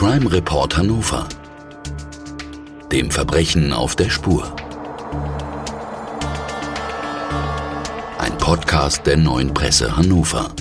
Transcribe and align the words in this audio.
Crime 0.00 0.32
Report 0.32 0.78
Hannover. 0.78 1.28
Dem 2.90 3.10
Verbrechen 3.10 3.74
auf 3.74 3.96
der 3.96 4.08
Spur. 4.08 4.56
Ein 8.16 8.38
Podcast 8.38 9.06
der 9.06 9.18
neuen 9.18 9.52
Presse 9.52 9.94
Hannover. 9.94 10.54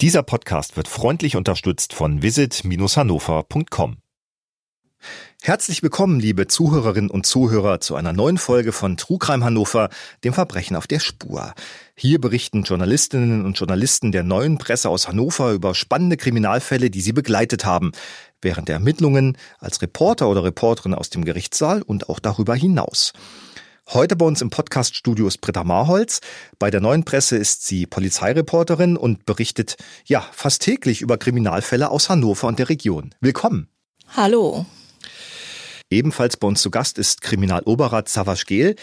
Dieser 0.00 0.22
Podcast 0.22 0.78
wird 0.78 0.88
freundlich 0.88 1.36
unterstützt 1.36 1.92
von 1.92 2.22
visit-hannover.com. 2.22 3.98
Herzlich 5.42 5.82
willkommen, 5.82 6.20
liebe 6.20 6.46
Zuhörerinnen 6.46 7.10
und 7.10 7.26
Zuhörer, 7.26 7.80
zu 7.80 7.96
einer 7.96 8.12
neuen 8.12 8.38
Folge 8.38 8.72
von 8.72 8.96
Trugreim 8.96 9.44
Hannover, 9.44 9.90
dem 10.24 10.32
Verbrechen 10.32 10.74
auf 10.74 10.86
der 10.86 11.00
Spur. 11.00 11.52
Hier 11.94 12.20
berichten 12.20 12.62
Journalistinnen 12.62 13.44
und 13.44 13.58
Journalisten 13.58 14.10
der 14.10 14.22
neuen 14.22 14.58
Presse 14.58 14.88
aus 14.88 15.06
Hannover 15.06 15.52
über 15.52 15.74
spannende 15.74 16.16
Kriminalfälle, 16.16 16.88
die 16.88 17.02
sie 17.02 17.12
begleitet 17.12 17.64
haben, 17.64 17.92
während 18.40 18.68
der 18.68 18.76
Ermittlungen, 18.76 19.36
als 19.58 19.82
Reporter 19.82 20.28
oder 20.28 20.44
Reporterin 20.44 20.94
aus 20.94 21.10
dem 21.10 21.24
Gerichtssaal 21.24 21.82
und 21.82 22.08
auch 22.08 22.20
darüber 22.20 22.54
hinaus. 22.54 23.12
Heute 23.92 24.16
bei 24.16 24.24
uns 24.24 24.40
im 24.40 24.48
Podcaststudio 24.48 25.28
ist 25.28 25.42
Britta 25.42 25.62
Marholz. 25.62 26.20
Bei 26.58 26.70
der 26.70 26.80
neuen 26.80 27.04
Presse 27.04 27.36
ist 27.36 27.66
sie 27.66 27.84
Polizeireporterin 27.84 28.96
und 28.96 29.26
berichtet 29.26 29.76
ja 30.06 30.24
fast 30.32 30.62
täglich 30.62 31.02
über 31.02 31.18
Kriminalfälle 31.18 31.90
aus 31.90 32.08
Hannover 32.08 32.48
und 32.48 32.58
der 32.58 32.70
Region. 32.70 33.14
Willkommen. 33.20 33.68
Hallo. 34.16 34.64
Ebenfalls 35.90 36.36
bei 36.36 36.48
uns 36.48 36.62
zu 36.62 36.70
Gast 36.70 36.98
ist 36.98 37.20
Kriminaloberrat 37.20 38.08
Savas 38.08 38.46
Gehl, 38.46 38.76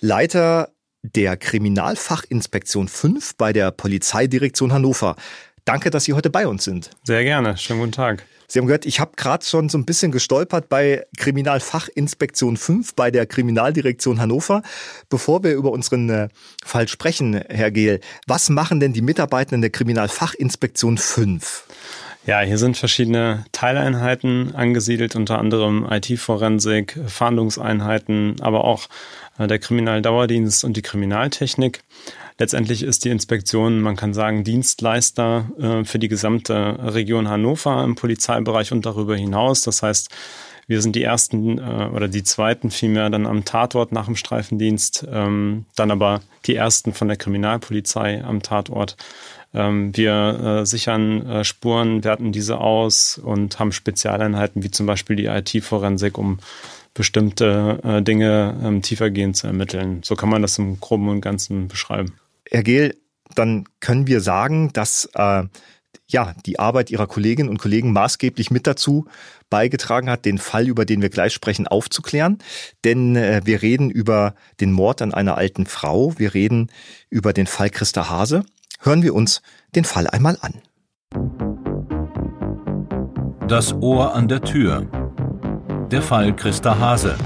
Leiter 0.00 0.70
der 1.02 1.36
Kriminalfachinspektion 1.36 2.88
5 2.88 3.36
bei 3.36 3.52
der 3.52 3.70
Polizeidirektion 3.70 4.72
Hannover. 4.72 5.16
Danke, 5.64 5.90
dass 5.90 6.04
Sie 6.04 6.14
heute 6.14 6.30
bei 6.30 6.46
uns 6.46 6.64
sind. 6.64 6.90
Sehr 7.04 7.24
gerne. 7.24 7.56
Schönen 7.56 7.80
guten 7.80 7.92
Tag. 7.92 8.24
Sie 8.50 8.58
haben 8.58 8.66
gehört, 8.66 8.86
ich 8.86 8.98
habe 8.98 9.12
gerade 9.16 9.44
schon 9.44 9.68
so 9.68 9.76
ein 9.76 9.84
bisschen 9.84 10.10
gestolpert 10.10 10.70
bei 10.70 11.04
Kriminalfachinspektion 11.18 12.56
5 12.56 12.94
bei 12.94 13.10
der 13.10 13.26
Kriminaldirektion 13.26 14.20
Hannover. 14.20 14.62
Bevor 15.10 15.44
wir 15.44 15.52
über 15.52 15.70
unseren 15.70 16.08
äh, 16.08 16.28
Fall 16.64 16.88
sprechen, 16.88 17.34
Herr 17.34 17.70
Gehl, 17.70 18.00
was 18.26 18.48
machen 18.48 18.80
denn 18.80 18.94
die 18.94 19.02
Mitarbeitenden 19.02 19.60
der 19.60 19.68
Kriminalfachinspektion 19.68 20.96
5? 20.96 21.64
Ja, 22.26 22.40
hier 22.40 22.58
sind 22.58 22.76
verschiedene 22.76 23.44
Teileinheiten 23.52 24.54
angesiedelt, 24.54 25.16
unter 25.16 25.38
anderem 25.38 25.86
IT-Forensik, 25.90 26.98
Fahndungseinheiten, 27.06 28.36
aber 28.40 28.64
auch 28.64 28.88
äh, 29.38 29.46
der 29.46 29.58
Kriminaldauerdienst 29.58 30.64
und 30.64 30.76
die 30.76 30.82
Kriminaltechnik. 30.82 31.82
Letztendlich 32.38 32.82
ist 32.82 33.04
die 33.04 33.10
Inspektion, 33.10 33.80
man 33.80 33.96
kann 33.96 34.14
sagen, 34.14 34.44
Dienstleister 34.44 35.48
äh, 35.58 35.84
für 35.84 35.98
die 35.98 36.08
gesamte 36.08 36.78
Region 36.94 37.28
Hannover 37.28 37.82
im 37.82 37.94
Polizeibereich 37.94 38.72
und 38.72 38.86
darüber 38.86 39.16
hinaus. 39.16 39.62
Das 39.62 39.82
heißt, 39.82 40.10
wir 40.68 40.82
sind 40.82 40.94
die 40.94 41.02
ersten 41.02 41.58
äh, 41.58 41.88
oder 41.92 42.08
die 42.08 42.22
zweiten 42.22 42.70
vielmehr 42.70 43.10
dann 43.10 43.26
am 43.26 43.44
Tatort 43.44 43.90
nach 43.90 44.04
dem 44.04 44.16
Streifendienst, 44.16 45.06
ähm, 45.10 45.64
dann 45.74 45.90
aber 45.90 46.20
die 46.46 46.54
ersten 46.54 46.92
von 46.92 47.08
der 47.08 47.16
Kriminalpolizei 47.16 48.22
am 48.22 48.42
Tatort 48.42 48.96
ähm, 49.54 49.96
wir 49.96 50.60
äh, 50.62 50.66
sichern 50.66 51.26
äh, 51.26 51.44
Spuren, 51.44 52.04
werten 52.04 52.32
diese 52.32 52.58
aus 52.58 53.18
und 53.18 53.58
haben 53.58 53.72
Spezialeinheiten 53.72 54.62
wie 54.62 54.70
zum 54.70 54.86
Beispiel 54.86 55.16
die 55.16 55.26
IT-Forensik, 55.26 56.18
um 56.18 56.38
bestimmte 56.94 57.80
äh, 57.82 58.02
Dinge 58.02 58.58
ähm, 58.62 58.82
tiefergehend 58.82 59.36
zu 59.36 59.46
ermitteln. 59.46 60.02
So 60.04 60.16
kann 60.16 60.28
man 60.28 60.42
das 60.42 60.58
im 60.58 60.80
Groben 60.80 61.08
und 61.08 61.20
Ganzen 61.20 61.68
beschreiben. 61.68 62.14
Herr 62.50 62.62
Gehl, 62.62 62.96
dann 63.34 63.64
können 63.80 64.06
wir 64.06 64.20
sagen, 64.20 64.72
dass 64.72 65.08
ja, 66.10 66.34
die 66.46 66.58
Arbeit 66.58 66.90
Ihrer 66.90 67.06
Kolleginnen 67.06 67.50
und 67.50 67.58
Kollegen 67.58 67.92
maßgeblich 67.92 68.50
mit 68.50 68.66
dazu 68.66 69.06
beigetragen 69.50 70.10
hat, 70.10 70.24
den 70.24 70.38
Fall, 70.38 70.66
über 70.66 70.84
den 70.84 71.02
wir 71.02 71.10
gleich 71.10 71.34
sprechen, 71.34 71.66
aufzuklären. 71.66 72.38
Denn 72.84 73.14
äh, 73.16 73.42
wir 73.44 73.62
reden 73.62 73.90
über 73.90 74.34
den 74.60 74.72
Mord 74.72 75.02
an 75.02 75.12
einer 75.12 75.36
alten 75.36 75.66
Frau. 75.66 76.14
Wir 76.18 76.34
reden 76.34 76.70
über 77.10 77.32
den 77.32 77.46
Fall 77.46 77.70
Christa 77.70 78.08
Hase. 78.08 78.44
Hören 78.80 79.02
wir 79.02 79.14
uns 79.14 79.42
den 79.74 79.84
Fall 79.84 80.06
einmal 80.06 80.38
an. 80.40 80.54
Das 83.48 83.72
Ohr 83.74 84.14
an 84.14 84.28
der 84.28 84.42
Tür. 84.42 84.86
Der 85.90 86.02
Fall 86.02 86.34
Christa 86.36 86.78
Hase. 86.78 87.16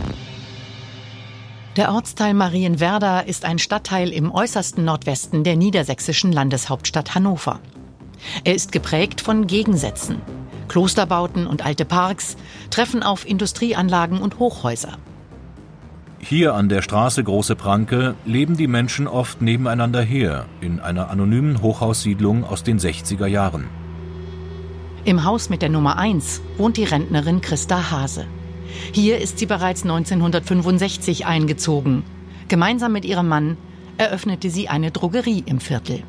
Der 1.76 1.92
Ortsteil 1.92 2.34
Marienwerda 2.34 3.20
ist 3.20 3.44
ein 3.44 3.58
Stadtteil 3.58 4.12
im 4.12 4.30
äußersten 4.30 4.84
Nordwesten 4.84 5.42
der 5.42 5.56
niedersächsischen 5.56 6.32
Landeshauptstadt 6.32 7.14
Hannover. 7.14 7.60
Er 8.44 8.54
ist 8.54 8.72
geprägt 8.72 9.20
von 9.20 9.46
Gegensätzen. 9.46 10.20
Klosterbauten 10.68 11.46
und 11.46 11.64
alte 11.66 11.84
Parks 11.84 12.36
treffen 12.70 13.02
auf 13.02 13.26
Industrieanlagen 13.26 14.20
und 14.20 14.38
Hochhäuser. 14.38 14.96
Hier 16.24 16.54
an 16.54 16.68
der 16.68 16.82
Straße 16.82 17.24
Große 17.24 17.56
Pranke 17.56 18.14
leben 18.24 18.56
die 18.56 18.68
Menschen 18.68 19.08
oft 19.08 19.42
nebeneinander 19.42 20.02
her, 20.02 20.46
in 20.60 20.78
einer 20.78 21.10
anonymen 21.10 21.60
Hochhaussiedlung 21.60 22.44
aus 22.44 22.62
den 22.62 22.78
60er 22.78 23.26
Jahren. 23.26 23.64
Im 25.04 25.24
Haus 25.24 25.50
mit 25.50 25.62
der 25.62 25.68
Nummer 25.68 25.98
1 25.98 26.40
wohnt 26.58 26.76
die 26.76 26.84
Rentnerin 26.84 27.40
Christa 27.40 27.90
Hase. 27.90 28.26
Hier 28.92 29.18
ist 29.18 29.40
sie 29.40 29.46
bereits 29.46 29.82
1965 29.82 31.26
eingezogen. 31.26 32.04
Gemeinsam 32.46 32.92
mit 32.92 33.04
ihrem 33.04 33.26
Mann 33.26 33.56
eröffnete 33.98 34.48
sie 34.48 34.68
eine 34.68 34.92
Drogerie 34.92 35.42
im 35.44 35.58
Viertel. 35.58 36.04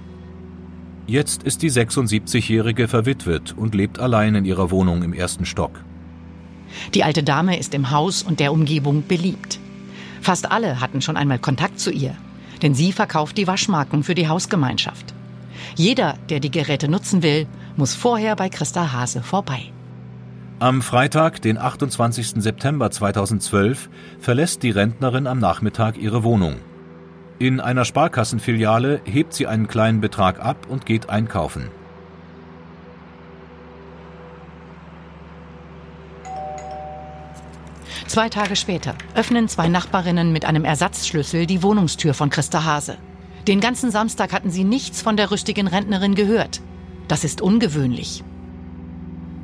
Jetzt 1.07 1.41
ist 1.41 1.63
die 1.63 1.71
76-Jährige 1.71 2.87
verwitwet 2.87 3.55
und 3.57 3.73
lebt 3.73 3.97
allein 3.97 4.35
in 4.35 4.45
ihrer 4.45 4.69
Wohnung 4.69 5.01
im 5.01 5.11
ersten 5.11 5.45
Stock. 5.45 5.83
Die 6.93 7.03
alte 7.03 7.23
Dame 7.23 7.57
ist 7.57 7.73
im 7.73 7.89
Haus 7.89 8.21
und 8.21 8.39
der 8.39 8.53
Umgebung 8.53 9.03
beliebt. 9.07 9.59
Fast 10.23 10.49
alle 10.49 10.79
hatten 10.79 11.01
schon 11.01 11.17
einmal 11.17 11.37
Kontakt 11.37 11.81
zu 11.81 11.91
ihr, 11.91 12.15
denn 12.61 12.73
sie 12.73 12.93
verkauft 12.93 13.37
die 13.37 13.45
Waschmarken 13.45 14.03
für 14.03 14.15
die 14.15 14.29
Hausgemeinschaft. 14.29 15.13
Jeder, 15.75 16.15
der 16.29 16.39
die 16.39 16.49
Geräte 16.49 16.87
nutzen 16.87 17.23
will, 17.23 17.45
muss 17.75 17.93
vorher 17.93 18.37
bei 18.37 18.47
Christa 18.47 18.93
Hase 18.93 19.21
vorbei. 19.21 19.73
Am 20.59 20.81
Freitag, 20.81 21.41
den 21.41 21.57
28. 21.57 22.41
September 22.41 22.89
2012, 22.89 23.89
verlässt 24.17 24.63
die 24.63 24.71
Rentnerin 24.71 25.27
am 25.27 25.39
Nachmittag 25.39 25.97
ihre 25.97 26.23
Wohnung. 26.23 26.55
In 27.37 27.59
einer 27.59 27.83
Sparkassenfiliale 27.83 29.01
hebt 29.03 29.33
sie 29.33 29.45
einen 29.45 29.67
kleinen 29.67 29.99
Betrag 29.99 30.39
ab 30.39 30.67
und 30.69 30.85
geht 30.85 31.09
einkaufen. 31.09 31.69
Zwei 38.13 38.29
Tage 38.29 38.55
später 38.55 38.93
öffnen 39.15 39.47
zwei 39.47 39.69
Nachbarinnen 39.69 40.31
mit 40.31 40.45
einem 40.45 40.65
Ersatzschlüssel 40.65 41.47
die 41.47 41.63
Wohnungstür 41.63 42.13
von 42.13 42.29
Christa 42.29 42.63
Hase. 42.63 42.99
Den 43.47 43.59
ganzen 43.59 43.89
Samstag 43.89 44.33
hatten 44.33 44.51
sie 44.51 44.63
nichts 44.63 45.01
von 45.01 45.17
der 45.17 45.31
rüstigen 45.31 45.65
Rentnerin 45.65 46.13
gehört. 46.13 46.61
Das 47.07 47.23
ist 47.23 47.41
ungewöhnlich. 47.41 48.23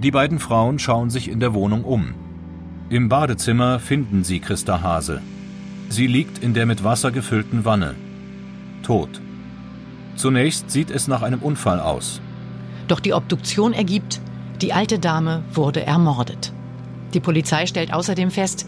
Die 0.03 0.12
beiden 0.12 0.38
Frauen 0.38 0.78
schauen 0.78 1.09
sich 1.09 1.29
in 1.29 1.40
der 1.40 1.56
Wohnung 1.56 1.84
um. 1.84 2.13
Im 2.90 3.09
Badezimmer 3.09 3.79
finden 3.79 4.24
sie 4.24 4.40
Christa 4.40 4.84
Hase. 4.84 5.19
Sie 5.90 6.06
liegt 6.06 6.38
in 6.38 6.53
der 6.53 6.68
mit 6.68 6.84
Wasser 6.84 7.09
gefüllten 7.09 7.66
Wanne. 7.66 7.96
Tot. 8.84 9.19
Zunächst 10.16 10.69
sieht 10.69 10.91
es 10.91 11.08
nach 11.08 11.24
einem 11.24 11.40
Unfall 11.40 11.79
aus. 11.79 12.22
Doch 12.88 13.00
die 13.00 13.16
Obduktion 13.16 13.74
ergibt, 13.74 14.22
die 14.62 14.74
alte 14.74 15.00
Dame 15.00 15.41
wurde 15.56 15.84
ermordet. 15.88 16.53
Die 17.14 17.20
Polizei 17.20 17.66
stellt 17.66 17.94
außerdem 17.94 18.31
fest, 18.31 18.68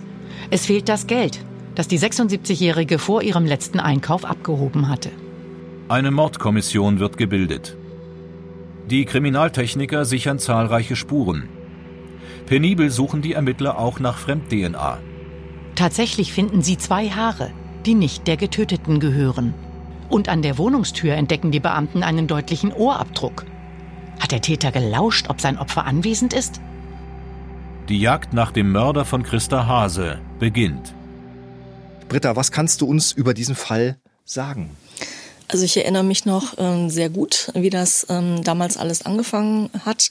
es 0.50 0.66
fehlt 0.66 0.90
das 0.90 1.08
Geld, 1.08 1.40
das 1.76 1.88
die 1.88 2.00
76-Jährige 2.00 3.00
vor 3.00 3.22
ihrem 3.22 3.46
letzten 3.46 3.80
Einkauf 3.80 4.26
abgehoben 4.26 4.90
hatte. 4.90 5.12
Eine 5.88 6.12
Mordkommission 6.12 7.00
wird 7.00 7.18
gebildet. 7.18 7.76
Die 8.90 9.06
Kriminaltechniker 9.06 10.06
sichern 10.06 10.40
zahlreiche 10.40 10.96
Spuren. 10.96 11.50
Penibel 12.46 12.90
suchen 12.90 13.22
die 13.22 13.34
Ermittler 13.34 13.78
auch 13.78 14.00
nach 14.00 14.18
Fremd-DNA. 14.18 14.98
Tatsächlich 15.76 16.34
finden 16.34 16.62
sie 16.62 16.78
zwei 16.78 17.10
Haare, 17.10 17.52
die 17.86 17.94
nicht 17.94 18.28
der 18.28 18.38
Getöteten 18.38 19.00
gehören. 19.00 19.54
Und 20.10 20.28
an 20.28 20.42
der 20.42 20.58
Wohnungstür 20.58 21.14
entdecken 21.14 21.52
die 21.52 21.60
Beamten 21.60 22.04
einen 22.04 22.28
deutlichen 22.28 22.74
Ohrabdruck. 22.74 23.46
Hat 24.20 24.32
der 24.32 24.42
Täter 24.42 24.72
gelauscht, 24.72 25.30
ob 25.30 25.40
sein 25.40 25.58
Opfer 25.58 25.86
anwesend 25.86 26.34
ist? 26.34 26.62
Die 27.92 28.00
Jagd 28.00 28.32
nach 28.32 28.54
dem 28.54 28.72
Mörder 28.72 29.04
von 29.04 29.22
Christa 29.22 29.68
Hase 29.68 30.18
beginnt. 30.40 30.94
Britta, 32.08 32.38
was 32.38 32.54
kannst 32.54 32.80
du 32.80 32.86
uns 32.86 33.12
über 33.12 33.34
diesen 33.34 33.54
Fall 33.54 33.98
sagen? 34.24 34.78
Also 35.50 35.66
ich 35.66 35.76
erinnere 35.76 36.06
mich 36.06 36.24
noch 36.24 36.54
ähm, 36.58 36.90
sehr 36.90 37.10
gut, 37.10 37.52
wie 37.54 37.70
das 37.70 38.08
ähm, 38.10 38.46
damals 38.46 38.78
alles 38.78 39.06
angefangen 39.06 39.70
hat. 39.84 40.10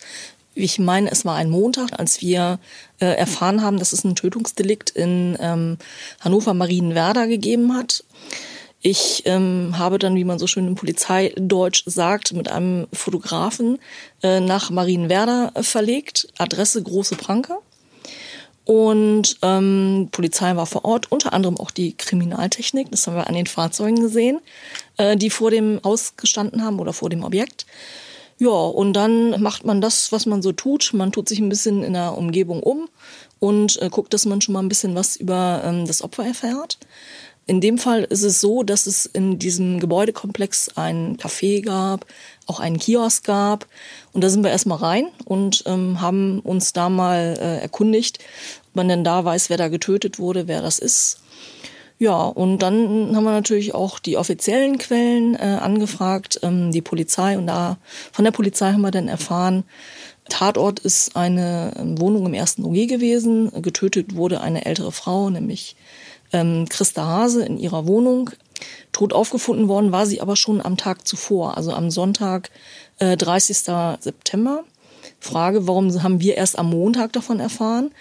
Ich 0.55 0.79
meine, 0.79 1.11
es 1.11 1.25
war 1.25 1.37
ein 1.37 1.49
Montag, 1.49 1.99
als 1.99 2.21
wir 2.21 2.59
äh, 2.99 3.07
erfahren 3.07 3.63
haben, 3.63 3.79
dass 3.79 3.95
es 3.95 4.05
ein 4.05 4.15
Tötungsdelikt 4.15 4.91
in 4.91 5.39
ähm, 5.41 5.79
Hannover 6.21 6.53
Marienwerder 6.53 7.29
gegeben 7.29 7.75
hat. 7.75 8.05
Ich 8.83 9.23
ähm, 9.25 9.79
habe 9.79 9.99
dann, 9.99 10.17
wie 10.17 10.25
man 10.25 10.39
so 10.39 10.47
schön 10.47 10.67
im 10.67 10.75
Polizeideutsch 10.75 11.85
sagt, 11.87 12.35
mit 12.35 12.51
einem 12.51 12.89
Fotografen 12.93 13.79
äh, 14.23 14.41
nach 14.41 14.69
Marienwerder 14.69 15.53
verlegt. 15.63 16.29
Adresse 16.37 16.83
Große 16.83 17.17
Pranke. 17.17 17.57
Und 18.65 19.37
ähm, 19.43 20.09
Polizei 20.13 20.55
war 20.55 20.67
vor 20.67 20.85
Ort, 20.85 21.11
unter 21.11 21.33
anderem 21.33 21.59
auch 21.59 21.71
die 21.71 21.97
Kriminaltechnik, 21.97 22.91
das 22.91 23.07
haben 23.07 23.17
wir 23.17 23.27
an 23.27 23.35
den 23.35 23.47
Fahrzeugen 23.47 24.01
gesehen, 24.01 24.41
äh, 24.97 25.17
die 25.17 25.31
vor 25.31 25.51
dem 25.51 25.81
Haus 25.83 26.15
gestanden 26.17 26.65
haben 26.65 26.79
oder 26.79 26.93
vor 26.93 27.11
dem 27.11 27.25
Objekt. 27.25 27.67
Ja, 28.39 28.49
und 28.49 28.95
dann 28.95 29.41
macht 29.43 29.67
man 29.67 29.81
das, 29.81 30.13
was 30.13 30.25
man 30.25 30.41
so 30.41 30.53
tut. 30.53 30.93
Man 30.95 31.13
tut 31.13 31.29
sich 31.29 31.41
ein 31.41 31.51
bisschen 31.51 31.83
in 31.83 31.93
der 31.93 32.17
Umgebung 32.17 32.63
um 32.63 32.89
und 33.39 33.81
äh, 33.83 33.91
guckt, 33.91 34.15
dass 34.15 34.25
man 34.25 34.41
schon 34.41 34.55
mal 34.55 34.63
ein 34.63 34.69
bisschen 34.69 34.95
was 34.95 35.17
über 35.17 35.63
ähm, 35.65 35.87
das 35.87 36.03
Opfer 36.03 36.25
erfährt. 36.25 36.79
In 37.47 37.61
dem 37.61 37.79
Fall 37.79 38.05
ist 38.05 38.23
es 38.23 38.41
so, 38.41 38.63
dass 38.63 38.87
es 38.87 39.07
in 39.07 39.39
diesem 39.39 39.81
Gebäudekomplex 39.81 40.77
ein 40.77 41.17
Café 41.17 41.63
gab, 41.63 42.07
auch 42.51 42.61
einen 42.61 42.79
Kiosk 42.79 43.25
gab. 43.25 43.67
Und 44.13 44.23
da 44.23 44.29
sind 44.29 44.43
wir 44.43 44.51
erstmal 44.51 44.79
rein 44.79 45.09
und 45.25 45.63
ähm, 45.67 46.01
haben 46.01 46.41
uns 46.41 46.73
da 46.73 46.89
mal 46.89 47.39
äh, 47.41 47.63
erkundigt, 47.63 48.19
ob 48.69 48.77
man 48.77 48.89
denn 48.89 49.05
da 49.05 49.25
weiß, 49.25 49.49
wer 49.49 49.57
da 49.57 49.69
getötet 49.69 50.19
wurde, 50.19 50.49
wer 50.49 50.61
das 50.61 50.79
ist. 50.79 51.21
Ja, 51.99 52.23
und 52.23 52.61
dann 52.61 53.15
haben 53.15 53.25
wir 53.25 53.31
natürlich 53.31 53.75
auch 53.75 53.99
die 53.99 54.17
offiziellen 54.17 54.79
Quellen 54.79 55.35
äh, 55.35 55.59
angefragt, 55.61 56.41
ähm, 56.43 56.73
die 56.73 56.81
Polizei. 56.81 57.37
Und 57.37 57.47
da 57.47 57.77
von 58.11 58.25
der 58.25 58.33
Polizei 58.33 58.73
haben 58.73 58.81
wir 58.81 58.91
dann 58.91 59.07
erfahren, 59.07 59.65
Tatort 60.31 60.79
ist 60.79 61.15
eine 61.15 61.75
ähm, 61.79 62.01
Wohnung 62.01 62.25
im 62.25 62.33
ersten 62.33 62.65
OG 62.65 62.89
gewesen. 62.89 63.51
Getötet 63.63 64.17
wurde 64.17 64.41
eine 64.41 64.65
ältere 64.65 64.93
Frau, 64.93 65.29
nämlich 65.29 65.77
ähm, 66.33 66.67
Christa 66.71 67.05
Hase 67.05 67.45
in 67.45 67.59
ihrer 67.59 67.87
Wohnung. 67.87 68.31
Tot 68.93 69.13
aufgefunden 69.13 69.69
worden 69.69 69.93
war 69.93 70.07
sie 70.07 70.21
aber 70.21 70.37
schon 70.37 70.61
am 70.61 70.77
Tag 70.77 71.07
zuvor, 71.07 71.57
also 71.57 71.73
am 71.73 71.91
Sonntag, 71.91 72.51
äh, 72.99 73.17
30. 73.17 73.99
September. 74.01 74.65
Frage, 75.19 75.67
warum 75.67 76.03
haben 76.03 76.21
wir 76.21 76.37
erst 76.37 76.59
am 76.59 76.71
Montag 76.71 77.13
davon 77.13 77.41
erfahren? 77.41 77.93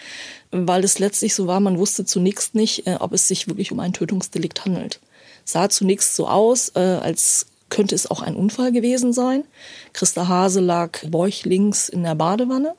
Weil 0.52 0.84
es 0.84 1.00
letztlich 1.00 1.36
so 1.36 1.48
war, 1.48 1.60
man 1.60 1.78
wusste 1.78 2.06
zunächst 2.06 2.56
nicht, 2.56 2.88
äh, 2.88 2.98
ob 3.00 3.14
es 3.14 3.28
sich 3.28 3.48
wirklich 3.48 3.72
um 3.72 3.80
ein 3.80 3.94
Tötungsdelikt 3.94 4.66
handelt. 4.66 5.00
Sah 5.46 5.70
zunächst 5.70 6.16
so 6.16 6.28
aus, 6.28 6.72
äh, 6.76 6.80
als 6.80 7.48
könnte 7.70 7.96
es 7.96 8.10
auch 8.10 8.22
ein 8.22 8.36
Unfall 8.36 8.72
gewesen 8.72 9.14
sein. 9.14 9.44
Christa 9.94 10.28
Hase 10.28 10.60
lag 10.60 11.00
bäuchlings 11.08 11.90
in 11.90 12.04
der 12.04 12.16
Badewanne 12.16 12.74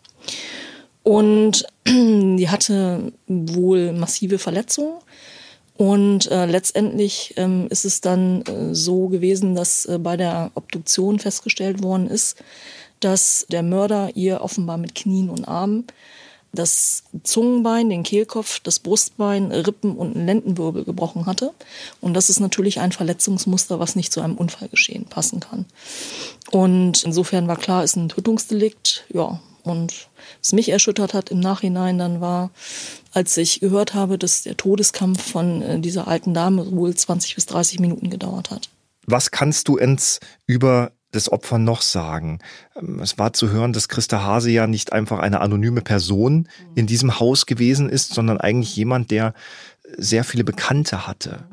und 1.03 1.65
die 1.87 2.49
hatte 2.49 3.13
wohl 3.27 3.93
massive 3.93 4.39
Verletzungen 4.39 4.95
und 5.81 6.31
äh, 6.31 6.45
letztendlich 6.45 7.33
ähm, 7.39 7.67
ist 7.71 7.87
es 7.87 8.03
dann 8.03 8.43
äh, 8.43 8.75
so 8.75 9.09
gewesen, 9.09 9.55
dass 9.55 9.87
äh, 9.87 9.99
bei 9.99 10.19
der 10.19 10.51
Obduktion 10.55 11.19
festgestellt 11.19 11.83
worden 11.83 12.07
ist, 12.07 12.37
dass 13.01 13.47
der 13.49 13.63
Mörder 13.63 14.11
ihr 14.15 14.43
offenbar 14.43 14.77
mit 14.77 14.95
Knien 14.95 15.31
und 15.31 15.49
Armen 15.49 15.87
das 16.53 17.05
Zungenbein, 17.23 17.89
den 17.89 18.03
Kehlkopf, 18.03 18.61
das 18.61 18.79
Brustbein, 18.79 19.53
Rippen 19.53 19.97
und 19.97 20.17
einen 20.17 20.27
Lendenwirbel 20.27 20.85
gebrochen 20.85 21.25
hatte. 21.25 21.55
Und 22.03 22.13
das 22.13 22.29
ist 22.29 22.41
natürlich 22.41 22.81
ein 22.81 22.93
Verletzungsmuster, 22.93 23.81
was 23.81 23.97
nicht 23.97 24.13
zu 24.13 24.21
einem 24.21 24.37
Unfallgeschehen 24.37 25.07
passen 25.07 25.41
kann. 25.41 25.65
Und 26.51 27.05
insofern 27.05 27.49
war 27.49 27.57
klar, 27.57 27.85
ist 27.85 27.97
ein 27.97 28.11
Tötungsdelikt. 28.11 29.07
Ja, 29.09 29.41
und 29.63 30.09
was 30.41 30.53
mich 30.53 30.69
erschüttert 30.69 31.15
hat 31.15 31.31
im 31.31 31.41
Nachhinein 31.41 31.99
dann 31.99 32.21
war, 32.21 32.51
als 33.13 33.37
ich 33.37 33.61
gehört 33.61 33.95
habe, 33.95 34.19
dass 34.19 34.43
der 34.43 34.57
Todeskampf 34.57 35.23
von 35.33 35.63
äh, 35.63 35.81
dieser 35.81 36.09
alten 36.09 36.35
Dame 36.35 36.71
wohl 36.73 36.95
20 36.95 37.35
bis 37.35 37.47
30 37.47 37.81
Minuten 37.81 38.11
gedauert 38.11 38.51
hat. 38.51 38.69
Was 39.07 39.31
kannst 39.31 39.69
du 39.69 39.79
uns 39.79 40.21
über 40.47 40.93
das 41.13 41.31
Opfer 41.31 41.59
noch 41.59 41.83
sagen? 41.83 42.39
Ähm, 42.77 43.01
es 43.01 43.19
war 43.19 43.33
zu 43.33 43.51
hören, 43.51 43.73
dass 43.73 43.89
Christa 43.89 44.23
Hase 44.23 44.51
ja 44.51 44.67
nicht 44.67 44.93
einfach 44.93 45.19
eine 45.19 45.41
anonyme 45.41 45.81
Person 45.81 46.49
in 46.75 46.87
diesem 46.87 47.19
Haus 47.19 47.47
gewesen 47.47 47.89
ist, 47.89 48.15
sondern 48.15 48.39
eigentlich 48.39 48.75
jemand, 48.77 49.11
der 49.11 49.35
sehr 49.97 50.25
viele 50.25 50.45
Bekannte 50.45 51.07
hatte. 51.07 51.45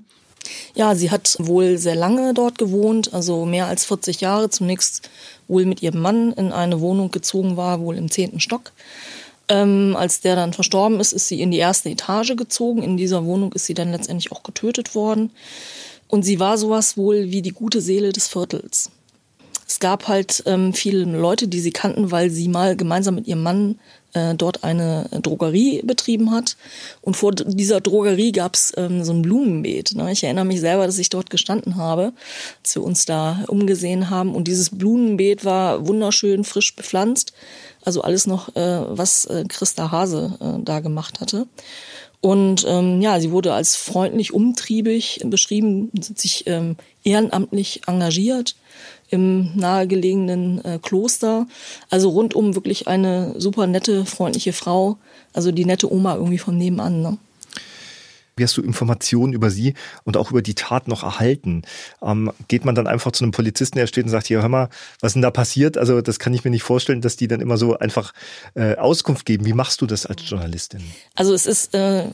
Ja, 0.76 0.96
sie 0.96 1.12
hat 1.12 1.38
wohl 1.40 1.78
sehr 1.78 1.96
lange 1.96 2.34
dort 2.34 2.58
gewohnt, 2.58 3.14
also 3.14 3.46
mehr 3.46 3.68
als 3.68 3.86
40 3.86 4.22
Jahre. 4.22 4.50
Zunächst 4.50 5.10
wohl 5.48 5.66
mit 5.66 5.82
ihrem 5.82 6.02
Mann 6.02 6.34
in 6.34 6.52
eine 6.52 6.82
Wohnung 6.82 7.12
gezogen 7.12 7.58
war, 7.58 7.80
wohl 7.80 7.98
im 7.98 8.12
zehnten 8.12 8.40
Stock. 8.40 8.72
Ähm, 9.50 9.96
als 9.98 10.22
der 10.22 10.36
dann 10.36 10.54
verstorben 10.54 11.00
ist, 11.00 11.14
ist 11.14 11.28
sie 11.28 11.42
in 11.42 11.52
die 11.52 11.58
erste 11.58 11.90
Etage 11.90 12.36
gezogen. 12.36 12.84
In 12.84 12.98
dieser 12.98 13.26
Wohnung 13.26 13.54
ist 13.54 13.66
sie 13.66 13.74
dann 13.74 13.92
letztendlich 13.92 14.32
auch 14.32 14.44
getötet 14.44 14.94
worden. 14.94 15.32
Und 16.08 16.24
sie 16.24 16.40
war 16.40 16.58
sowas 16.58 16.98
wohl 16.98 17.32
wie 17.32 17.42
die 17.42 17.52
gute 17.52 17.82
Seele 17.82 18.12
des 18.12 18.28
Viertels. 18.28 18.92
Es 19.68 19.80
gab 19.80 20.08
halt 20.08 20.44
ähm, 20.46 20.74
viele 20.74 21.04
Leute, 21.04 21.48
die 21.48 21.60
sie 21.60 21.72
kannten, 21.72 22.12
weil 22.12 22.30
sie 22.30 22.48
mal 22.48 22.76
gemeinsam 22.78 23.16
mit 23.16 23.28
ihrem 23.28 23.44
Mann 23.44 23.80
äh, 24.18 24.36
dort 24.36 24.64
eine 24.64 25.08
Drogerie 25.22 25.82
betrieben 25.84 26.32
hat. 26.32 26.58
Und 27.02 27.16
vor 27.16 27.32
dieser 27.34 27.82
Drogerie 27.82 28.32
gab 28.32 28.56
es 28.56 28.74
ähm, 28.76 29.04
so 29.04 29.14
ein 29.14 29.22
Blumenbeet. 29.22 29.96
Ne? 29.96 30.12
Ich 30.12 30.24
erinnere 30.24 30.46
mich 30.46 30.60
selber, 30.60 30.86
dass 30.86 30.98
ich 30.98 31.10
dort 31.10 31.30
gestanden 31.30 31.76
habe, 31.76 32.14
als 32.64 32.76
wir 32.76 32.84
uns 32.84 33.06
da 33.06 33.44
umgesehen 33.48 34.10
haben. 34.10 34.36
Und 34.36 34.48
dieses 34.48 34.72
Blumenbeet 34.72 35.46
war 35.46 35.88
wunderschön 35.88 36.44
frisch 36.44 36.76
bepflanzt. 36.76 37.34
Also 37.84 38.02
alles 38.02 38.28
noch, 38.28 38.56
äh, 38.56 38.82
was 38.90 39.26
äh, 39.26 39.46
Christa 39.48 39.92
Hase 39.92 40.38
äh, 40.42 40.64
da 40.64 40.80
gemacht 40.80 41.22
hatte. 41.22 41.48
Und 42.20 42.66
ähm, 42.68 43.02
ja, 43.02 43.20
sie 43.20 43.32
wurde 43.32 43.54
als 43.54 43.76
freundlich, 43.76 44.34
umtriebig 44.34 45.22
beschrieben, 45.26 45.92
sich 45.94 46.48
ähm, 46.48 46.76
ehrenamtlich 47.04 47.82
engagiert 47.86 48.56
im 49.10 49.56
nahegelegenen 49.56 50.64
äh, 50.64 50.80
Kloster. 50.82 51.48
Also 51.90 52.10
rundum 52.10 52.56
wirklich 52.56 52.88
eine 52.88 53.34
super 53.38 53.68
nette, 53.68 54.06
freundliche 54.06 54.54
Frau. 54.54 54.98
Also 55.34 55.52
die 55.52 55.66
nette 55.66 55.92
Oma 55.92 56.16
irgendwie 56.16 56.38
von 56.38 56.58
nebenan. 56.58 57.02
Ne? 57.02 57.18
Wie 58.38 58.44
hast 58.44 58.56
du 58.58 58.62
Informationen 58.62 59.34
über 59.34 59.50
sie 59.50 59.74
und 60.04 60.18
auch 60.18 60.32
über 60.32 60.42
die 60.42 60.56
Tat 60.56 60.88
noch 60.88 61.04
erhalten? 61.04 61.64
Ähm, 62.02 62.32
geht 62.48 62.66
man 62.66 62.76
dann 62.76 62.88
einfach 62.88 63.12
zu 63.12 63.24
einem 63.24 63.32
Polizisten, 63.32 63.78
der 63.78 63.88
steht 63.88 64.06
und 64.06 64.10
sagt, 64.10 64.28
hier, 64.28 64.42
hör 64.42 64.50
mal, 64.50 64.70
was 65.02 65.14
denn 65.14 65.22
da 65.22 65.32
passiert? 65.32 65.78
Also 65.78 66.02
das 66.02 66.20
kann 66.20 66.34
ich 66.34 66.44
mir 66.44 66.52
nicht 66.52 66.64
vorstellen, 66.64 67.02
dass 67.02 67.18
die 67.18 67.28
dann 67.28 67.42
immer 67.42 67.58
so 67.58 67.78
einfach 67.78 68.14
äh, 68.56 68.76
Auskunft 68.76 69.26
geben. 69.26 69.46
Wie 69.46 69.54
machst 69.54 69.82
du 69.82 69.86
das 69.86 70.06
als 70.06 70.22
Journalistin? 70.30 70.82
Also 71.16 71.34
es 71.34 71.46
ist 71.46 71.74
äh, 71.74 72.06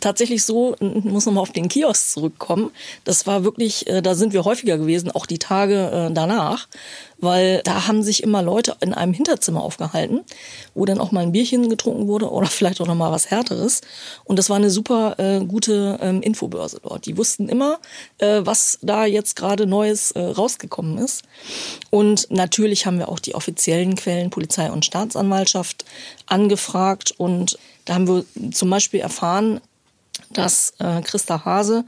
tatsächlich 0.00 0.44
so, 0.44 0.76
muss 0.80 1.26
nochmal 1.26 1.42
auf 1.42 1.52
den 1.52 1.68
Kiosk 1.68 2.10
zurückkommen. 2.10 2.70
Das 3.04 3.26
war 3.26 3.44
wirklich, 3.44 3.86
äh, 3.86 4.02
da 4.02 4.14
sind 4.14 4.32
wir 4.32 4.44
häufiger 4.44 4.78
gewesen, 4.78 5.10
auch 5.10 5.26
die 5.26 5.38
Tage 5.38 6.08
äh, 6.10 6.12
danach 6.12 6.68
weil 7.18 7.62
da 7.64 7.86
haben 7.86 8.02
sich 8.02 8.22
immer 8.22 8.42
Leute 8.42 8.76
in 8.80 8.92
einem 8.92 9.12
Hinterzimmer 9.12 9.62
aufgehalten, 9.62 10.20
wo 10.74 10.84
dann 10.84 10.98
auch 10.98 11.12
mal 11.12 11.20
ein 11.20 11.32
Bierchen 11.32 11.68
getrunken 11.68 12.06
wurde 12.08 12.30
oder 12.30 12.46
vielleicht 12.48 12.80
auch 12.80 12.86
noch 12.86 12.94
mal 12.94 13.12
was 13.12 13.30
Härteres. 13.30 13.80
Und 14.24 14.38
das 14.38 14.50
war 14.50 14.56
eine 14.56 14.70
super 14.70 15.18
äh, 15.18 15.44
gute 15.44 15.98
ähm, 16.02 16.22
Infobörse 16.22 16.80
dort. 16.82 17.06
Die 17.06 17.16
wussten 17.16 17.48
immer, 17.48 17.78
äh, 18.18 18.40
was 18.42 18.78
da 18.82 19.06
jetzt 19.06 19.36
gerade 19.36 19.66
Neues 19.66 20.10
äh, 20.12 20.20
rausgekommen 20.20 20.98
ist. 20.98 21.22
Und 21.90 22.30
natürlich 22.30 22.86
haben 22.86 22.98
wir 22.98 23.08
auch 23.08 23.20
die 23.20 23.34
offiziellen 23.34 23.96
Quellen, 23.96 24.30
Polizei 24.30 24.70
und 24.70 24.84
Staatsanwaltschaft, 24.84 25.84
angefragt. 26.26 27.14
Und 27.16 27.58
da 27.84 27.94
haben 27.94 28.08
wir 28.08 28.24
zum 28.52 28.70
Beispiel 28.70 29.00
erfahren, 29.00 29.60
dass 30.30 30.74
äh, 30.78 31.02
Christa 31.02 31.44
Hase 31.44 31.84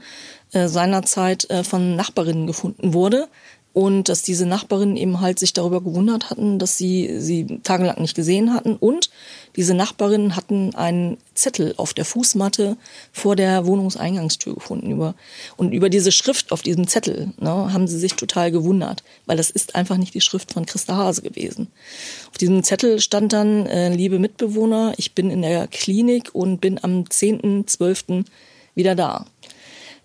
äh, 0.51 0.67
seinerzeit 0.67 1.49
äh, 1.49 1.63
von 1.63 1.95
Nachbarinnen 1.95 2.47
gefunden 2.47 2.93
wurde, 2.93 3.27
und 3.73 4.09
dass 4.09 4.23
diese 4.23 4.45
Nachbarinnen 4.45 4.97
eben 4.97 5.21
halt 5.21 5.37
sich 5.37 5.53
darüber 5.53 5.81
gewundert 5.81 6.29
hatten, 6.29 6.57
dass 6.57 6.77
sie 6.77 7.19
sie 7.19 7.59
tagelang 7.63 8.01
nicht 8.01 8.15
gesehen 8.15 8.53
hatten 8.53 8.75
und 8.75 9.09
diese 9.55 9.75
Nachbarinnen 9.75 10.35
hatten 10.35 10.73
einen 10.75 11.17
Zettel 11.35 11.75
auf 11.77 11.93
der 11.93 12.05
Fußmatte 12.05 12.77
vor 13.11 13.35
der 13.35 13.65
Wohnungseingangstür 13.65 14.55
gefunden 14.55 14.91
über 14.91 15.13
und 15.55 15.71
über 15.71 15.89
diese 15.89 16.11
Schrift 16.11 16.51
auf 16.51 16.61
diesem 16.63 16.87
Zettel 16.87 17.31
ne, 17.39 17.71
haben 17.71 17.87
sie 17.87 17.99
sich 17.99 18.15
total 18.15 18.51
gewundert, 18.51 19.03
weil 19.27 19.37
das 19.37 19.49
ist 19.51 19.75
einfach 19.75 19.97
nicht 19.97 20.13
die 20.13 20.21
Schrift 20.21 20.51
von 20.51 20.65
Christa 20.65 20.95
Hase 20.95 21.21
gewesen. 21.21 21.67
Auf 22.31 22.37
diesem 22.37 22.63
Zettel 22.63 22.99
stand 22.99 23.33
dann 23.33 23.67
äh, 23.67 23.93
liebe 23.93 24.17
Mitbewohner, 24.17 24.93
ich 24.97 25.13
bin 25.13 25.29
in 25.29 25.43
der 25.43 25.67
Klinik 25.67 26.33
und 26.33 26.59
bin 26.59 26.83
am 26.83 27.03
10.12. 27.03 28.25
wieder 28.75 28.95
da. 28.95 29.25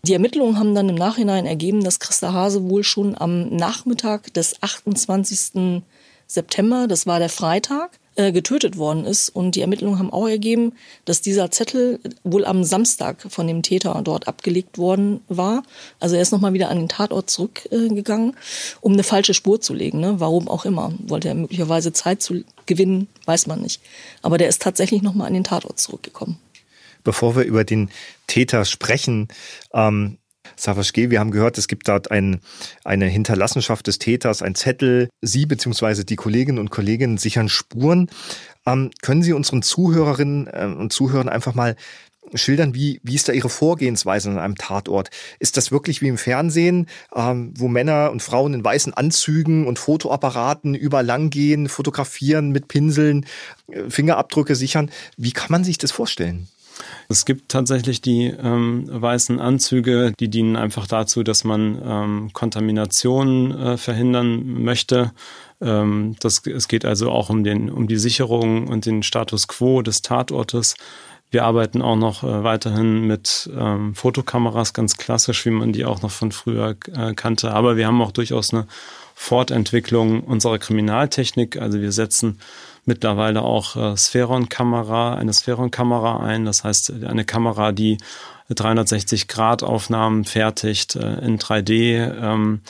Die 0.07 0.13
Ermittlungen 0.13 0.59
haben 0.59 0.75
dann 0.75 0.91
im 0.91 0.97
Nachhinein 0.97 1.47
ergeben, 1.47 1.83
dass 1.83 1.99
Christa 1.99 2.35
Hase 2.35 2.69
wohl 2.69 2.85
schon 2.85 3.17
am 3.17 3.49
Nachmittag 3.49 4.35
des 4.35 4.63
28. 4.63 5.83
September, 6.27 6.87
das 6.87 7.07
war 7.07 7.19
der 7.21 7.31
Freitag, 7.31 7.99
äh, 8.17 8.31
getötet 8.31 8.77
worden 8.77 9.07
ist. 9.07 9.31
Und 9.31 9.55
die 9.55 9.63
Ermittlungen 9.63 9.99
haben 9.99 10.13
auch 10.13 10.29
ergeben, 10.29 10.75
dass 11.07 11.23
dieser 11.23 11.51
Zettel 11.51 12.01
wohl 12.23 12.45
am 12.45 12.65
Samstag 12.65 13.25
von 13.31 13.47
dem 13.47 13.63
Täter 13.63 13.99
dort 14.05 14.29
abgelegt 14.29 14.77
worden 14.77 15.23
war. 15.29 15.63
Also 16.01 16.17
er 16.17 16.23
ist 16.23 16.33
nochmal 16.33 16.53
wieder 16.53 16.69
an 16.69 16.77
den 16.77 16.91
Tatort 16.91 17.31
zurückgegangen, 17.31 18.37
um 18.83 18.93
eine 18.93 19.05
falsche 19.05 19.33
Spur 19.33 19.63
zu 19.63 19.73
legen. 19.73 20.01
Ne? 20.01 20.21
Warum 20.21 20.49
auch 20.49 20.67
immer. 20.67 20.93
Wollte 21.07 21.29
er 21.29 21.35
möglicherweise 21.35 21.95
Zeit 21.95 22.21
zu 22.21 22.45
gewinnen, 22.67 23.09
weiß 23.25 23.47
man 23.47 23.63
nicht. 23.63 23.81
Aber 24.21 24.37
der 24.37 24.49
ist 24.49 24.61
tatsächlich 24.61 25.01
nochmal 25.01 25.29
an 25.29 25.35
den 25.35 25.45
Tatort 25.45 25.81
zurückgekommen 25.81 26.39
bevor 27.05 27.37
wir 27.37 27.45
über 27.45 27.65
den 27.65 27.91
Täter 28.27 28.65
sprechen, 28.65 29.29
ähm, 29.73 30.19
Savaschke. 30.57 31.11
Wir 31.11 31.21
haben 31.21 31.31
gehört, 31.31 31.59
es 31.59 31.69
gibt 31.69 31.89
dort 31.89 32.11
ein, 32.11 32.41
eine 32.85 33.07
Hinterlassenschaft 33.07 33.87
des 33.87 33.99
Täters, 33.99 34.43
ein 34.43 34.55
Zettel. 34.55 35.09
Sie 35.21 35.47
bzw. 35.47 36.05
die 36.05 36.17
Kolleginnen 36.17 36.59
und 36.59 36.71
Kollegen 36.71 37.19
sichern 37.19 37.49
Spuren. 37.49 38.09
Ähm, 38.67 38.91
können 39.03 39.23
Sie 39.23 39.33
unseren 39.33 39.63
Zuhörerinnen 39.63 40.47
äh, 40.47 40.67
und 40.67 40.93
Zuhörern 40.93 41.29
einfach 41.29 41.55
mal 41.55 41.77
schildern, 42.33 42.75
wie, 42.75 43.01
wie 43.03 43.15
ist 43.15 43.29
da 43.29 43.33
Ihre 43.33 43.51
Vorgehensweise 43.51 44.31
an 44.31 44.39
einem 44.39 44.57
Tatort? 44.57 45.11
Ist 45.39 45.57
das 45.57 45.71
wirklich 45.71 46.01
wie 46.01 46.09
im 46.09 46.19
Fernsehen, 46.19 46.87
ähm, 47.15 47.53
wo 47.57 47.69
Männer 47.69 48.11
und 48.11 48.23
Frauen 48.23 48.55
in 48.55 48.65
weißen 48.65 48.95
Anzügen 48.95 49.67
und 49.67 49.79
Fotoapparaten 49.79 50.75
überlang 50.75 51.31
gehen, 51.31 51.69
fotografieren 51.69 52.51
mit 52.51 52.69
Pinseln, 52.69 53.27
äh, 53.71 53.91
Fingerabdrücke 53.91 54.55
sichern? 54.55 54.91
Wie 55.17 55.33
kann 55.33 55.51
man 55.51 55.65
sich 55.65 55.79
das 55.79 55.93
vorstellen? 55.93 56.49
Es 57.09 57.25
gibt 57.25 57.51
tatsächlich 57.51 58.01
die 58.01 58.27
ähm, 58.27 58.87
weißen 58.89 59.39
Anzüge, 59.41 60.13
die 60.19 60.29
dienen 60.29 60.57
einfach 60.57 60.87
dazu, 60.87 61.23
dass 61.23 61.45
man 61.45 61.81
ähm, 61.85 62.31
Kontamination 62.33 63.53
äh, 63.53 63.77
verhindern 63.77 64.63
möchte. 64.63 65.13
Ähm, 65.61 66.17
das, 66.21 66.47
es 66.47 66.69
geht 66.69 66.85
also 66.85 67.11
auch 67.11 67.31
um, 67.31 67.45
den, 67.45 67.71
um 67.71 67.89
die 67.89 67.99
Sicherung 67.99 68.69
und 68.69 68.87
den 68.87 69.03
Status 69.03 69.49
quo 69.49 69.83
des 69.83 70.03
Tatortes. 70.03 70.77
Wir 71.31 71.45
arbeiten 71.45 71.83
auch 71.83 71.97
noch 71.97 72.23
äh, 72.23 72.45
weiterhin 72.45 73.07
mit 73.07 73.51
ähm, 73.57 73.95
Fotokameras, 73.95 74.73
ganz 74.73 74.97
klassisch, 74.97 75.45
wie 75.47 75.51
man 75.51 75.73
die 75.73 75.85
auch 75.85 76.01
noch 76.01 76.13
von 76.13 76.33
früher 76.33 76.77
äh, 76.95 77.15
kannte. 77.15 77.53
Aber 77.53 77.77
wir 77.77 77.87
haben 77.87 78.01
auch 78.01 78.13
durchaus 78.13 78.55
eine 78.55 78.67
Fortentwicklung 79.15 80.23
unserer 80.23 80.59
Kriminaltechnik. 80.59 81.61
Also 81.61 81.81
wir 81.81 81.93
setzen 81.93 82.39
mittlerweile 82.87 83.43
auch 83.43 83.77
äh, 83.77 83.97
Spheron-Kamera, 83.97 85.15
eine 85.15 85.33
Spheron-Kamera 85.33 86.25
ein. 86.25 86.45
Das 86.45 86.65
heißt, 86.65 87.05
eine 87.05 87.25
Kamera, 87.25 87.73
die 87.73 87.99
360-Grad-Aufnahmen 88.51 90.25
fertigt 90.25 90.97
äh, 90.97 91.19
in 91.25 91.39
3D, 91.39 92.13
ähm, 92.21 92.61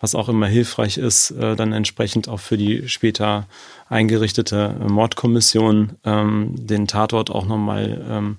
was 0.00 0.14
auch 0.14 0.28
immer 0.28 0.46
hilfreich 0.46 0.98
ist, 0.98 1.30
äh, 1.30 1.56
dann 1.56 1.72
entsprechend 1.72 2.28
auch 2.28 2.40
für 2.40 2.56
die 2.56 2.88
später 2.88 3.46
eingerichtete 3.88 4.76
Mordkommission 4.88 5.96
ähm, 6.04 6.54
den 6.54 6.86
Tatort 6.86 7.30
auch 7.30 7.46
nochmal 7.46 8.04
ähm, 8.08 8.38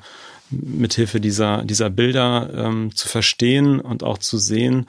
mithilfe 0.51 1.19
dieser, 1.19 1.63
dieser 1.63 1.89
Bilder 1.89 2.49
ähm, 2.55 2.95
zu 2.95 3.07
verstehen 3.07 3.79
und 3.79 4.03
auch 4.03 4.17
zu 4.17 4.37
sehen. 4.37 4.87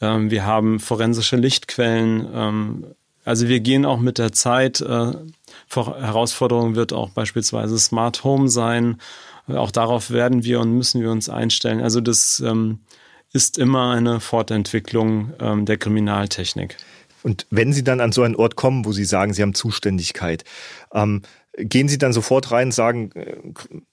Ähm, 0.00 0.30
wir 0.30 0.44
haben 0.44 0.80
forensische 0.80 1.36
Lichtquellen. 1.36 2.28
Ähm, 2.34 2.84
also 3.24 3.48
wir 3.48 3.60
gehen 3.60 3.84
auch 3.84 3.98
mit 3.98 4.18
der 4.18 4.32
Zeit. 4.32 4.80
Äh, 4.80 5.12
Herausforderung 5.74 6.74
wird 6.74 6.92
auch 6.92 7.10
beispielsweise 7.10 7.78
Smart 7.78 8.24
Home 8.24 8.48
sein. 8.48 8.98
Auch 9.46 9.70
darauf 9.70 10.10
werden 10.10 10.44
wir 10.44 10.60
und 10.60 10.72
müssen 10.72 11.00
wir 11.00 11.10
uns 11.10 11.28
einstellen. 11.28 11.80
Also 11.80 12.00
das 12.00 12.40
ähm, 12.40 12.80
ist 13.32 13.58
immer 13.58 13.90
eine 13.90 14.20
Fortentwicklung 14.20 15.32
ähm, 15.40 15.64
der 15.66 15.78
Kriminaltechnik. 15.78 16.76
Und 17.22 17.46
wenn 17.50 17.72
Sie 17.72 17.84
dann 17.84 18.00
an 18.00 18.12
so 18.12 18.22
einen 18.22 18.36
Ort 18.36 18.56
kommen, 18.56 18.84
wo 18.84 18.92
Sie 18.92 19.04
sagen, 19.04 19.32
Sie 19.32 19.42
haben 19.42 19.54
Zuständigkeit, 19.54 20.44
ähm, 20.92 21.22
gehen 21.56 21.88
Sie 21.88 21.98
dann 21.98 22.12
sofort 22.12 22.50
rein 22.50 22.68
und 22.68 22.72
sagen, 22.72 23.12
äh, 23.12 23.36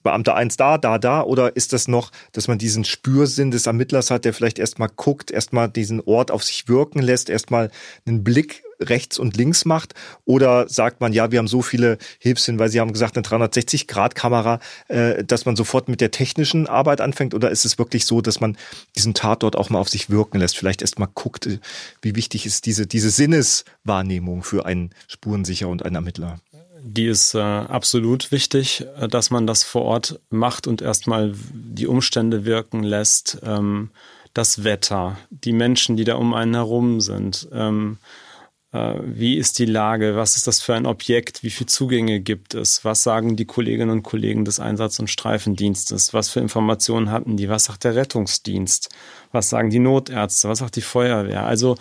Beamter 0.04 0.36
eins 0.36 0.58
da, 0.58 0.78
da, 0.78 0.98
da? 0.98 1.22
Oder 1.22 1.56
ist 1.56 1.74
das 1.74 1.88
noch, 1.88 2.12
dass 2.32 2.48
man 2.48 2.58
diesen 2.58 2.86
Spürsinn 2.86 3.52
des 3.52 3.68
Ermittlers 3.68 4.12
hat, 4.12 4.26
der 4.26 4.34
vielleicht 4.34 4.60
erstmal 4.60 4.90
guckt, 4.96 5.32
erstmal 5.32 5.70
diesen 5.70 6.02
Ort 6.02 6.32
auf 6.32 6.44
sich 6.44 6.68
wirken 6.68 7.00
lässt, 7.00 7.30
erstmal 7.30 7.72
einen 8.06 8.24
Blick 8.24 8.64
rechts 8.80 9.20
und 9.20 9.38
links 9.38 9.66
macht? 9.66 9.94
Oder 10.26 10.68
sagt 10.70 11.02
man, 11.02 11.14
ja, 11.14 11.32
wir 11.32 11.40
haben 11.40 11.48
so 11.48 11.62
viele 11.62 11.98
Hilfshinweise, 12.20 12.74
Sie 12.74 12.80
haben 12.80 12.94
gesagt, 12.94 13.18
eine 13.18 13.26
360-Grad-Kamera, 13.26 14.60
äh, 14.88 15.24
dass 15.24 15.46
man 15.46 15.56
sofort 15.56 15.90
mit 15.90 16.02
der 16.02 16.12
technischen 16.12 16.68
Arbeit 16.68 17.02
anfängt? 17.02 17.34
Oder 17.34 17.52
ist 17.52 17.66
es 17.66 17.78
wirklich 17.78 18.06
so, 18.06 18.22
dass 18.22 18.40
man 18.40 18.58
diesen 18.96 19.14
Tatort 19.14 19.56
auch 19.56 19.70
mal 19.70 19.80
auf 19.80 19.90
sich 19.90 20.10
wirken 20.10 20.40
lässt? 20.40 20.58
Vielleicht 20.58 20.82
erstmal 20.82 21.10
guckt, 21.14 21.48
äh, 21.48 21.60
wie 22.02 22.16
wichtig 22.16 22.46
ist 22.46 22.66
diese, 22.66 22.88
diese 22.88 23.10
Sinneswahrnehmung 23.10 24.44
für 24.44 24.66
einen 24.66 24.92
Spurensicher 25.08 25.68
und 25.68 25.84
einen 25.84 25.96
Ermittler? 25.96 26.40
die 26.82 27.08
ist 27.08 27.36
äh, 27.36 27.40
absolut 27.40 28.32
wichtig, 28.32 28.86
äh, 28.98 29.08
dass 29.08 29.32
man 29.32 29.48
das 29.48 29.64
vor 29.64 29.84
Ort 29.84 30.20
macht 30.30 30.68
und 30.68 30.82
erstmal 30.82 31.34
die 31.54 31.88
Umstände 31.88 32.46
wirken 32.46 32.84
lässt, 32.84 33.40
ähm, 33.44 33.92
das 34.34 34.64
Wetter, 34.64 35.18
die 35.30 35.54
Menschen, 35.54 35.98
die 35.98 36.04
da 36.04 36.16
um 36.16 36.34
einen 36.34 36.54
herum 36.54 37.02
sind. 37.02 37.48
Ähm, 37.52 37.98
äh, 38.04 38.29
wie 38.72 39.38
ist 39.38 39.58
die 39.58 39.66
Lage? 39.66 40.16
Was 40.16 40.36
ist 40.36 40.46
das 40.46 40.62
für 40.62 40.76
ein 40.76 40.86
Objekt? 40.86 41.44
Wie 41.44 41.50
viele 41.50 41.68
Zugänge 41.68 42.20
gibt 42.20 42.54
es? 42.54 42.86
Was 42.86 43.02
sagen 43.02 43.36
die 43.36 43.46
Kolleginnen 43.46 43.90
und 43.90 44.04
Kollegen 44.04 44.46
des 44.46 44.60
Einsatz- 44.60 45.00
und 45.00 45.10
Streifendienstes? 45.10 46.14
Was 46.14 46.30
für 46.30 46.40
Informationen 46.40 47.10
hatten 47.10 47.36
die? 47.36 47.50
Was 47.50 47.66
sagt 47.66 47.84
der 47.84 47.96
Rettungsdienst? 47.96 48.90
Was 49.32 49.50
sagen 49.50 49.72
die 49.72 49.80
Notärzte? 49.80 50.50
Was 50.50 50.60
sagt 50.60 50.76
die 50.76 50.82
Feuerwehr? 50.82 51.46
Also 51.46 51.78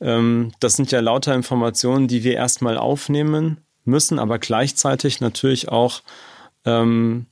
ähm, 0.00 0.52
das 0.60 0.76
sind 0.76 0.92
ja 0.92 1.00
lauter 1.00 1.34
Informationen, 1.34 2.06
die 2.06 2.22
wir 2.22 2.34
erstmal 2.34 2.78
aufnehmen 2.78 3.58
müssen 3.84 4.18
aber 4.18 4.38
gleichzeitig 4.38 5.20
natürlich 5.20 5.68
auch 5.68 6.02
ähm, 6.64 7.26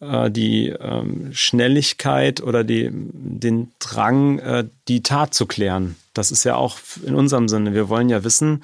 äh, 0.00 0.30
die 0.30 0.68
ähm, 0.68 1.30
Schnelligkeit 1.32 2.40
oder 2.40 2.64
die, 2.64 2.90
den 2.92 3.72
Drang, 3.78 4.38
äh, 4.38 4.64
die 4.88 5.02
Tat 5.02 5.34
zu 5.34 5.46
klären. 5.46 5.96
Das 6.14 6.30
ist 6.30 6.44
ja 6.44 6.56
auch 6.56 6.78
in 7.04 7.14
unserem 7.14 7.48
Sinne. 7.48 7.74
Wir 7.74 7.88
wollen 7.88 8.08
ja 8.08 8.24
wissen, 8.24 8.62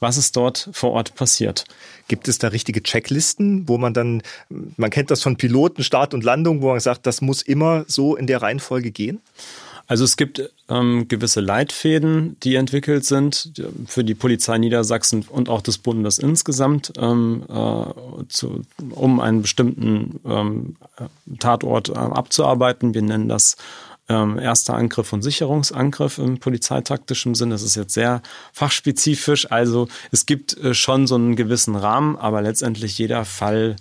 was 0.00 0.16
ist 0.16 0.36
dort 0.36 0.68
vor 0.72 0.90
Ort 0.90 1.14
passiert. 1.14 1.64
Gibt 2.08 2.26
es 2.26 2.38
da 2.38 2.48
richtige 2.48 2.82
Checklisten, 2.82 3.68
wo 3.68 3.78
man 3.78 3.94
dann, 3.94 4.22
man 4.48 4.90
kennt 4.90 5.12
das 5.12 5.22
von 5.22 5.36
Piloten, 5.36 5.84
Start 5.84 6.12
und 6.12 6.24
Landung, 6.24 6.60
wo 6.60 6.70
man 6.70 6.80
sagt, 6.80 7.06
das 7.06 7.20
muss 7.20 7.40
immer 7.40 7.84
so 7.86 8.16
in 8.16 8.26
der 8.26 8.42
Reihenfolge 8.42 8.90
gehen? 8.90 9.20
Also 9.92 10.04
es 10.04 10.16
gibt 10.16 10.40
ähm, 10.70 11.06
gewisse 11.06 11.42
Leitfäden, 11.42 12.38
die 12.42 12.54
entwickelt 12.54 13.04
sind 13.04 13.52
für 13.84 14.02
die 14.02 14.14
Polizei 14.14 14.56
Niedersachsen 14.56 15.26
und 15.28 15.50
auch 15.50 15.60
des 15.60 15.76
Bundes 15.76 16.18
insgesamt, 16.18 16.94
ähm, 16.96 17.44
äh, 17.46 18.24
zu, 18.28 18.62
um 18.88 19.20
einen 19.20 19.42
bestimmten 19.42 20.18
ähm, 20.24 20.76
Tatort 21.40 21.90
äh, 21.90 21.92
abzuarbeiten. 21.92 22.94
Wir 22.94 23.02
nennen 23.02 23.28
das 23.28 23.58
ähm, 24.08 24.38
erster 24.38 24.72
Angriff 24.72 25.12
und 25.12 25.20
Sicherungsangriff 25.20 26.16
im 26.16 26.38
polizeitaktischen 26.38 27.34
Sinn. 27.34 27.50
Das 27.50 27.60
ist 27.60 27.74
jetzt 27.74 27.92
sehr 27.92 28.22
fachspezifisch. 28.54 29.52
Also 29.52 29.88
es 30.10 30.24
gibt 30.24 30.56
äh, 30.56 30.72
schon 30.72 31.06
so 31.06 31.16
einen 31.16 31.36
gewissen 31.36 31.76
Rahmen, 31.76 32.16
aber 32.16 32.40
letztendlich 32.40 32.96
jeder 32.96 33.26
Fall 33.26 33.76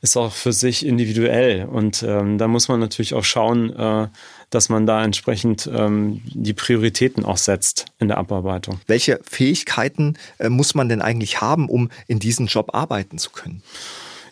ist 0.00 0.16
auch 0.18 0.32
für 0.32 0.52
sich 0.52 0.84
individuell. 0.84 1.64
Und 1.64 2.02
ähm, 2.02 2.36
da 2.38 2.48
muss 2.48 2.68
man 2.68 2.80
natürlich 2.80 3.14
auch 3.14 3.24
schauen, 3.24 3.74
äh, 3.74 4.08
dass 4.50 4.68
man 4.68 4.86
da 4.86 5.04
entsprechend 5.04 5.68
ähm, 5.72 6.22
die 6.24 6.54
Prioritäten 6.54 7.24
auch 7.24 7.36
setzt 7.36 7.86
in 7.98 8.08
der 8.08 8.18
Abarbeitung. 8.18 8.80
Welche 8.86 9.20
Fähigkeiten 9.22 10.14
äh, 10.38 10.48
muss 10.48 10.74
man 10.74 10.88
denn 10.88 11.02
eigentlich 11.02 11.40
haben, 11.40 11.68
um 11.68 11.90
in 12.06 12.18
diesem 12.18 12.46
Job 12.46 12.74
arbeiten 12.74 13.18
zu 13.18 13.30
können? 13.30 13.62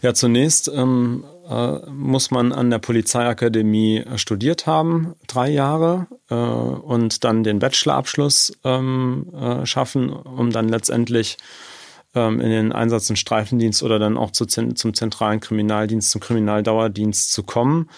Ja, 0.03 0.15
zunächst 0.15 0.69
ähm, 0.69 1.25
äh, 1.49 1.91
muss 1.91 2.31
man 2.31 2.53
an 2.53 2.71
der 2.71 2.79
Polizeiakademie 2.79 3.99
äh, 3.99 4.19
studiert 4.19 4.67
haben, 4.67 5.15
drei 5.27 5.49
Jahre, 5.49 6.07
äh, 6.29 6.35
und 6.35 7.25
dann 7.25 7.45
den 7.45 7.59
Bachelorabschluss 7.59 8.53
ähm, 8.65 9.27
äh, 9.35 9.67
schaffen, 9.67 10.11
um 10.11 10.51
dann 10.51 10.69
letztendlich 10.69 11.39
ähm, 12.15 12.41
in 12.41 12.51
den 12.51 12.73
Einsatz- 12.73 13.11
und 13.11 13.17
Streifendienst 13.17 13.83
oder 13.83 13.99
dann 13.99 14.17
auch 14.17 14.33
zu, 14.33 14.47
zum 14.47 14.95
zentralen 14.95 15.41
Kriminaldienst, 15.41 16.11
zum 16.11 16.21
Kriminaldauerdienst 16.21 17.33
zu 17.33 17.43
kommen. 17.43 17.89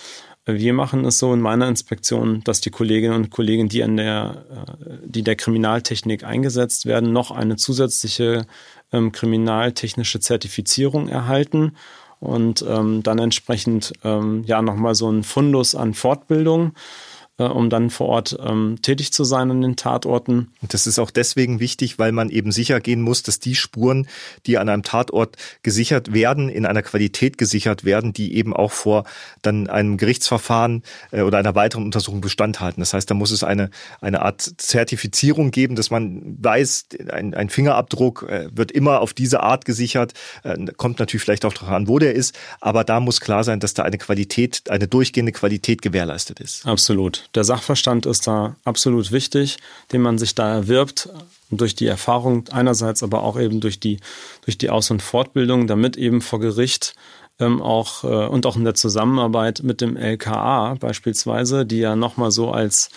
Wir 0.50 0.72
machen 0.72 1.04
es 1.04 1.18
so 1.18 1.34
in 1.34 1.42
meiner 1.42 1.68
Inspektion, 1.68 2.42
dass 2.42 2.62
die 2.62 2.70
Kolleginnen 2.70 3.14
und 3.14 3.30
Kollegen, 3.30 3.68
die 3.68 3.82
an 3.82 3.98
der, 3.98 4.44
äh, 4.50 4.92
die 5.04 5.22
der 5.22 5.36
Kriminaltechnik 5.36 6.24
eingesetzt 6.24 6.86
werden, 6.86 7.12
noch 7.12 7.30
eine 7.30 7.56
zusätzliche 7.56 8.46
ähm, 8.90 9.12
kriminaltechnische 9.12 10.20
Zertifizierung 10.20 11.08
erhalten 11.08 11.72
und 12.20 12.64
ähm, 12.66 13.02
dann 13.02 13.18
entsprechend 13.18 13.92
ähm, 14.04 14.42
ja 14.46 14.62
nochmal 14.62 14.94
so 14.94 15.10
ein 15.10 15.22
Fundus 15.22 15.74
an 15.74 15.92
Fortbildung 15.92 16.72
äh, 17.38 17.44
um 17.44 17.70
dann 17.70 17.90
vor 17.90 18.08
Ort 18.08 18.38
ähm, 18.44 18.78
tätig 18.82 19.12
zu 19.12 19.24
sein 19.24 19.50
an 19.50 19.62
den 19.62 19.76
Tatorten. 19.76 20.50
Und 20.60 20.74
das 20.74 20.86
ist 20.86 20.98
auch 20.98 21.10
deswegen 21.10 21.60
wichtig, 21.60 21.98
weil 21.98 22.12
man 22.12 22.30
eben 22.30 22.52
sicher 22.52 22.80
gehen 22.80 23.00
muss, 23.00 23.22
dass 23.22 23.38
die 23.38 23.54
Spuren, 23.54 24.08
die 24.46 24.58
an 24.58 24.68
einem 24.68 24.82
Tatort 24.82 25.36
gesichert 25.62 26.12
werden, 26.12 26.48
in 26.48 26.66
einer 26.66 26.82
Qualität 26.82 27.38
gesichert 27.38 27.84
werden, 27.84 28.12
die 28.12 28.34
eben 28.34 28.54
auch 28.54 28.72
vor 28.72 29.04
dann 29.42 29.68
einem 29.68 29.96
Gerichtsverfahren 29.96 30.82
äh, 31.12 31.22
oder 31.22 31.38
einer 31.38 31.54
weiteren 31.54 31.84
Untersuchung 31.84 32.20
Bestand 32.20 32.60
halten. 32.60 32.80
Das 32.80 32.92
heißt, 32.92 33.10
da 33.10 33.14
muss 33.14 33.30
es 33.30 33.44
eine, 33.44 33.70
eine 34.00 34.22
Art 34.22 34.42
Zertifizierung 34.58 35.50
geben, 35.50 35.76
dass 35.76 35.90
man 35.90 36.36
weiß, 36.40 36.86
ein, 37.10 37.34
ein 37.34 37.48
Fingerabdruck 37.48 38.24
äh, 38.28 38.48
wird 38.52 38.72
immer 38.72 39.00
auf 39.00 39.14
diese 39.14 39.42
Art 39.42 39.64
gesichert, 39.64 40.14
äh, 40.42 40.56
kommt 40.76 40.98
natürlich 40.98 41.22
vielleicht 41.22 41.44
auch 41.44 41.52
darauf 41.52 41.70
an, 41.70 41.88
wo 41.88 41.98
der 41.98 42.14
ist, 42.14 42.36
aber 42.60 42.84
da 42.84 43.00
muss 43.00 43.20
klar 43.20 43.44
sein, 43.44 43.60
dass 43.60 43.74
da 43.74 43.84
eine 43.84 43.98
Qualität, 43.98 44.68
eine 44.68 44.88
durchgehende 44.88 45.32
Qualität 45.32 45.82
gewährleistet 45.82 46.40
ist. 46.40 46.66
Absolut. 46.66 47.27
Der 47.34 47.44
Sachverstand 47.44 48.06
ist 48.06 48.26
da 48.26 48.56
absolut 48.64 49.12
wichtig, 49.12 49.58
den 49.92 50.02
man 50.02 50.18
sich 50.18 50.34
da 50.34 50.48
erwirbt 50.48 51.08
durch 51.50 51.74
die 51.74 51.86
Erfahrung 51.86 52.48
einerseits, 52.48 53.02
aber 53.02 53.22
auch 53.22 53.38
eben 53.38 53.60
durch 53.60 53.80
die, 53.80 54.00
durch 54.44 54.58
die 54.58 54.70
Aus- 54.70 54.90
und 54.90 55.02
Fortbildung, 55.02 55.66
damit 55.66 55.96
eben 55.96 56.20
vor 56.20 56.40
Gericht 56.40 56.94
ähm, 57.38 57.62
auch 57.62 58.04
äh, 58.04 58.26
und 58.26 58.46
auch 58.46 58.56
in 58.56 58.64
der 58.64 58.74
Zusammenarbeit 58.74 59.62
mit 59.62 59.80
dem 59.80 59.96
LKA 59.96 60.74
beispielsweise, 60.74 61.64
die 61.64 61.78
ja 61.78 61.96
nochmal 61.96 62.30
so 62.30 62.50
als 62.50 62.90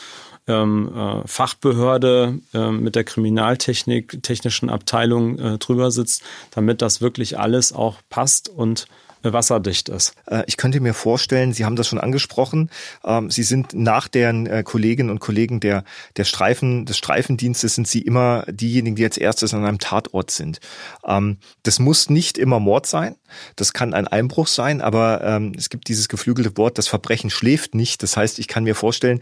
ähm, 0.48 0.92
äh, 0.96 1.28
Fachbehörde 1.28 2.40
äh, 2.54 2.72
mit 2.72 2.96
der 2.96 3.04
Kriminaltechnik, 3.04 4.24
technischen 4.24 4.70
Abteilung 4.70 5.38
äh, 5.38 5.58
drüber 5.60 5.92
sitzt, 5.92 6.24
damit 6.52 6.82
das 6.82 7.02
wirklich 7.02 7.38
alles 7.38 7.74
auch 7.74 7.98
passt 8.10 8.50
und 8.50 8.88
wasserdicht 9.24 9.90
ist. 9.90 10.14
Äh, 10.26 10.44
ich 10.48 10.58
könnte 10.58 10.80
mir 10.80 10.94
vorstellen, 10.94 11.54
Sie 11.54 11.66
haben 11.66 11.76
das 11.76 11.88
schon 11.88 12.00
angesprochen, 12.00 12.70
ähm, 13.04 13.30
Sie 13.30 13.44
sind 13.44 13.74
nach 13.74 14.08
deren 14.08 14.48
äh, 14.48 14.64
Kolleginnen 14.64 15.10
und 15.10 15.20
Kollegen 15.20 15.60
der, 15.60 15.84
der 16.18 16.24
Streifen, 16.24 16.86
des 16.86 16.98
Streifendienstes 16.98 17.76
sind 17.76 17.88
Sie 17.88 18.02
immer 18.02 18.46
diejenigen, 18.50 18.96
die 18.96 19.04
als 19.04 19.18
erstes 19.18 19.54
an 19.54 19.66
einem 19.66 19.80
Tatort 19.80 20.32
sind. 20.32 20.60
Ähm, 21.06 21.38
das 21.64 21.80
muss 21.80 22.10
nicht 22.10 22.38
immer 22.38 22.60
Mord 22.60 22.86
sein, 22.86 23.16
das 23.56 23.74
kann 23.74 23.94
ein 23.94 24.08
Einbruch 24.08 24.48
sein, 24.48 24.82
aber 24.82 25.22
ähm, 25.24 25.54
es 25.58 25.70
gibt 25.70 25.88
dieses 25.88 26.08
geflügelte 26.10 26.58
Wort, 26.58 26.78
das 26.78 26.88
Verbrechen 26.88 27.30
schläft 27.30 27.76
nicht. 27.76 28.04
Das 28.04 28.18
heißt, 28.18 28.40
ich 28.40 28.48
kann 28.48 28.64
mir 28.64 28.76
vorstellen, 28.76 29.22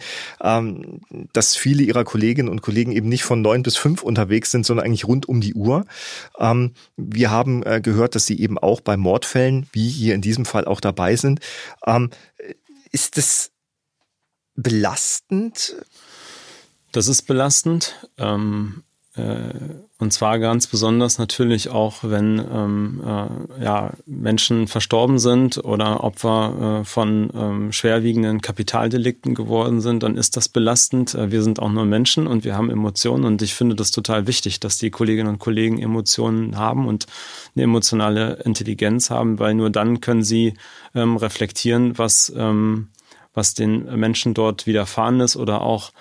dass 1.34 1.56
viele 1.56 1.84
Ihrer 1.84 2.04
Kolleginnen 2.04 2.50
und 2.50 2.62
Kollegen 2.62 2.92
eben 2.92 3.10
nicht 3.10 3.24
von 3.24 3.42
neun 3.42 3.63
bis 3.63 3.78
fünf 3.78 4.04
unterwegs 4.04 4.51
sind, 4.51 4.66
sondern 4.66 4.86
eigentlich 4.86 5.08
rund 5.08 5.28
um 5.28 5.42
die 5.42 5.54
Uhr. 5.54 5.86
wir 6.98 7.32
haben 7.32 7.63
äh, 7.63 7.82
gehört, 7.82 8.16
dass 8.16 8.25
Sie 8.25 8.39
eben 8.39 8.58
auch 8.58 8.82
bei 8.82 8.98
Mordfällen 8.98 9.68
wie 9.72 9.89
hier 9.89 10.16
in 10.16 10.22
diesem 10.22 10.46
Fall 10.46 10.66
auch 10.66 10.82
dabei 10.82 11.16
sind. 11.16 11.39
Ähm, 11.86 12.10
ist 12.92 13.18
das 13.18 13.51
belastend? 14.56 15.75
Das 16.92 17.08
ist 17.08 17.24
belastend. 17.24 18.08
Ähm, 18.18 18.84
äh, 18.84 18.88
und 19.18 20.13
zwar 20.13 20.39
ganz 20.39 20.68
besonders 20.68 21.18
natürlich 21.18 21.70
auch, 21.70 22.04
wenn 22.04 22.39
ähm, 22.39 23.01
äh, 23.06 23.63
ja, 23.63 23.92
Menschen 24.06 24.68
verstorben 24.68 25.20
sind 25.20 25.58
oder 25.58 26.04
Opfer 26.04 26.82
äh, 26.82 26.86
von 26.86 27.30
ähm, 27.34 27.72
schwerwiegenden 27.74 28.39
Kapitaldelikten 28.39 29.36
geworden 29.36 29.82
sind, 29.82 30.04
dann 30.04 30.16
ist 30.16 30.38
das 30.38 30.48
belastend. 30.48 31.16
Äh, 31.16 31.32
wir 31.32 31.44
sind 31.44 31.60
auch 31.60 31.70
nur 31.70 31.86
Menschen 31.86 32.28
und 32.28 32.46
wir 32.46 32.56
haben 32.56 32.70
Emotionen 32.70 33.25
und 33.25 33.42
ich 33.42 33.56
finde 33.56 33.75
das 33.75 33.92
total 33.92 34.25
wichtig, 34.25 34.62
dass 34.62 34.78
die 34.78 34.89
Kolleginnen 34.89 35.28
und 35.28 35.39
Kollegen 35.39 35.80
Emotionen 35.80 36.58
haben 36.58 36.88
und 36.88 37.08
eine 37.56 37.63
emotionale 37.63 38.36
Intelligenz 38.46 39.10
haben, 39.10 39.38
weil 39.39 39.54
nur 39.54 39.70
dann 39.70 40.00
können 40.00 40.24
sie 40.24 40.54
ähm, 40.96 41.18
reflektieren, 41.18 41.98
was, 41.98 42.32
ähm, 42.38 42.88
was 43.34 43.54
den 43.54 43.84
Menschen 44.00 44.34
dort 44.34 44.66
widerfahren 44.66 45.20
ist 45.20 45.36
oder 45.36 45.62
auch 45.62 45.92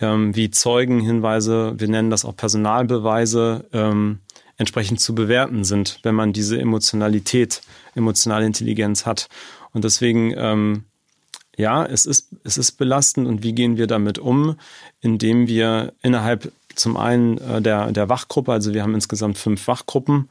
ähm, 0.00 0.34
wie 0.36 0.50
Zeugenhinweise, 0.50 1.74
wir 1.78 1.88
nennen 1.88 2.10
das 2.10 2.24
auch 2.24 2.36
Personalbeweise, 2.36 3.64
ähm, 3.72 4.20
entsprechend 4.56 5.00
zu 5.00 5.14
bewerten 5.14 5.64
sind, 5.64 6.00
wenn 6.02 6.14
man 6.14 6.32
diese 6.32 6.58
Emotionalität, 6.58 7.60
emotionale 7.94 8.46
Intelligenz 8.46 9.06
hat. 9.06 9.28
Und 9.72 9.84
deswegen, 9.84 10.32
ähm, 10.36 10.84
ja, 11.56 11.84
es 11.84 12.06
ist, 12.06 12.28
es 12.44 12.58
ist 12.58 12.72
belastend 12.72 13.26
und 13.26 13.42
wie 13.42 13.52
gehen 13.52 13.76
wir 13.76 13.86
damit 13.86 14.18
um, 14.18 14.56
indem 15.00 15.46
wir 15.46 15.92
innerhalb 16.02 16.52
zum 16.74 16.96
einen 16.96 17.38
äh, 17.38 17.62
der, 17.62 17.92
der 17.92 18.08
Wachgruppe, 18.08 18.52
also 18.52 18.74
wir 18.74 18.82
haben 18.82 18.94
insgesamt 18.94 19.38
fünf 19.38 19.66
Wachgruppen 19.66 20.28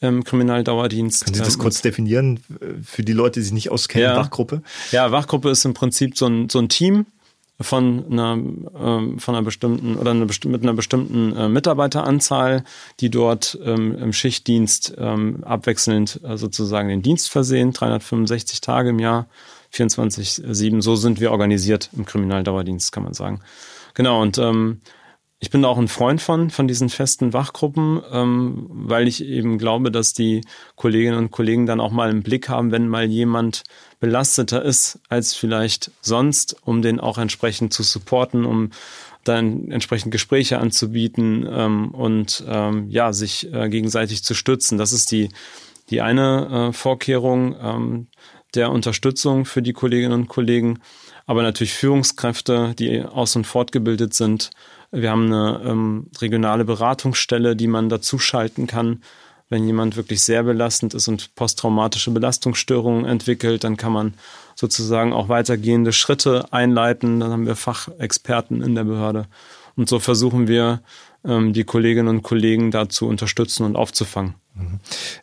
im 0.00 0.22
Kriminaldauerdienst. 0.22 1.24
Können 1.24 1.34
Sie 1.34 1.42
das 1.42 1.54
ähm, 1.54 1.60
kurz 1.60 1.82
definieren 1.82 2.40
für 2.84 3.02
die 3.02 3.12
Leute, 3.12 3.40
die 3.40 3.44
sich 3.44 3.52
nicht 3.52 3.70
auskennen, 3.70 4.10
ja, 4.10 4.16
Wachgruppe? 4.16 4.62
Ja, 4.92 5.10
Wachgruppe 5.10 5.50
ist 5.50 5.64
im 5.64 5.74
Prinzip 5.74 6.16
so 6.16 6.26
ein, 6.26 6.48
so 6.48 6.60
ein 6.60 6.68
Team, 6.68 7.06
von 7.60 8.04
einer, 8.10 8.32
ähm, 8.34 9.18
von 9.18 9.34
einer 9.34 9.44
bestimmten 9.44 9.96
oder 9.96 10.12
eine 10.12 10.26
mit 10.26 10.62
einer 10.62 10.74
bestimmten 10.74 11.34
äh, 11.36 11.48
Mitarbeiteranzahl, 11.48 12.64
die 13.00 13.10
dort 13.10 13.58
ähm, 13.64 13.96
im 13.98 14.12
Schichtdienst 14.12 14.94
ähm, 14.96 15.42
abwechselnd 15.44 16.20
äh, 16.22 16.36
sozusagen 16.36 16.88
den 16.88 17.02
Dienst 17.02 17.30
versehen, 17.30 17.72
365 17.72 18.60
Tage 18.60 18.90
im 18.90 19.00
Jahr, 19.00 19.26
24-7. 19.74 20.82
So 20.82 20.94
sind 20.94 21.20
wir 21.20 21.32
organisiert 21.32 21.90
im 21.96 22.04
Kriminaldauerdienst, 22.04 22.92
kann 22.92 23.02
man 23.02 23.14
sagen. 23.14 23.40
Genau, 23.94 24.22
und 24.22 24.38
ähm, 24.38 24.80
ich 25.40 25.50
bin 25.50 25.64
auch 25.64 25.78
ein 25.78 25.88
Freund 25.88 26.20
von, 26.20 26.50
von 26.50 26.66
diesen 26.66 26.88
festen 26.88 27.32
Wachgruppen, 27.32 28.02
ähm, 28.10 28.66
weil 28.70 29.06
ich 29.06 29.24
eben 29.24 29.58
glaube, 29.58 29.92
dass 29.92 30.12
die 30.12 30.40
Kolleginnen 30.74 31.16
und 31.16 31.30
Kollegen 31.30 31.66
dann 31.66 31.80
auch 31.80 31.92
mal 31.92 32.10
im 32.10 32.22
Blick 32.22 32.48
haben, 32.48 32.72
wenn 32.72 32.88
mal 32.88 33.04
jemand 33.04 33.62
belasteter 34.00 34.64
ist 34.64 34.98
als 35.08 35.34
vielleicht 35.34 35.92
sonst, 36.00 36.56
um 36.64 36.82
den 36.82 36.98
auch 36.98 37.18
entsprechend 37.18 37.72
zu 37.72 37.84
supporten, 37.84 38.44
um 38.44 38.70
dann 39.22 39.70
entsprechend 39.70 40.10
Gespräche 40.10 40.58
anzubieten 40.58 41.46
ähm, 41.48 41.90
und 41.90 42.44
ähm, 42.48 42.88
ja, 42.88 43.12
sich 43.12 43.52
äh, 43.52 43.68
gegenseitig 43.68 44.24
zu 44.24 44.34
stützen. 44.34 44.76
Das 44.76 44.92
ist 44.92 45.12
die, 45.12 45.28
die 45.90 46.00
eine 46.00 46.70
äh, 46.70 46.72
Vorkehrung 46.72 47.54
ähm, 47.60 48.06
der 48.54 48.72
Unterstützung 48.72 49.44
für 49.44 49.62
die 49.62 49.72
Kolleginnen 49.72 50.14
und 50.14 50.28
Kollegen. 50.28 50.80
Aber 51.26 51.42
natürlich 51.42 51.74
Führungskräfte, 51.74 52.74
die 52.78 53.02
aus- 53.02 53.36
und 53.36 53.46
fortgebildet 53.46 54.14
sind, 54.14 54.50
wir 54.90 55.10
haben 55.10 55.26
eine 55.26 55.60
ähm, 55.64 56.10
regionale 56.20 56.64
Beratungsstelle, 56.64 57.56
die 57.56 57.66
man 57.66 57.88
dazu 57.88 58.18
schalten 58.18 58.66
kann. 58.66 59.02
Wenn 59.50 59.64
jemand 59.64 59.96
wirklich 59.96 60.22
sehr 60.22 60.42
belastend 60.42 60.94
ist 60.94 61.08
und 61.08 61.34
posttraumatische 61.34 62.10
Belastungsstörungen 62.10 63.06
entwickelt, 63.06 63.64
dann 63.64 63.76
kann 63.76 63.92
man 63.92 64.14
sozusagen 64.54 65.12
auch 65.12 65.28
weitergehende 65.28 65.92
Schritte 65.92 66.52
einleiten. 66.52 67.20
Dann 67.20 67.30
haben 67.30 67.46
wir 67.46 67.56
Fachexperten 67.56 68.62
in 68.62 68.74
der 68.74 68.84
Behörde. 68.84 69.26
Und 69.76 69.88
so 69.88 70.00
versuchen 70.00 70.48
wir, 70.48 70.80
ähm, 71.24 71.52
die 71.52 71.64
Kolleginnen 71.64 72.08
und 72.08 72.22
Kollegen 72.22 72.70
da 72.70 72.88
zu 72.88 73.06
unterstützen 73.06 73.64
und 73.64 73.76
aufzufangen. 73.76 74.34
Mhm. 74.58 74.80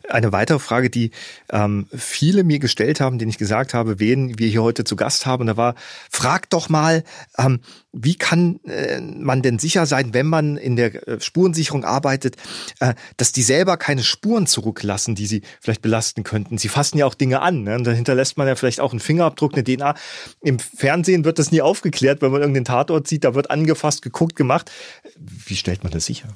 Eine 0.08 0.32
weitere 0.32 0.58
Frage, 0.58 0.90
die 0.90 1.10
ähm, 1.50 1.86
viele 1.94 2.44
mir 2.44 2.58
gestellt 2.58 3.00
haben, 3.00 3.18
den 3.18 3.28
ich 3.28 3.38
gesagt 3.38 3.74
habe, 3.74 4.00
wen 4.00 4.38
wir 4.38 4.48
hier 4.48 4.62
heute 4.62 4.84
zu 4.84 4.96
Gast 4.96 5.26
haben, 5.26 5.46
da 5.46 5.56
war, 5.56 5.74
frag 6.10 6.48
doch 6.50 6.68
mal, 6.68 7.04
ähm, 7.38 7.60
wie 7.92 8.14
kann 8.14 8.60
äh, 8.64 9.00
man 9.00 9.42
denn 9.42 9.58
sicher 9.58 9.86
sein, 9.86 10.12
wenn 10.12 10.26
man 10.26 10.56
in 10.56 10.76
der 10.76 11.08
äh, 11.08 11.20
Spurensicherung 11.20 11.84
arbeitet, 11.84 12.36
äh, 12.80 12.94
dass 13.16 13.32
die 13.32 13.42
selber 13.42 13.76
keine 13.76 14.02
Spuren 14.02 14.46
zurücklassen, 14.46 15.14
die 15.14 15.26
sie 15.26 15.42
vielleicht 15.60 15.82
belasten 15.82 16.22
könnten? 16.22 16.58
Sie 16.58 16.68
fassen 16.68 16.98
ja 16.98 17.06
auch 17.06 17.14
Dinge 17.14 17.40
an. 17.40 17.62
Ne? 17.62 17.76
Und 17.76 17.84
da 17.84 17.92
hinterlässt 17.92 18.36
man 18.36 18.46
ja 18.46 18.54
vielleicht 18.54 18.80
auch 18.80 18.90
einen 18.90 19.00
Fingerabdruck, 19.00 19.54
eine 19.54 19.64
DNA. 19.64 19.94
Im 20.42 20.58
Fernsehen 20.58 21.24
wird 21.24 21.38
das 21.38 21.52
nie 21.52 21.62
aufgeklärt, 21.62 22.22
wenn 22.22 22.32
man 22.32 22.40
irgendeinen 22.40 22.66
Tatort 22.66 23.08
sieht, 23.08 23.24
da 23.24 23.34
wird 23.34 23.50
angefasst, 23.50 24.02
geguckt, 24.02 24.36
gemacht. 24.36 24.70
Wie 25.18 25.56
stellt 25.56 25.82
man 25.82 25.92
das 25.92 26.06
sicher? 26.06 26.28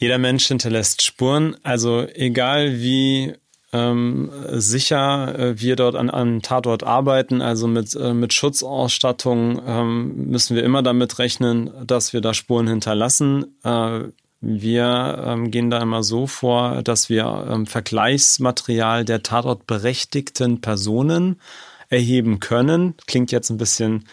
Jeder 0.00 0.18
Mensch 0.18 0.46
hinterlässt 0.46 1.02
Spuren. 1.02 1.56
Also 1.62 2.06
egal 2.14 2.78
wie 2.78 3.34
ähm, 3.72 4.30
sicher 4.52 5.38
äh, 5.38 5.60
wir 5.60 5.76
dort 5.76 5.94
an 5.94 6.08
einem 6.08 6.40
Tatort 6.40 6.84
arbeiten, 6.84 7.42
also 7.42 7.66
mit, 7.66 7.94
äh, 7.94 8.14
mit 8.14 8.32
Schutzausstattung, 8.32 9.60
ähm, 9.66 10.30
müssen 10.30 10.56
wir 10.56 10.64
immer 10.64 10.82
damit 10.82 11.18
rechnen, 11.18 11.70
dass 11.84 12.12
wir 12.12 12.20
da 12.20 12.32
Spuren 12.32 12.68
hinterlassen. 12.68 13.58
Äh, 13.64 14.04
wir 14.40 15.24
ähm, 15.26 15.50
gehen 15.50 15.68
da 15.68 15.82
immer 15.82 16.04
so 16.04 16.26
vor, 16.28 16.82
dass 16.82 17.08
wir 17.08 17.46
ähm, 17.50 17.66
Vergleichsmaterial 17.66 19.04
der 19.04 19.22
tatortberechtigten 19.22 20.60
Personen 20.60 21.40
erheben 21.88 22.38
können. 22.38 22.94
Klingt 23.06 23.32
jetzt 23.32 23.50
ein 23.50 23.56
bisschen 23.56 24.04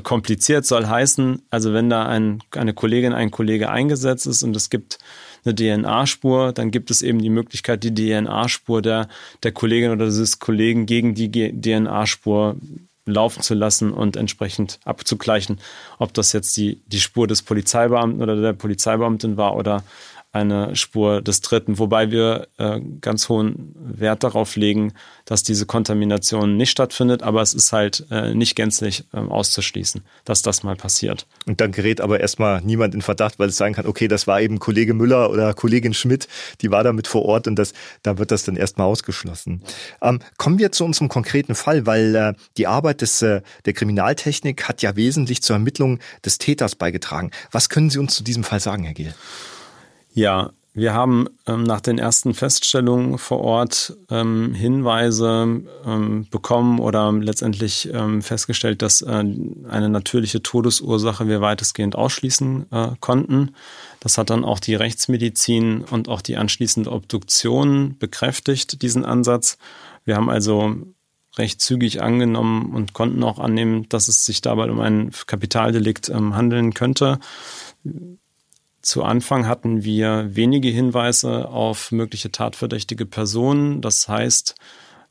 kompliziert 0.00 0.64
soll 0.64 0.86
heißen, 0.86 1.42
also 1.50 1.72
wenn 1.72 1.90
da 1.90 2.06
ein, 2.06 2.42
eine 2.52 2.72
Kollegin, 2.72 3.12
ein 3.12 3.30
Kollege 3.30 3.70
eingesetzt 3.70 4.26
ist 4.26 4.42
und 4.42 4.56
es 4.56 4.70
gibt 4.70 4.98
eine 5.44 5.54
DNA-Spur, 5.54 6.52
dann 6.52 6.70
gibt 6.70 6.90
es 6.90 7.02
eben 7.02 7.20
die 7.20 7.30
Möglichkeit, 7.30 7.84
die 7.84 7.94
DNA-Spur 7.94 8.80
der, 8.80 9.08
der 9.42 9.52
Kollegin 9.52 9.90
oder 9.90 10.06
des 10.06 10.38
Kollegen 10.38 10.86
gegen 10.86 11.14
die 11.14 11.30
DNA-Spur 11.30 12.56
laufen 13.04 13.42
zu 13.42 13.54
lassen 13.54 13.92
und 13.92 14.16
entsprechend 14.16 14.78
abzugleichen, 14.84 15.58
ob 15.98 16.14
das 16.14 16.32
jetzt 16.32 16.56
die, 16.56 16.80
die 16.86 17.00
Spur 17.00 17.26
des 17.26 17.42
Polizeibeamten 17.42 18.22
oder 18.22 18.40
der 18.40 18.52
Polizeibeamtin 18.52 19.36
war 19.36 19.56
oder 19.56 19.82
eine 20.32 20.74
Spur 20.76 21.20
des 21.20 21.42
Dritten, 21.42 21.78
wobei 21.78 22.10
wir 22.10 22.48
äh, 22.56 22.80
ganz 23.02 23.28
hohen 23.28 23.74
Wert 23.76 24.24
darauf 24.24 24.56
legen, 24.56 24.94
dass 25.26 25.42
diese 25.42 25.66
Kontamination 25.66 26.56
nicht 26.56 26.70
stattfindet, 26.70 27.22
aber 27.22 27.42
es 27.42 27.52
ist 27.52 27.72
halt 27.72 28.06
äh, 28.10 28.34
nicht 28.34 28.56
gänzlich 28.56 29.04
äh, 29.12 29.18
auszuschließen, 29.18 30.02
dass 30.24 30.40
das 30.40 30.62
mal 30.62 30.74
passiert. 30.74 31.26
Und 31.46 31.60
dann 31.60 31.70
gerät 31.70 32.00
aber 32.00 32.20
erstmal 32.20 32.62
niemand 32.62 32.94
in 32.94 33.02
Verdacht, 33.02 33.38
weil 33.38 33.50
es 33.50 33.58
sein 33.58 33.74
kann, 33.74 33.86
okay, 33.86 34.08
das 34.08 34.26
war 34.26 34.40
eben 34.40 34.58
Kollege 34.58 34.94
Müller 34.94 35.30
oder 35.30 35.52
Kollegin 35.52 35.92
Schmidt, 35.92 36.28
die 36.62 36.70
war 36.70 36.82
damit 36.82 37.06
vor 37.06 37.26
Ort 37.26 37.46
und 37.46 37.56
das, 37.56 37.74
da 38.02 38.16
wird 38.16 38.30
das 38.30 38.44
dann 38.44 38.56
erstmal 38.56 38.86
ausgeschlossen. 38.86 39.62
Ähm, 40.00 40.20
kommen 40.38 40.58
wir 40.58 40.72
zu 40.72 40.86
unserem 40.86 41.10
konkreten 41.10 41.54
Fall, 41.54 41.84
weil 41.84 42.14
äh, 42.14 42.32
die 42.56 42.66
Arbeit 42.66 43.02
des, 43.02 43.20
äh, 43.20 43.42
der 43.66 43.74
Kriminaltechnik 43.74 44.66
hat 44.66 44.80
ja 44.80 44.96
wesentlich 44.96 45.42
zur 45.42 45.56
Ermittlung 45.56 45.98
des 46.24 46.38
Täters 46.38 46.74
beigetragen. 46.74 47.30
Was 47.50 47.68
können 47.68 47.90
Sie 47.90 47.98
uns 47.98 48.14
zu 48.14 48.24
diesem 48.24 48.44
Fall 48.44 48.60
sagen, 48.60 48.84
Herr 48.84 48.94
Giel? 48.94 49.14
Ja, 50.14 50.50
wir 50.74 50.94
haben 50.94 51.28
ähm, 51.46 51.64
nach 51.64 51.82
den 51.82 51.98
ersten 51.98 52.32
Feststellungen 52.32 53.18
vor 53.18 53.40
Ort 53.40 53.94
ähm, 54.10 54.54
Hinweise 54.54 55.62
ähm, 55.84 56.26
bekommen 56.30 56.80
oder 56.80 57.12
letztendlich 57.12 57.90
ähm, 57.92 58.22
festgestellt, 58.22 58.80
dass 58.80 59.02
äh, 59.02 59.06
eine 59.10 59.88
natürliche 59.90 60.42
Todesursache 60.42 61.28
wir 61.28 61.42
weitestgehend 61.42 61.94
ausschließen 61.94 62.72
äh, 62.72 62.88
konnten. 63.00 63.54
Das 64.00 64.16
hat 64.16 64.30
dann 64.30 64.46
auch 64.46 64.60
die 64.60 64.74
Rechtsmedizin 64.74 65.82
und 65.82 66.08
auch 66.08 66.22
die 66.22 66.38
anschließende 66.38 66.90
Obduktion 66.90 67.96
bekräftigt, 67.98 68.80
diesen 68.80 69.04
Ansatz. 69.04 69.58
Wir 70.06 70.16
haben 70.16 70.30
also 70.30 70.74
recht 71.36 71.60
zügig 71.60 72.02
angenommen 72.02 72.74
und 72.74 72.94
konnten 72.94 73.22
auch 73.24 73.38
annehmen, 73.38 73.88
dass 73.90 74.08
es 74.08 74.24
sich 74.24 74.40
dabei 74.40 74.70
um 74.70 74.80
ein 74.80 75.10
Kapitaldelikt 75.26 76.08
ähm, 76.08 76.34
handeln 76.34 76.72
könnte. 76.72 77.18
Zu 78.82 79.04
Anfang 79.04 79.46
hatten 79.46 79.84
wir 79.84 80.34
wenige 80.34 80.68
Hinweise 80.68 81.48
auf 81.48 81.92
mögliche 81.92 82.32
tatverdächtige 82.32 83.06
Personen. 83.06 83.80
Das 83.80 84.08
heißt, 84.08 84.56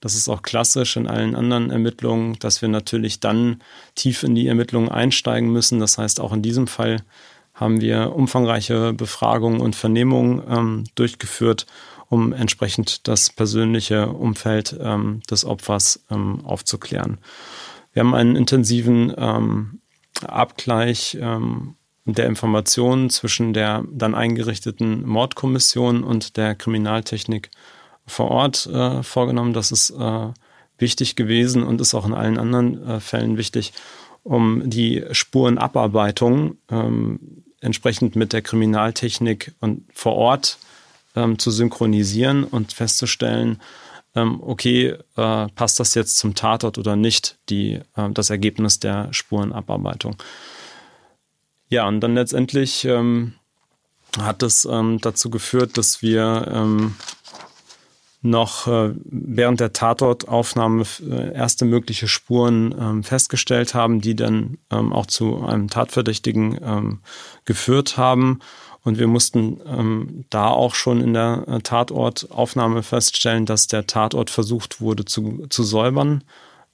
das 0.02 0.16
ist 0.16 0.28
auch 0.28 0.42
klassisch 0.42 0.98
in 0.98 1.08
allen 1.08 1.36
anderen 1.36 1.72
Ermittlungen, 1.72 2.38
dass 2.40 2.62
wir 2.62 2.68
natürlich 2.68 3.22
dann 3.22 3.62
tief 3.96 4.24
in 4.24 4.36
die 4.36 4.48
Ermittlungen 4.48 4.90
einsteigen 4.90 5.52
müssen. 5.52 5.80
Das 5.80 5.98
heißt, 5.98 6.20
auch 6.20 6.34
in 6.34 6.42
diesem 6.42 6.68
Fall 6.68 7.04
haben 7.54 7.80
wir 7.80 8.14
umfangreiche 8.14 8.92
Befragungen 8.92 9.62
und 9.62 9.76
Vernehmungen 9.76 10.42
ähm, 10.50 10.84
durchgeführt, 10.96 11.66
um 12.10 12.34
entsprechend 12.34 13.08
das 13.08 13.30
persönliche 13.30 14.10
Umfeld 14.10 14.76
ähm, 14.82 15.22
des 15.30 15.46
Opfers 15.46 16.04
ähm, 16.10 16.44
aufzuklären. 16.44 17.20
Wir 17.94 18.02
haben 18.02 18.16
einen 18.16 18.36
intensiven 18.36 19.14
ähm, 19.16 19.82
Abgleich 20.26 21.18
ähm, 21.22 21.76
der 22.06 22.26
Informationen 22.26 23.10
zwischen 23.10 23.54
der 23.54 23.84
dann 23.92 24.16
eingerichteten 24.16 25.06
Mordkommission 25.08 26.04
und 26.04 26.38
der 26.38 26.56
Kriminaltechnik 26.56 27.52
vor 28.08 28.32
Ort 28.32 28.66
äh, 28.68 29.04
vorgenommen. 29.04 29.54
Das 29.54 29.72
ist 29.72 29.92
äh, 29.92 30.28
wichtig 30.78 31.16
gewesen 31.16 31.64
und 31.64 31.80
ist 31.80 31.94
auch 31.94 32.06
in 32.06 32.14
allen 32.14 32.38
anderen 32.38 32.88
äh, 32.88 33.00
Fällen 33.00 33.38
wichtig, 33.38 33.74
um 34.24 34.70
die 34.70 35.04
Spurenabarbeitung 35.12 36.58
ähm, 36.70 37.44
entsprechend 37.62 38.16
mit 38.16 38.34
der 38.34 38.42
Kriminaltechnik 38.42 39.54
und 39.60 39.86
vor 39.94 40.16
Ort 40.16 40.58
ähm, 41.16 41.38
zu 41.38 41.52
synchronisieren 41.52 42.44
und 42.44 42.74
festzustellen, 42.74 43.62
ähm, 44.16 44.42
okay, 44.42 44.96
äh, 45.16 45.48
passt 45.56 45.80
das 45.80 45.94
jetzt 45.96 46.18
zum 46.18 46.36
Tatort 46.36 46.78
oder 46.78 46.96
nicht, 46.96 47.38
die, 47.50 47.80
äh, 47.96 48.10
das 48.12 48.30
Ergebnis 48.30 48.80
der 48.80 49.14
Spurenabarbeitung. 49.14 50.18
Ja, 51.72 51.88
und 51.88 52.02
dann 52.02 52.16
letztendlich 52.16 52.84
ähm, 52.84 53.34
hat 54.20 54.44
es 54.44 54.66
ähm, 54.66 55.00
dazu 55.00 55.30
geführt, 55.30 55.78
dass 55.78 56.02
wir 56.02 56.52
ähm, 56.54 56.96
noch 58.22 58.68
äh, 58.68 58.94
während 59.06 59.62
der 59.62 59.72
Tatortaufnahme 59.72 60.84
äh, 61.10 61.34
erste 61.34 61.64
mögliche 61.64 62.10
Spuren 62.10 62.76
ähm, 62.78 63.04
festgestellt 63.04 63.74
haben, 63.74 64.02
die 64.02 64.18
dann 64.18 64.58
ähm, 64.70 64.92
auch 64.92 65.06
zu 65.06 65.46
einem 65.46 65.70
Tatverdächtigen 65.70 66.60
ähm, 66.62 67.00
geführt 67.46 67.96
haben. 67.96 68.40
Und 68.84 69.00
wir 69.00 69.08
mussten 69.08 69.62
ähm, 69.66 70.26
da 70.30 70.50
auch 70.50 70.76
schon 70.76 71.00
in 71.00 71.14
der 71.14 71.46
äh, 71.48 71.60
Tatortaufnahme 71.62 72.84
feststellen, 72.84 73.46
dass 73.46 73.68
der 73.68 73.88
Tatort 73.88 74.30
versucht 74.30 74.82
wurde 74.82 75.06
zu, 75.06 75.48
zu 75.50 75.64
säubern. 75.64 76.26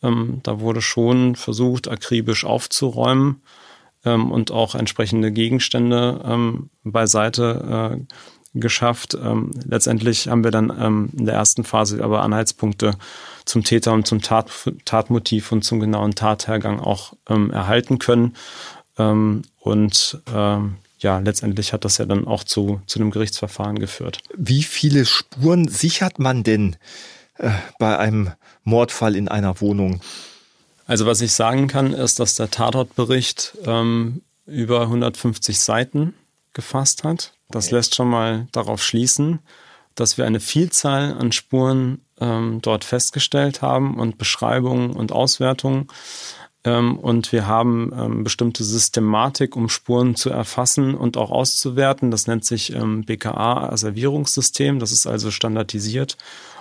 Ähm, 0.02 0.40
da 0.42 0.60
wurde 0.60 0.82
schon 0.82 1.36
versucht, 1.36 1.88
akribisch 1.88 2.46
aufzuräumen 2.46 3.44
ähm, 4.08 4.32
und 4.32 4.52
auch 4.52 4.76
entsprechende 4.76 5.32
Gegenstände 5.32 6.22
ähm, 6.26 6.70
beiseite 6.84 7.98
äh, 8.00 8.60
geschafft. 8.60 9.18
Ähm, 9.22 9.52
letztendlich 9.66 10.30
haben 10.30 10.44
wir 10.44 10.52
dann 10.52 10.72
ähm, 10.80 11.10
in 11.18 11.26
der 11.26 11.36
ersten 11.36 11.64
Phase 11.64 12.04
aber 12.04 12.22
Anhaltspunkte 12.22 12.96
zum 13.46 13.64
Täter 13.64 13.94
und 13.94 14.08
zum 14.08 14.22
Tat, 14.22 14.50
Tatmotiv 14.86 15.52
und 15.52 15.64
zum 15.64 15.80
genauen 15.80 16.16
Tathergang 16.16 16.80
auch 16.80 17.14
ähm, 17.30 17.52
erhalten 17.52 18.00
können. 18.00 18.36
Ähm, 18.98 19.44
und 19.60 20.22
ja, 21.00 21.20
letztendlich 21.20 21.74
hat 21.74 21.86
das 21.86 22.00
ja 22.00 22.06
dann 22.06 22.26
auch 22.26 22.44
zu, 22.44 22.82
zu 22.88 23.00
einem 23.00 23.12
Gerichtsverfahren 23.12 23.78
geführt. 23.80 24.22
Wie 24.36 24.64
viele 24.64 25.06
Spuren 25.06 25.68
sichert 25.68 26.18
man 26.18 26.44
denn 26.44 26.76
äh, 27.38 27.52
bei 27.78 27.98
einem 27.98 28.32
Mordfall 28.64 29.16
in 29.16 29.28
einer 29.28 29.62
Wohnung? 29.62 30.02
Also 30.88 31.06
was 31.06 31.22
ich 31.22 31.34
sagen 31.34 31.68
kann, 31.68 31.94
ist, 31.94 32.20
dass 32.20 32.36
der 32.36 32.50
Tatortbericht 32.50 33.58
ähm, 33.66 34.22
über 34.46 34.82
150 34.82 35.60
Seiten 35.60 36.14
gefasst 36.54 37.04
hat. 37.04 37.34
Das 37.50 37.68
okay. 37.68 37.76
lässt 37.76 37.96
schon 37.96 38.10
mal 38.10 38.48
darauf 38.54 38.82
schließen, 38.82 39.40
dass 39.96 40.18
wir 40.18 40.26
eine 40.26 40.40
Vielzahl 40.40 41.14
an 41.14 41.32
Spuren 41.34 42.02
ähm, 42.20 42.60
dort 42.62 42.86
festgestellt 42.86 43.62
haben 43.62 44.00
und 44.00 44.18
Beschreibungen 44.18 44.92
und 44.92 45.12
Auswertungen. 45.12 45.88
Ähm, 46.64 46.98
und 46.98 47.32
wir 47.32 47.48
haben 47.48 47.92
ähm, 47.98 48.24
bestimmte 48.24 48.64
Systematik, 48.64 49.56
um 49.56 49.70
Spuren 49.70 50.16
zu 50.16 50.30
erfassen 50.30 50.96
und 50.96 51.18
auch 51.18 51.32
auszuwerten. 51.32 52.12
Das 52.12 52.28
nennt 52.28 52.46
sich 52.46 52.74
ähm, 52.74 53.04
BKA-Asservierungssystem. 53.04 54.80
Das 54.80 54.92
ist 54.92 55.06
also 55.06 55.32
standardisiert, 55.32 56.18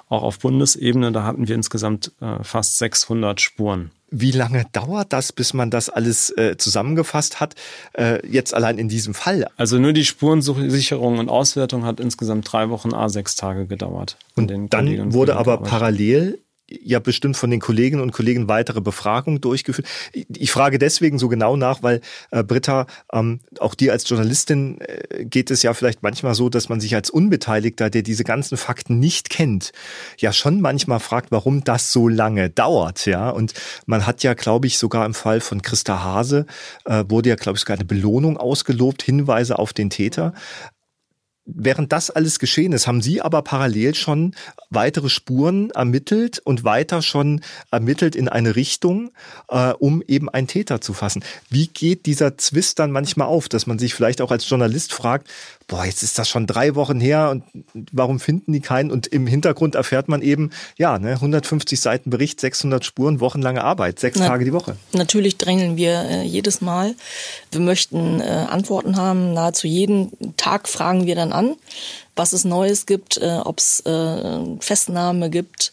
auch 0.08 0.22
auf 0.22 0.38
Bundesebene. 0.38 1.12
Da 1.12 1.24
hatten 1.24 1.48
wir 1.48 1.54
insgesamt 1.54 2.12
äh, 2.20 2.42
fast 2.42 2.78
600 2.78 3.40
Spuren. 3.40 3.90
Wie 4.10 4.30
lange 4.30 4.64
dauert 4.72 5.12
das, 5.12 5.32
bis 5.32 5.52
man 5.52 5.70
das 5.70 5.88
alles 5.88 6.30
äh, 6.36 6.56
zusammengefasst 6.56 7.40
hat? 7.40 7.56
Äh, 7.92 8.24
jetzt 8.26 8.54
allein 8.54 8.78
in 8.78 8.88
diesem 8.88 9.14
Fall. 9.14 9.48
Also 9.56 9.78
nur 9.78 9.92
die 9.92 10.04
Spurensicherung 10.04 11.18
und 11.18 11.28
Auswertung 11.28 11.84
hat 11.84 11.98
insgesamt 11.98 12.50
drei 12.50 12.70
Wochen 12.70 12.94
a 12.94 13.08
sechs 13.08 13.34
Tage 13.34 13.66
gedauert. 13.66 14.16
Und 14.36 14.52
dann 14.70 15.12
wurde 15.12 15.36
aber 15.36 15.58
parallel 15.58 16.38
ja 16.68 16.98
bestimmt 16.98 17.36
von 17.36 17.50
den 17.50 17.60
Kolleginnen 17.60 18.02
und 18.02 18.12
Kollegen 18.12 18.48
weitere 18.48 18.80
Befragungen 18.80 19.40
durchgeführt. 19.40 19.86
Ich 20.12 20.50
frage 20.50 20.78
deswegen 20.78 21.18
so 21.18 21.28
genau 21.28 21.56
nach, 21.56 21.82
weil 21.82 22.00
äh, 22.30 22.42
Britta, 22.42 22.86
ähm, 23.12 23.40
auch 23.60 23.74
dir 23.74 23.92
als 23.92 24.08
Journalistin 24.08 24.80
äh, 24.80 25.24
geht 25.24 25.50
es 25.50 25.62
ja 25.62 25.74
vielleicht 25.74 26.02
manchmal 26.02 26.34
so, 26.34 26.48
dass 26.48 26.68
man 26.68 26.80
sich 26.80 26.94
als 26.94 27.10
Unbeteiligter, 27.10 27.90
der 27.90 28.02
diese 28.02 28.24
ganzen 28.24 28.56
Fakten 28.56 28.98
nicht 28.98 29.30
kennt, 29.30 29.72
ja 30.18 30.32
schon 30.32 30.60
manchmal 30.60 31.00
fragt, 31.00 31.30
warum 31.30 31.62
das 31.62 31.92
so 31.92 32.08
lange 32.08 32.50
dauert, 32.50 33.06
ja. 33.06 33.30
Und 33.30 33.54
man 33.86 34.06
hat 34.06 34.22
ja, 34.22 34.34
glaube 34.34 34.66
ich, 34.66 34.78
sogar 34.78 35.06
im 35.06 35.14
Fall 35.14 35.40
von 35.40 35.62
Christa 35.62 36.02
Hase 36.02 36.46
äh, 36.84 37.04
wurde 37.08 37.28
ja, 37.28 37.36
glaube 37.36 37.56
ich, 37.56 37.60
sogar 37.60 37.76
eine 37.76 37.84
Belohnung 37.84 38.36
ausgelobt, 38.36 39.02
Hinweise 39.02 39.58
auf 39.58 39.72
den 39.72 39.90
Täter. 39.90 40.34
Während 41.46 41.92
das 41.92 42.10
alles 42.10 42.40
geschehen 42.40 42.72
ist, 42.72 42.88
haben 42.88 43.00
Sie 43.00 43.22
aber 43.22 43.40
parallel 43.42 43.94
schon 43.94 44.34
weitere 44.70 45.08
Spuren 45.08 45.70
ermittelt 45.70 46.40
und 46.40 46.64
weiter 46.64 47.02
schon 47.02 47.40
ermittelt 47.70 48.16
in 48.16 48.28
eine 48.28 48.56
Richtung, 48.56 49.12
äh, 49.48 49.72
um 49.72 50.02
eben 50.02 50.28
einen 50.28 50.48
Täter 50.48 50.80
zu 50.80 50.92
fassen. 50.92 51.22
Wie 51.48 51.68
geht 51.68 52.06
dieser 52.06 52.36
Zwist 52.36 52.80
dann 52.80 52.90
manchmal 52.90 53.28
auf, 53.28 53.48
dass 53.48 53.68
man 53.68 53.78
sich 53.78 53.94
vielleicht 53.94 54.20
auch 54.20 54.32
als 54.32 54.48
Journalist 54.48 54.92
fragt, 54.92 55.28
boah, 55.68 55.84
jetzt 55.84 56.02
ist 56.02 56.18
das 56.18 56.28
schon 56.28 56.46
drei 56.46 56.74
Wochen 56.74 57.00
her 57.00 57.30
und 57.30 57.42
warum 57.92 58.20
finden 58.20 58.52
die 58.52 58.60
keinen? 58.60 58.90
Und 58.90 59.06
im 59.08 59.26
Hintergrund 59.26 59.74
erfährt 59.74 60.08
man 60.08 60.22
eben, 60.22 60.50
ja, 60.76 60.98
ne, 60.98 61.12
150 61.12 61.80
Seiten 61.80 62.10
Bericht, 62.10 62.40
600 62.40 62.84
Spuren, 62.84 63.20
wochenlange 63.20 63.64
Arbeit, 63.64 63.98
sechs 63.98 64.18
Na, 64.18 64.28
Tage 64.28 64.44
die 64.44 64.52
Woche. 64.52 64.76
Natürlich 64.92 65.38
drängeln 65.38 65.76
wir 65.76 66.02
äh, 66.02 66.22
jedes 66.22 66.60
Mal. 66.60 66.94
Wir 67.50 67.60
möchten 67.60 68.20
äh, 68.20 68.24
Antworten 68.24 68.96
haben. 68.96 69.32
Nahezu 69.32 69.66
jeden 69.66 70.12
Tag 70.36 70.68
fragen 70.68 71.06
wir 71.06 71.16
dann 71.16 71.32
an, 71.32 71.56
was 72.14 72.32
es 72.32 72.44
Neues 72.44 72.86
gibt, 72.86 73.16
äh, 73.16 73.40
ob 73.44 73.58
es 73.58 73.80
äh, 73.80 74.40
Festnahme 74.60 75.30
gibt 75.30 75.72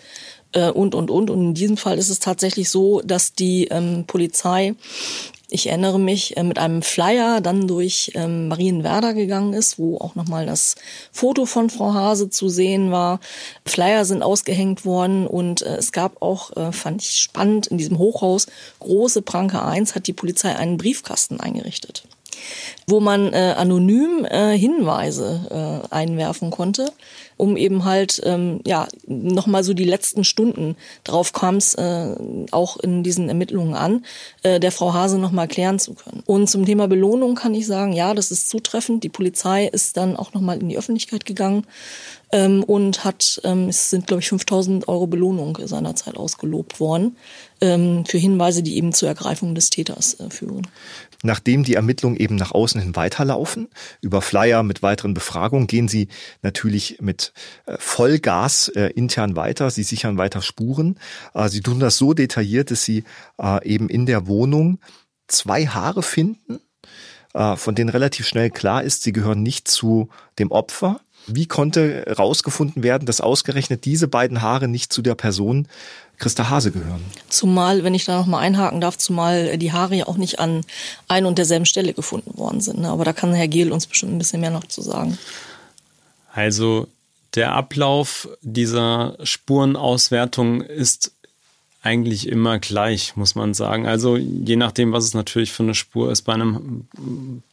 äh, 0.54 0.70
und, 0.70 0.96
und, 0.96 1.12
und. 1.12 1.30
Und 1.30 1.42
in 1.42 1.54
diesem 1.54 1.78
Fall 1.78 1.98
ist 1.98 2.10
es 2.10 2.20
tatsächlich 2.20 2.70
so, 2.70 3.02
dass 3.02 3.34
die 3.34 3.66
ähm, 3.66 4.06
Polizei 4.08 4.76
ich 5.54 5.68
erinnere 5.68 6.00
mich, 6.00 6.36
äh, 6.36 6.44
mit 6.44 6.58
einem 6.58 6.82
Flyer 6.82 7.39
dann 7.39 7.68
durch 7.68 8.12
ähm, 8.16 8.48
Marienwerder 8.48 9.13
gegangen 9.13 9.54
ist, 9.54 9.78
wo 9.78 9.98
auch 9.98 10.16
nochmal 10.16 10.46
das 10.46 10.76
Foto 11.12 11.46
von 11.46 11.70
Frau 11.70 11.94
Hase 11.94 12.30
zu 12.30 12.50
sehen 12.50 12.92
war. 12.92 13.20
Flyer 13.66 14.04
sind 14.04 14.24
ausgehängt 14.24 14.84
worden 14.84 15.28
und 15.28 15.62
äh, 15.62 15.76
es 15.76 15.92
gab 15.92 16.22
auch, 16.22 16.56
äh, 16.58 16.72
fand 16.72 17.04
ich 17.04 17.18
spannend, 17.18 17.68
in 17.68 17.78
diesem 17.78 18.00
Hochhaus, 18.00 18.48
große 18.80 19.22
Pranke 19.22 19.63
1, 19.63 19.96
hat 19.96 20.08
die 20.08 20.13
Polizei 20.13 20.56
einen 20.56 20.78
Briefkasten 20.78 21.39
eingerichtet 21.39 22.04
wo 22.88 23.00
man 23.00 23.34
äh, 23.34 23.54
anonym 23.58 24.26
äh, 24.26 24.58
Hinweise 24.58 25.84
äh, 25.92 25.94
einwerfen 25.94 26.52
konnte, 26.52 26.92
um 27.38 27.58
eben 27.58 27.86
halt 27.86 28.22
ähm, 28.24 28.62
ja 28.65 28.88
nochmal 29.08 29.63
so 29.63 29.74
die 29.74 29.84
letzten 29.84 30.24
Stunden 30.24 30.76
drauf 31.04 31.34
kam 31.34 31.56
es 31.56 31.74
äh, 31.76 32.15
auch 32.52 32.78
in 32.78 33.04
diesen 33.04 33.30
Ermittlungen 33.30 33.76
an, 33.76 34.06
äh, 34.43 34.60
der 34.60 34.72
Frau 34.72 34.93
Hase 34.93 35.17
nochmal 35.17 35.48
klären 35.48 35.80
zu 35.80 35.93
können. 35.93 36.24
Und 36.26 36.50
zum 36.50 36.65
Thema 36.65 36.88
Belohnung 36.88 37.36
kann 37.36 37.54
ich 37.54 37.67
sagen, 37.67 37.93
ja, 37.93 38.13
das 38.13 38.32
ist 38.32 38.50
zutreffend. 38.50 39.04
Die 39.04 39.10
Polizei 39.10 39.65
ist 39.67 39.98
dann 39.98 40.15
auch 40.15 40.34
nochmal 40.34 40.60
in 40.60 40.69
die 40.69 40.78
Öffentlichkeit 40.78 41.26
gegangen 41.26 41.65
ähm, 42.32 42.63
und 42.63 43.04
hat, 43.04 43.41
ähm, 43.43 43.69
es 43.69 43.89
sind 43.89 44.08
glaube 44.08 44.22
ich 44.22 44.30
5000 44.30 44.88
Euro 44.88 45.08
Belohnung 45.08 45.58
seinerzeit 45.63 46.17
ausgelobt 46.17 46.80
worden 46.80 47.17
ähm, 47.62 48.06
für 48.06 48.17
Hinweise, 48.17 48.63
die 48.63 48.78
eben 48.78 48.93
zur 48.93 49.08
Ergreifung 49.08 49.56
des 49.56 49.69
Täters 49.69 50.19
äh, 50.19 50.30
führen 50.30 50.67
nachdem 51.24 51.64
die 51.64 51.74
Ermittlungen 51.74 52.18
eben 52.18 52.36
nach 52.36 52.52
außen 52.52 52.80
hin 52.80 52.96
weiterlaufen, 52.96 53.70
über 54.02 54.22
Flyer 54.22 54.62
mit 54.62 54.84
weiteren 54.84 55.16
Befragungen, 55.16 55.66
gehen 55.66 55.88
sie 55.88 56.10
natürlich 56.44 56.98
mit 57.02 57.34
äh, 57.66 57.76
Vollgas 57.80 58.68
äh, 58.68 58.88
intern 58.88 59.36
weiter. 59.36 59.72
Sie 59.72 59.84
sichern 59.84 60.18
weiter 60.18 60.42
Spuren. 60.42 61.00
Äh, 61.34 61.50
sie 61.50 61.62
tun 61.62 61.80
das 61.80 61.98
so 61.98 62.14
detailliert, 62.14 62.70
dass 62.70 62.84
sie 62.84 63.06
eben 63.64 63.90
in 63.90 64.06
der 64.06 64.28
Wohnung 64.28 64.80
zwei 65.28 65.66
Haare 65.66 66.04
finden, 66.04 66.60
von 67.34 67.76
denen 67.76 67.90
relativ 67.90 68.28
schnell 68.28 68.50
klar 68.50 68.84
ist, 68.84 69.04
sie 69.04 69.14
gehören 69.14 69.42
nicht 69.42 69.68
zu 69.68 70.10
dem 70.38 70.52
Opfer, 70.52 71.00
Wie 71.28 71.46
konnte 71.46 72.04
herausgefunden 72.06 72.84
werden, 72.84 73.06
dass 73.06 73.22
ausgerechnet 73.22 73.86
diese 73.86 74.08
beiden 74.08 74.42
Haare 74.42 74.68
nicht 74.68 74.92
zu 74.92 75.02
der 75.02 75.16
Person 75.16 75.68
Christa 76.24 76.50
Hase 76.50 76.72
gehören? 76.72 77.04
Zumal, 77.28 77.84
wenn 77.84 77.94
ich 77.94 78.06
da 78.06 78.18
noch 78.18 78.28
mal 78.28 78.40
einhaken 78.40 78.80
darf, 78.80 78.98
zumal 78.98 79.58
die 79.58 79.74
Haare 79.74 79.96
ja 79.96 80.08
auch 80.08 80.16
nicht 80.16 80.40
an 80.40 80.62
ein 81.10 81.26
und 81.26 81.38
derselben 81.38 81.66
Stelle 81.66 81.94
gefunden 81.94 82.38
worden 82.38 82.62
sind. 82.62 82.80
Ne? 82.80 82.88
Aber 82.88 83.04
da 83.04 83.12
kann 83.12 83.34
Herr 83.34 83.50
Gehl 83.50 83.74
uns 83.74 83.88
bestimmt 83.88 84.14
ein 84.14 84.18
bisschen 84.20 84.40
mehr 84.40 84.50
noch 84.50 84.64
zu 84.64 84.82
sagen. 84.82 85.18
Also 86.34 86.88
der 87.36 87.52
Ablauf 87.52 88.30
dieser 88.42 89.18
Spurenauswertung 89.22 90.62
ist 90.62 91.12
eigentlich 91.82 92.30
immer 92.30 92.58
gleich, 92.58 93.18
muss 93.18 93.36
man 93.36 93.54
sagen. 93.54 93.86
Also 93.86 94.16
je 94.16 94.56
nachdem, 94.56 94.94
was 94.94 95.04
es 95.04 95.14
natürlich 95.14 95.52
für 95.52 95.64
eine 95.64 95.76
Spur 95.76 96.10
ist. 96.10 96.22
Bei 96.22 96.34
einem, 96.34 96.88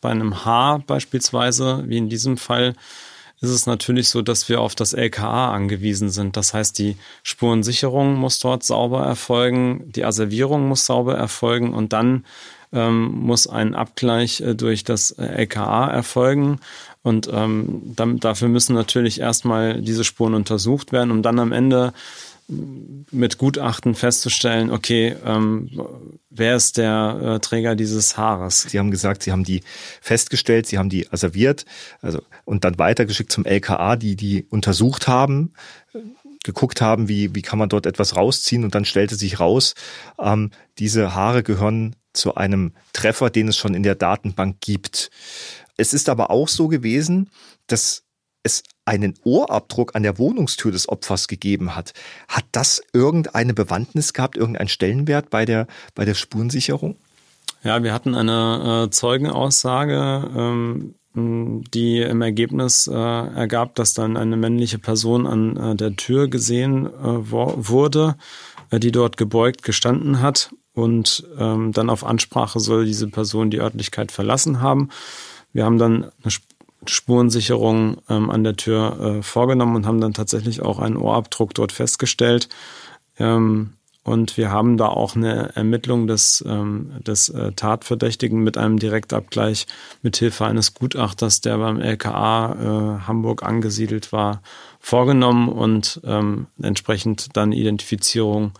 bei 0.00 0.10
einem 0.10 0.44
Haar 0.44 0.78
beispielsweise, 0.78 1.82
wie 1.88 1.98
in 1.98 2.08
diesem 2.08 2.36
Fall, 2.36 2.74
ist 3.40 3.50
es 3.50 3.66
natürlich 3.66 4.08
so, 4.08 4.20
dass 4.22 4.48
wir 4.48 4.60
auf 4.60 4.74
das 4.74 4.92
LKA 4.92 5.52
angewiesen 5.52 6.10
sind. 6.10 6.36
Das 6.36 6.52
heißt, 6.52 6.78
die 6.78 6.96
Spurensicherung 7.22 8.14
muss 8.14 8.38
dort 8.38 8.62
sauber 8.62 9.04
erfolgen, 9.04 9.90
die 9.92 10.04
Asservierung 10.04 10.68
muss 10.68 10.84
sauber 10.84 11.16
erfolgen 11.16 11.72
und 11.72 11.92
dann 11.92 12.24
ähm, 12.72 13.06
muss 13.22 13.46
ein 13.46 13.74
Abgleich 13.74 14.40
äh, 14.40 14.54
durch 14.54 14.84
das 14.84 15.12
LKA 15.12 15.88
erfolgen. 15.88 16.60
Und 17.02 17.30
ähm, 17.32 17.94
dann, 17.96 18.18
dafür 18.18 18.48
müssen 18.48 18.74
natürlich 18.74 19.20
erstmal 19.20 19.80
diese 19.80 20.04
Spuren 20.04 20.34
untersucht 20.34 20.92
werden, 20.92 21.10
um 21.10 21.22
dann 21.22 21.38
am 21.38 21.52
Ende 21.52 21.94
mit 23.10 23.38
Gutachten 23.38 23.94
festzustellen, 23.94 24.70
okay, 24.70 25.16
ähm, 25.24 25.70
wer 26.30 26.56
ist 26.56 26.76
der 26.76 27.20
äh, 27.22 27.40
Träger 27.40 27.76
dieses 27.76 28.16
Haares? 28.16 28.62
Sie 28.62 28.78
haben 28.78 28.90
gesagt, 28.90 29.22
Sie 29.22 29.32
haben 29.32 29.44
die 29.44 29.62
festgestellt, 30.00 30.66
Sie 30.66 30.78
haben 30.78 30.88
die 30.88 31.10
asserviert 31.12 31.64
also, 32.00 32.22
und 32.44 32.64
dann 32.64 32.78
weitergeschickt 32.78 33.32
zum 33.32 33.44
LKA, 33.44 33.96
die 33.96 34.16
die 34.16 34.46
untersucht 34.50 35.08
haben, 35.08 35.52
geguckt 36.44 36.80
haben, 36.80 37.08
wie, 37.08 37.34
wie 37.34 37.42
kann 37.42 37.58
man 37.58 37.68
dort 37.68 37.86
etwas 37.86 38.16
rausziehen 38.16 38.64
und 38.64 38.74
dann 38.74 38.84
stellte 38.84 39.14
sich 39.14 39.40
raus, 39.40 39.74
ähm, 40.18 40.50
diese 40.78 41.14
Haare 41.14 41.42
gehören 41.42 41.96
zu 42.12 42.34
einem 42.34 42.72
Treffer, 42.92 43.30
den 43.30 43.48
es 43.48 43.56
schon 43.56 43.74
in 43.74 43.82
der 43.82 43.94
Datenbank 43.94 44.60
gibt. 44.60 45.10
Es 45.76 45.94
ist 45.94 46.08
aber 46.08 46.30
auch 46.30 46.48
so 46.48 46.68
gewesen, 46.68 47.30
dass 47.66 48.04
es 48.42 48.62
einen 48.90 49.14
Ohrabdruck 49.22 49.94
an 49.94 50.02
der 50.02 50.18
Wohnungstür 50.18 50.72
des 50.72 50.88
Opfers 50.88 51.28
gegeben 51.28 51.76
hat. 51.76 51.94
Hat 52.26 52.44
das 52.50 52.82
irgendeine 52.92 53.54
Bewandtnis 53.54 54.12
gehabt, 54.12 54.36
irgendeinen 54.36 54.68
Stellenwert 54.68 55.30
bei 55.30 55.44
der, 55.44 55.68
bei 55.94 56.04
der 56.04 56.14
Spurensicherung? 56.14 56.96
Ja, 57.62 57.84
wir 57.84 57.92
hatten 57.92 58.16
eine 58.16 58.86
äh, 58.86 58.90
Zeugenaussage, 58.90 60.28
ähm, 60.36 60.94
die 61.14 62.00
im 62.00 62.20
Ergebnis 62.20 62.88
äh, 62.88 62.94
ergab, 62.94 63.76
dass 63.76 63.94
dann 63.94 64.16
eine 64.16 64.36
männliche 64.36 64.80
Person 64.80 65.26
an 65.26 65.56
äh, 65.56 65.76
der 65.76 65.94
Tür 65.94 66.26
gesehen 66.28 66.86
äh, 66.86 66.90
wurde, 67.30 68.16
äh, 68.70 68.80
die 68.80 68.90
dort 68.90 69.16
gebeugt 69.16 69.62
gestanden 69.62 70.20
hat. 70.20 70.50
Und 70.72 71.28
ähm, 71.38 71.70
dann 71.72 71.90
auf 71.90 72.04
Ansprache 72.04 72.58
soll 72.58 72.86
diese 72.86 73.08
Person 73.08 73.50
die 73.50 73.60
Örtlichkeit 73.60 74.10
verlassen 74.10 74.60
haben. 74.60 74.88
Wir 75.52 75.64
haben 75.64 75.78
dann 75.78 76.10
eine 76.22 76.30
Spurensicherung 76.86 77.98
ähm, 78.08 78.30
an 78.30 78.44
der 78.44 78.56
Tür 78.56 79.18
äh, 79.18 79.22
vorgenommen 79.22 79.76
und 79.76 79.86
haben 79.86 80.00
dann 80.00 80.14
tatsächlich 80.14 80.62
auch 80.62 80.78
einen 80.78 80.96
Ohrabdruck 80.96 81.54
dort 81.54 81.72
festgestellt. 81.72 82.48
Ähm, 83.18 83.74
und 84.02 84.38
wir 84.38 84.50
haben 84.50 84.78
da 84.78 84.86
auch 84.86 85.14
eine 85.14 85.54
Ermittlung 85.56 86.06
des, 86.06 86.42
ähm, 86.46 86.92
des 87.06 87.28
äh, 87.28 87.52
Tatverdächtigen 87.52 88.42
mit 88.42 88.56
einem 88.56 88.78
Direktabgleich 88.78 89.66
mit 90.02 90.16
Hilfe 90.16 90.46
eines 90.46 90.72
Gutachters, 90.72 91.42
der 91.42 91.58
beim 91.58 91.80
LKA 91.80 92.52
äh, 92.52 93.06
Hamburg 93.06 93.42
angesiedelt 93.42 94.10
war, 94.10 94.40
vorgenommen 94.80 95.50
und 95.50 96.00
ähm, 96.04 96.46
entsprechend 96.62 97.36
dann 97.36 97.52
Identifizierung 97.52 98.52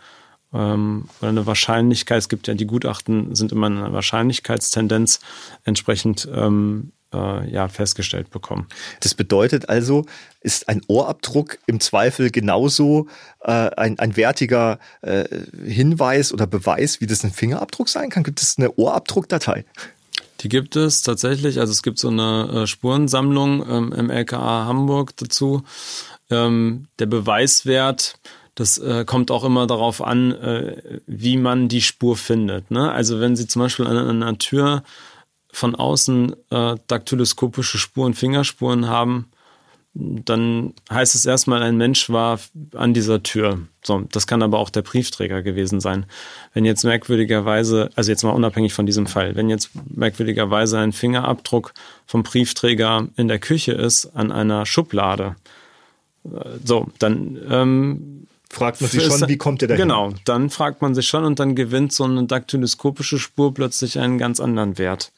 ähm, 0.53 1.09
oder 1.21 1.31
eine 1.31 1.47
Wahrscheinlichkeit, 1.47 2.19
es 2.19 2.29
gibt 2.29 2.47
ja 2.47 2.55
die 2.55 2.67
Gutachten, 2.67 3.35
sind 3.35 3.51
immer 3.51 3.67
eine 3.67 3.93
Wahrscheinlichkeitstendenz, 3.95 5.21
entsprechend 5.65 6.29
ähm, 6.35 6.93
äh, 7.13 7.51
ja, 7.51 7.69
festgestellt 7.69 8.31
bekommen. 8.31 8.67
Das 9.01 9.15
bedeutet 9.15 9.69
also, 9.69 10.07
ist 10.41 10.69
ein 10.69 10.83
Ohrabdruck 10.87 11.59
im 11.67 11.81
Zweifel 11.81 12.31
genauso 12.31 13.09
äh, 13.43 13.71
ein, 13.77 13.99
ein 13.99 14.17
wertiger 14.17 14.79
äh, 15.03 15.25
Hinweis 15.65 16.33
oder 16.33 16.47
Beweis, 16.47 17.01
wie 17.01 17.07
das 17.07 17.25
ein 17.25 17.33
Fingerabdruck 17.33 17.89
sein 17.89 18.11
kann? 18.11 18.23
Gibt 18.23 18.41
es 18.41 18.57
eine 18.59 18.73
Ohrabdruckdatei? 18.77 19.65
Die 20.41 20.49
gibt 20.49 20.77
es 20.77 21.03
tatsächlich. 21.03 21.61
Also 21.61 21.73
es 21.73 21.83
gibt 21.83 21.99
so 21.99 22.09
eine 22.09 22.63
äh, 22.63 22.67
Spurensammlung 22.67 23.65
ähm, 23.69 23.93
im 23.93 24.11
LKA 24.11 24.65
Hamburg 24.67 25.17
dazu. 25.17 25.63
Ähm, 26.31 26.87
der 26.99 27.07
Beweiswert, 27.07 28.15
das 28.55 28.79
äh, 28.79 29.05
kommt 29.05 29.31
auch 29.31 29.45
immer 29.45 29.67
darauf 29.67 30.03
an, 30.03 30.33
äh, 30.33 31.01
wie 31.07 31.37
man 31.37 31.69
die 31.69 31.83
Spur 31.83 32.17
findet. 32.17 32.71
Ne? 32.71 32.91
Also 32.91 33.21
wenn 33.21 33.37
Sie 33.37 33.47
zum 33.47 33.63
Beispiel 33.63 33.87
an 33.87 33.97
einer 33.97 34.39
Tür 34.39 34.83
von 35.53 35.75
außen 35.75 36.35
äh, 36.51 36.77
daktyloskopische 36.87 37.79
Spuren, 37.79 38.15
Fingerspuren 38.15 38.89
haben, 38.89 39.31
dann 39.93 40.73
heißt 40.91 41.17
es 41.17 41.27
erstmal, 41.27 41.63
ein 41.63 41.77
Mensch 41.77 42.11
war 42.11 42.39
an 42.75 42.95
dieser 42.95 43.23
Tür. 43.25 43.59
So, 43.83 44.05
das 44.13 44.29
kann 44.29 44.43
aber 44.43 44.59
auch 44.61 44.71
der 44.71 44.83
Briefträger 44.83 45.43
gewesen 45.43 45.81
sein. 45.81 46.07
Wenn 46.55 46.65
jetzt 46.65 46.85
merkwürdigerweise, 46.85 47.91
also 47.97 48.11
jetzt 48.11 48.23
mal 48.23 48.31
unabhängig 48.31 48.73
von 48.73 48.87
diesem 48.87 49.07
Fall, 49.07 49.35
wenn 49.35 49.51
jetzt 49.51 49.71
merkwürdigerweise 49.93 50.79
ein 50.79 50.93
Fingerabdruck 50.93 51.75
vom 52.07 52.23
Briefträger 52.23 53.09
in 53.17 53.27
der 53.27 53.41
Küche 53.41 53.73
ist 53.73 54.07
an 54.15 54.31
einer 54.31 54.65
Schublade, 54.65 55.35
äh, 56.25 56.29
so, 56.65 56.87
dann 57.01 57.39
ähm, 57.51 58.27
fragt 58.49 58.81
man 58.81 58.91
sich 58.91 59.03
schon, 59.03 59.29
wie 59.29 59.39
kommt 59.39 59.63
der 59.63 59.69
da 59.69 59.77
Genau, 59.77 60.13
dann 60.25 60.51
fragt 60.51 60.83
man 60.83 60.95
sich 60.95 61.09
schon 61.09 61.25
und 61.25 61.41
dann 61.41 61.57
gewinnt 61.57 61.93
so 61.93 62.05
eine 62.05 62.25
daktyloskopische 62.27 63.19
Spur 63.19 63.53
plötzlich 63.53 63.99
einen 63.99 64.19
ganz 64.19 64.39
anderen 64.39 64.79
Wert 64.79 65.11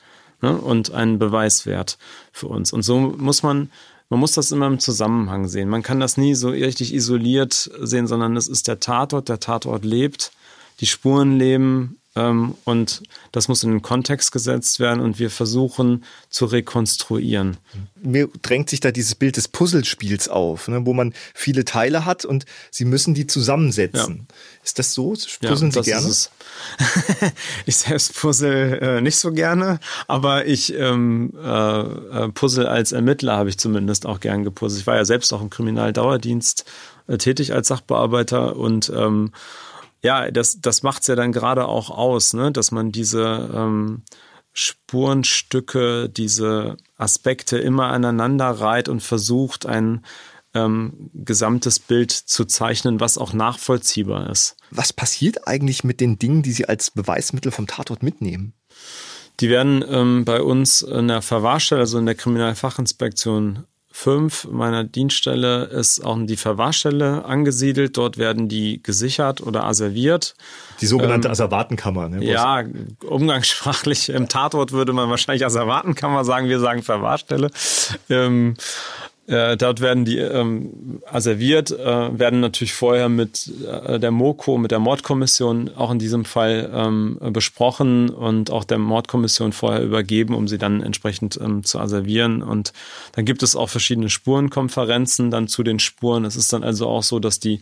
ne? 0.42 0.56
und 0.56 0.92
einen 0.92 1.18
Beweiswert 1.18 1.96
für 2.32 2.48
uns. 2.48 2.72
Und 2.72 2.82
so 2.82 2.98
muss 2.98 3.42
man, 3.42 3.70
man 4.10 4.20
muss 4.20 4.32
das 4.32 4.52
immer 4.52 4.66
im 4.66 4.78
Zusammenhang 4.78 5.48
sehen. 5.48 5.68
Man 5.68 5.82
kann 5.82 6.00
das 6.00 6.16
nie 6.18 6.34
so 6.34 6.50
richtig 6.50 6.92
isoliert 6.92 7.70
sehen, 7.80 8.06
sondern 8.06 8.36
es 8.36 8.48
ist 8.48 8.68
der 8.68 8.80
Tatort, 8.80 9.28
der 9.28 9.40
Tatort 9.40 9.84
lebt, 9.84 10.32
die 10.80 10.86
Spuren 10.86 11.38
leben, 11.38 11.96
ähm, 12.14 12.54
und 12.64 13.02
das 13.32 13.48
muss 13.48 13.62
in 13.62 13.70
den 13.70 13.82
Kontext 13.82 14.32
gesetzt 14.32 14.80
werden 14.80 15.00
und 15.00 15.18
wir 15.18 15.30
versuchen 15.30 16.04
zu 16.28 16.44
rekonstruieren. 16.44 17.56
Mir 18.02 18.28
drängt 18.42 18.68
sich 18.68 18.80
da 18.80 18.90
dieses 18.90 19.14
Bild 19.14 19.38
des 19.38 19.48
Puzzlespiels 19.48 20.28
auf, 20.28 20.68
ne, 20.68 20.84
wo 20.84 20.92
man 20.92 21.14
viele 21.34 21.64
Teile 21.64 22.04
hat 22.04 22.26
und 22.26 22.44
sie 22.70 22.84
müssen 22.84 23.14
die 23.14 23.26
zusammensetzen. 23.26 24.26
Ja. 24.28 24.34
Ist 24.62 24.78
das 24.78 24.92
so? 24.92 25.10
Puzzeln 25.12 25.70
ja, 25.70 25.82
Sie 25.82 25.90
gerne? 25.90 26.12
ich 27.66 27.76
selbst 27.76 28.14
puzzle 28.14 28.78
äh, 28.80 29.00
nicht 29.00 29.16
so 29.16 29.32
gerne, 29.32 29.80
aber 30.06 30.46
ich 30.46 30.74
ähm, 30.74 31.32
äh, 31.42 31.80
äh, 31.80 32.28
puzzle 32.28 32.66
als 32.66 32.92
Ermittler 32.92 33.36
habe 33.36 33.48
ich 33.48 33.58
zumindest 33.58 34.04
auch 34.04 34.20
gern 34.20 34.44
gepuzzelt. 34.44 34.82
Ich 34.82 34.86
war 34.86 34.96
ja 34.96 35.04
selbst 35.06 35.32
auch 35.32 35.40
im 35.40 35.48
Kriminaldauerdienst 35.48 36.66
äh, 37.06 37.16
tätig 37.16 37.54
als 37.54 37.68
Sachbearbeiter 37.68 38.56
und 38.56 38.92
ähm, 38.94 39.32
ja, 40.02 40.30
das, 40.30 40.60
das 40.60 40.82
macht's 40.82 41.06
ja 41.06 41.14
dann 41.14 41.32
gerade 41.32 41.66
auch 41.66 41.90
aus, 41.90 42.34
ne? 42.34 42.50
dass 42.52 42.72
man 42.72 42.92
diese 42.92 43.50
ähm, 43.54 44.02
Spurenstücke, 44.52 46.08
diese 46.08 46.76
Aspekte 46.96 47.58
immer 47.58 47.88
aneinander 47.88 48.50
reiht 48.50 48.88
und 48.88 49.00
versucht, 49.00 49.64
ein 49.64 50.04
ähm, 50.54 51.10
gesamtes 51.14 51.78
Bild 51.78 52.10
zu 52.10 52.44
zeichnen, 52.44 53.00
was 53.00 53.16
auch 53.16 53.32
nachvollziehbar 53.32 54.28
ist. 54.28 54.56
Was 54.70 54.92
passiert 54.92 55.46
eigentlich 55.46 55.84
mit 55.84 56.00
den 56.00 56.18
Dingen, 56.18 56.42
die 56.42 56.52
Sie 56.52 56.68
als 56.68 56.90
Beweismittel 56.90 57.52
vom 57.52 57.66
Tatort 57.66 58.02
mitnehmen? 58.02 58.52
Die 59.40 59.48
werden 59.48 59.82
ähm, 59.88 60.24
bei 60.24 60.42
uns 60.42 60.82
in 60.82 61.08
der 61.08 61.22
Verwahrstelle, 61.22 61.80
also 61.80 61.98
in 61.98 62.06
der 62.06 62.14
Kriminalfachinspektion 62.14 63.64
fünf 63.92 64.48
meiner 64.50 64.84
Dienststelle 64.84 65.64
ist 65.64 66.04
auch 66.04 66.18
die 66.22 66.36
Verwahrstelle 66.36 67.24
angesiedelt. 67.24 67.96
Dort 67.96 68.16
werden 68.18 68.48
die 68.48 68.82
gesichert 68.82 69.40
oder 69.40 69.64
asserviert. 69.64 70.34
Die 70.80 70.86
sogenannte 70.86 71.28
ähm, 71.28 71.32
Asservatenkammer. 71.32 72.08
Ne, 72.08 72.24
ja, 72.24 72.64
umgangssprachlich 73.06 74.08
im 74.08 74.28
Tatort 74.28 74.72
würde 74.72 74.92
man 74.92 75.10
wahrscheinlich 75.10 75.44
Asservatenkammer 75.44 76.24
sagen. 76.24 76.48
Wir 76.48 76.58
sagen 76.58 76.82
Verwahrstelle. 76.82 77.50
Ähm, 78.08 78.56
äh, 79.28 79.56
dort 79.56 79.80
werden 79.80 80.04
die 80.04 80.18
ähm, 80.18 81.00
asserviert, 81.06 81.70
äh, 81.70 82.18
werden 82.18 82.40
natürlich 82.40 82.72
vorher 82.72 83.08
mit 83.08 83.50
äh, 83.64 84.00
der 84.00 84.10
MOKO, 84.10 84.58
mit 84.58 84.72
der 84.72 84.80
Mordkommission 84.80 85.70
auch 85.76 85.92
in 85.92 86.00
diesem 86.00 86.24
Fall 86.24 86.68
ähm, 86.74 87.18
besprochen 87.32 88.10
und 88.10 88.50
auch 88.50 88.64
der 88.64 88.78
Mordkommission 88.78 89.52
vorher 89.52 89.82
übergeben, 89.82 90.34
um 90.34 90.48
sie 90.48 90.58
dann 90.58 90.82
entsprechend 90.82 91.38
ähm, 91.40 91.62
zu 91.62 91.78
asservieren. 91.78 92.42
Und 92.42 92.72
dann 93.12 93.24
gibt 93.24 93.44
es 93.44 93.54
auch 93.54 93.68
verschiedene 93.68 94.10
Spurenkonferenzen 94.10 95.30
dann 95.30 95.46
zu 95.46 95.62
den 95.62 95.78
Spuren. 95.78 96.24
Es 96.24 96.34
ist 96.34 96.52
dann 96.52 96.64
also 96.64 96.88
auch 96.88 97.04
so, 97.04 97.20
dass 97.20 97.38
die 97.38 97.60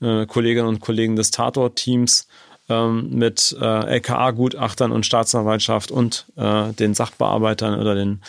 äh, 0.00 0.24
Kolleginnen 0.24 0.66
und 0.66 0.80
Kollegen 0.80 1.16
des 1.16 1.30
Tatort-Teams 1.30 2.26
ähm, 2.70 3.10
mit 3.10 3.54
äh, 3.60 3.96
LKA-Gutachtern 3.96 4.92
und 4.92 5.04
Staatsanwaltschaft 5.04 5.90
und 5.90 6.26
äh, 6.36 6.72
den 6.72 6.94
Sachbearbeitern 6.94 7.78
oder 7.78 7.94
den 7.94 8.22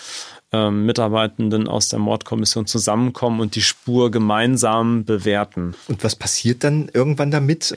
ähm, 0.53 0.85
Mitarbeitenden 0.85 1.67
aus 1.67 1.89
der 1.89 1.99
Mordkommission 1.99 2.67
zusammenkommen 2.67 3.41
und 3.41 3.55
die 3.55 3.61
Spur 3.61 4.11
gemeinsam 4.11 5.03
bewerten. 5.03 5.75
Und 5.87 6.03
was 6.03 6.15
passiert 6.15 6.63
dann 6.63 6.89
irgendwann 6.93 7.31
damit? 7.31 7.75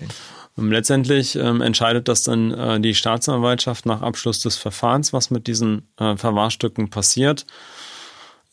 Und 0.57 0.71
letztendlich 0.71 1.37
ähm, 1.37 1.61
entscheidet 1.61 2.09
das 2.09 2.23
dann 2.23 2.53
äh, 2.53 2.81
die 2.81 2.95
Staatsanwaltschaft 2.95 3.87
nach 3.87 4.03
Abschluss 4.03 4.41
des 4.41 4.57
Verfahrens, 4.57 5.13
was 5.13 5.31
mit 5.31 5.47
diesen 5.47 5.89
äh, 5.99 6.17
Verwahrstücken 6.17 6.89
passiert. 6.91 7.47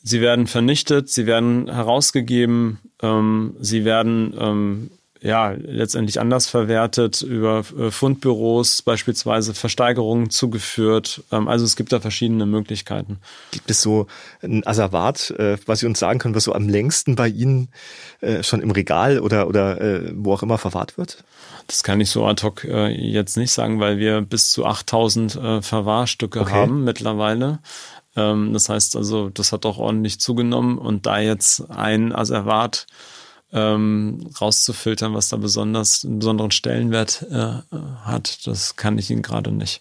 Sie 0.01 0.19
werden 0.19 0.47
vernichtet, 0.47 1.09
sie 1.09 1.25
werden 1.25 1.71
herausgegeben, 1.71 2.79
ähm, 3.01 3.55
sie 3.59 3.85
werden 3.85 4.33
ähm, 4.37 4.91
ja 5.23 5.51
letztendlich 5.51 6.19
anders 6.19 6.47
verwertet 6.47 7.21
über 7.21 7.63
äh, 7.77 7.91
Fundbüros 7.91 8.81
beispielsweise 8.81 9.53
Versteigerungen 9.53 10.29
zugeführt. 10.29 11.23
Ähm, 11.31 11.47
also 11.47 11.63
es 11.63 11.77
gibt 11.77 11.93
da 11.93 12.01
verschiedene 12.01 12.45
Möglichkeiten. 12.45 13.19
Gibt 13.51 13.71
es 13.71 13.81
so 13.81 14.07
ein 14.41 14.67
Asservat, 14.67 15.31
äh, 15.31 15.57
was 15.65 15.79
Sie 15.79 15.85
uns 15.85 15.99
sagen 15.99 16.19
können, 16.19 16.35
was 16.35 16.43
so 16.43 16.53
am 16.53 16.67
längsten 16.67 17.15
bei 17.15 17.29
Ihnen 17.29 17.69
äh, 18.19 18.43
schon 18.43 18.61
im 18.61 18.71
Regal 18.71 19.19
oder 19.19 19.47
oder 19.47 19.63
wo 20.13 20.33
auch 20.33 20.43
immer 20.43 20.57
verwahrt 20.57 20.97
wird? 20.97 21.23
Das 21.67 21.83
kann 21.83 22.01
ich 22.01 22.09
so 22.09 22.25
ad 22.25 22.43
hoc 22.43 22.65
jetzt 22.65 23.37
nicht 23.37 23.51
sagen, 23.51 23.79
weil 23.79 23.97
wir 23.97 24.21
bis 24.21 24.51
zu 24.51 24.65
8000 24.65 25.35
äh, 25.35 25.61
Verwahrstücke 25.61 26.41
okay. 26.41 26.51
haben 26.51 26.83
mittlerweile. 26.83 27.59
Ähm, 28.15 28.53
das 28.53 28.69
heißt 28.69 28.95
also, 28.95 29.29
das 29.29 29.51
hat 29.53 29.65
auch 29.65 29.77
ordentlich 29.77 30.19
zugenommen 30.19 30.77
und 30.77 31.05
da 31.05 31.19
jetzt 31.19 31.69
ein 31.69 32.13
Asservat 32.13 32.87
ähm, 33.53 34.27
rauszufiltern, 34.41 35.13
was 35.13 35.29
da 35.29 35.37
besonders 35.37 36.03
einen 36.03 36.19
besonderen 36.19 36.51
Stellenwert 36.51 37.25
äh, 37.29 37.61
hat, 38.03 38.47
das 38.47 38.75
kann 38.75 38.97
ich 38.97 39.11
Ihnen 39.11 39.21
gerade 39.21 39.51
nicht. 39.51 39.79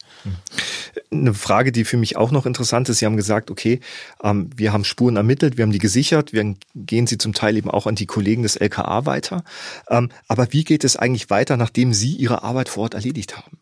Eine 1.10 1.32
Frage, 1.32 1.72
die 1.72 1.84
für 1.84 1.96
mich 1.96 2.16
auch 2.16 2.30
noch 2.30 2.44
interessant 2.44 2.88
ist, 2.90 2.98
Sie 2.98 3.06
haben 3.06 3.16
gesagt, 3.16 3.50
okay, 3.50 3.80
ähm, 4.22 4.50
wir 4.54 4.72
haben 4.74 4.84
Spuren 4.84 5.16
ermittelt, 5.16 5.56
wir 5.56 5.62
haben 5.62 5.72
die 5.72 5.78
gesichert, 5.78 6.34
wir 6.34 6.54
gehen 6.74 7.06
sie 7.06 7.16
zum 7.16 7.32
Teil 7.32 7.56
eben 7.56 7.70
auch 7.70 7.86
an 7.86 7.94
die 7.94 8.06
Kollegen 8.06 8.42
des 8.42 8.56
LKA 8.56 9.06
weiter. 9.06 9.42
Ähm, 9.88 10.10
aber 10.28 10.52
wie 10.52 10.64
geht 10.64 10.84
es 10.84 10.96
eigentlich 10.96 11.30
weiter, 11.30 11.56
nachdem 11.56 11.94
Sie 11.94 12.12
Ihre 12.12 12.42
Arbeit 12.42 12.68
vor 12.68 12.84
Ort 12.84 12.94
erledigt 12.94 13.38
haben? 13.38 13.61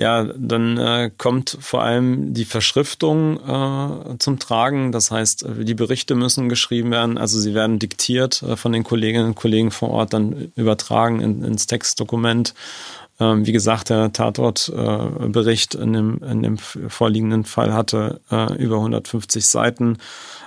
Ja, 0.00 0.24
dann 0.24 0.78
äh, 0.78 1.10
kommt 1.18 1.58
vor 1.60 1.82
allem 1.82 2.32
die 2.32 2.46
Verschriftung 2.46 3.38
äh, 3.38 4.16
zum 4.18 4.38
Tragen. 4.38 4.92
Das 4.92 5.10
heißt, 5.10 5.44
die 5.60 5.74
Berichte 5.74 6.14
müssen 6.14 6.48
geschrieben 6.48 6.90
werden. 6.90 7.18
Also 7.18 7.38
sie 7.38 7.52
werden 7.52 7.78
diktiert 7.78 8.42
äh, 8.42 8.56
von 8.56 8.72
den 8.72 8.82
Kolleginnen 8.82 9.26
und 9.26 9.34
Kollegen 9.34 9.70
vor 9.70 9.90
Ort, 9.90 10.14
dann 10.14 10.52
übertragen 10.56 11.20
in, 11.20 11.44
ins 11.44 11.66
Textdokument. 11.66 12.54
Ähm, 13.20 13.46
wie 13.46 13.52
gesagt, 13.52 13.90
der 13.90 14.10
Tatortbericht 14.10 15.74
äh, 15.74 15.82
in, 15.82 15.92
dem, 15.92 16.22
in 16.22 16.42
dem 16.44 16.56
vorliegenden 16.56 17.44
Fall 17.44 17.74
hatte 17.74 18.22
äh, 18.30 18.54
über 18.54 18.76
150 18.76 19.44
Seiten. 19.44 19.98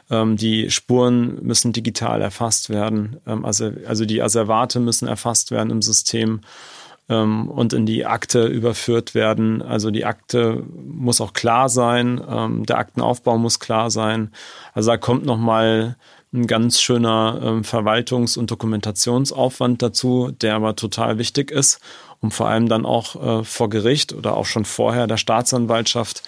Ähm, 0.09 0.35
die 0.35 0.71
Spuren 0.71 1.37
müssen 1.43 1.73
digital 1.73 2.23
erfasst 2.23 2.71
werden. 2.71 3.17
Ähm, 3.27 3.45
also, 3.45 3.71
also 3.85 4.05
die 4.05 4.23
Asservate 4.23 4.79
müssen 4.79 5.07
erfasst 5.07 5.51
werden 5.51 5.69
im 5.69 5.83
System 5.83 6.41
ähm, 7.09 7.49
und 7.49 7.73
in 7.73 7.85
die 7.85 8.05
Akte 8.05 8.45
überführt 8.45 9.15
werden. 9.15 9.61
Also 9.61 9.91
die 9.91 10.05
Akte 10.05 10.63
muss 10.87 11.21
auch 11.21 11.33
klar 11.33 11.69
sein, 11.69 12.21
ähm, 12.27 12.65
der 12.65 12.77
Aktenaufbau 12.77 13.37
muss 13.37 13.59
klar 13.59 13.89
sein. 13.89 14.31
Also 14.73 14.91
da 14.91 14.97
kommt 14.97 15.25
nochmal 15.25 15.97
ein 16.33 16.47
ganz 16.47 16.81
schöner 16.81 17.39
ähm, 17.43 17.61
Verwaltungs- 17.63 18.37
und 18.37 18.49
Dokumentationsaufwand 18.49 19.81
dazu, 19.81 20.31
der 20.31 20.55
aber 20.55 20.75
total 20.75 21.17
wichtig 21.17 21.51
ist, 21.51 21.79
um 22.21 22.31
vor 22.31 22.47
allem 22.47 22.67
dann 22.67 22.85
auch 22.85 23.41
äh, 23.41 23.43
vor 23.43 23.69
Gericht 23.69 24.13
oder 24.13 24.35
auch 24.35 24.45
schon 24.45 24.65
vorher 24.65 25.05
der 25.05 25.17
Staatsanwaltschaft 25.17 26.23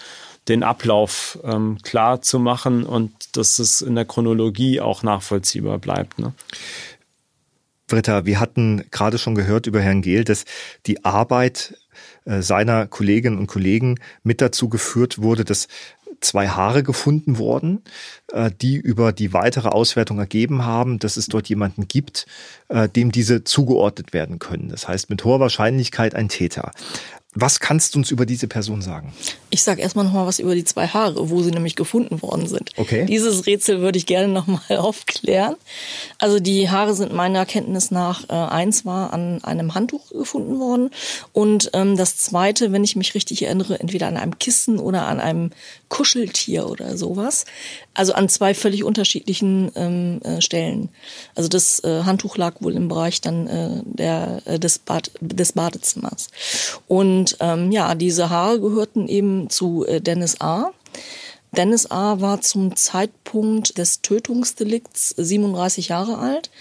den 0.48 0.62
Ablauf 0.62 1.40
ähm, 1.44 1.80
klar 1.82 2.22
zu 2.22 2.38
machen 2.38 2.86
und 2.86 3.36
dass 3.36 3.58
es 3.58 3.82
in 3.82 3.96
der 3.96 4.06
Chronologie 4.06 4.80
auch 4.80 5.02
nachvollziehbar 5.02 5.80
bleibt. 5.80 6.20
Ne? 6.20 6.34
Britta, 7.88 8.26
wir 8.26 8.40
hatten 8.40 8.86
gerade 8.92 9.18
schon 9.18 9.36
gehört 9.36 9.68
über 9.68 9.82
Herrn 9.82 10.02
Gehl, 10.02 10.24
dass 10.24 10.46
die 10.86 11.06
Arbeit 11.06 11.78
äh, 12.26 12.42
seiner 12.42 12.88
Kolleginnen 12.88 13.38
und 13.38 13.48
Kollegen 13.48 14.00
mit 14.24 14.42
dazu 14.42 14.70
geführt 14.70 15.22
wurde, 15.22 15.46
dass 15.46 15.68
zwei 16.22 16.48
Haare 16.48 16.84
gefunden 16.84 17.38
wurden, 17.38 17.84
äh, 18.32 18.52
die 18.62 18.76
über 18.76 19.14
die 19.14 19.34
weitere 19.34 19.70
Auswertung 19.70 20.20
ergeben 20.20 20.66
haben, 20.66 21.00
dass 21.00 21.18
es 21.18 21.28
dort 21.28 21.48
jemanden 21.48 21.88
gibt, 21.88 22.26
äh, 22.70 22.90
dem 22.90 23.12
diese 23.12 23.44
zugeordnet 23.44 24.14
werden 24.14 24.40
können. 24.40 24.70
Das 24.70 24.88
heißt 24.88 25.10
mit 25.10 25.24
hoher 25.24 25.40
Wahrscheinlichkeit 25.40 26.16
ein 26.16 26.30
Täter. 26.30 26.72
Was 27.38 27.60
kannst 27.60 27.94
du 27.94 28.00
uns 28.00 28.12
über 28.12 28.26
diese 28.26 28.48
Person 28.48 28.82
sagen? 28.82 29.14
Ich 29.50 29.62
sage 29.62 29.82
erstmal 29.82 30.06
noch 30.06 30.14
mal 30.14 30.26
was 30.26 30.40
über 30.40 30.56
die 30.56 30.64
zwei 30.64 30.88
Haare, 30.88 31.30
wo 31.30 31.44
sie 31.44 31.52
nämlich 31.52 31.76
gefunden 31.76 32.22
worden 32.22 32.48
sind. 32.48 32.72
Okay. 32.78 33.06
Dieses 33.06 33.46
Rätsel 33.46 33.82
würde 33.82 33.98
ich 33.98 34.06
gerne 34.06 34.30
noch 34.30 34.48
mal 34.48 34.62
aufklären. 34.78 35.56
Also 36.18 36.40
die 36.40 36.70
Haare 36.70 36.94
sind 36.94 37.14
meiner 37.14 37.46
Kenntnis 37.46 37.92
nach 37.92 38.30
äh, 38.30 38.34
eins 38.34 38.86
war 38.86 39.12
an 39.12 39.44
einem 39.44 39.76
Handtuch 39.76 40.10
gefunden 40.10 40.60
worden 40.60 40.92
und 41.34 41.72
ähm, 41.74 41.98
das 41.98 42.16
zweite, 42.16 42.72
wenn 42.72 42.86
ich 42.86 42.96
mich 42.96 43.16
richtig 43.16 43.44
erinnere, 43.44 43.80
entweder 43.80 44.08
an 44.08 44.16
einem 44.16 44.40
Kissen 44.40 44.80
oder 44.80 45.08
an 45.08 45.20
einem 45.20 45.52
Kuscheltier 45.90 46.70
oder 46.70 46.98
sowas. 46.98 47.46
Also 47.94 48.14
an 48.14 48.28
zwei 48.28 48.54
völlig 48.54 48.84
unterschiedlichen 48.84 49.72
ähm, 49.76 50.22
äh, 50.24 50.42
Stellen. 50.42 50.90
Also 51.36 51.48
das 51.48 51.82
äh, 51.84 52.04
Handtuch 52.04 52.38
lag 52.38 52.56
wohl 52.60 52.76
im 52.76 52.90
Bereich 52.90 53.22
dann 53.22 53.48
äh, 53.48 53.82
der 53.86 54.42
äh, 54.46 54.60
des, 54.60 54.80
Bad, 54.80 55.12
des 55.22 55.54
Badezimmers 55.54 56.28
und 56.88 57.25
und 57.26 57.38
ähm, 57.40 57.72
ja, 57.72 57.96
diese 57.96 58.30
Haare 58.30 58.60
gehörten 58.60 59.08
eben 59.08 59.50
zu 59.50 59.84
äh, 59.88 60.00
Dennis 60.00 60.42
A. 60.42 60.72
Dennis 61.58 61.90
A. 61.90 62.22
war 62.22 62.42
zum 62.42 62.76
Zeitpunkt 62.76 63.80
des 63.80 64.02
Tötungsdelikts 64.02 65.10
37 65.18 65.88
Jahre 65.88 66.20
alt, 66.20 66.52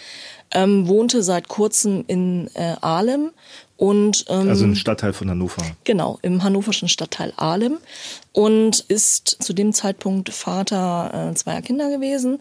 ähm, 0.53 0.89
wohnte 0.89 1.23
seit 1.23 1.49
kurzem 1.49 2.05
in 2.07 2.49
äh, 2.55 2.77
Ahlem 2.81 3.33
und 3.77 4.25
ähm, 4.29 4.49
also 4.49 4.65
im 4.65 4.75
Stadtteil 4.75 5.13
von 5.13 5.29
Hannover. 5.29 5.63
Genau, 5.83 6.19
im 6.23 6.43
hannoverschen 6.43 6.89
Stadtteil 6.89 7.35
Ahlem 7.37 7.77
und 8.33 8.81
ist 8.89 9.37
zu 9.43 9.53
dem 9.53 9.75
Zeitpunkt 9.75 10.31
Vater 10.31 11.31
äh, 11.33 11.35
zweier 11.35 11.61
Kinder 11.61 11.91
gewesen. 11.91 12.39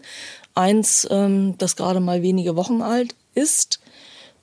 Eins, 0.54 1.06
ähm, 1.10 1.58
das 1.58 1.76
gerade 1.76 2.00
mal 2.00 2.22
wenige 2.22 2.56
Wochen 2.56 2.80
alt 2.80 3.14
ist 3.34 3.80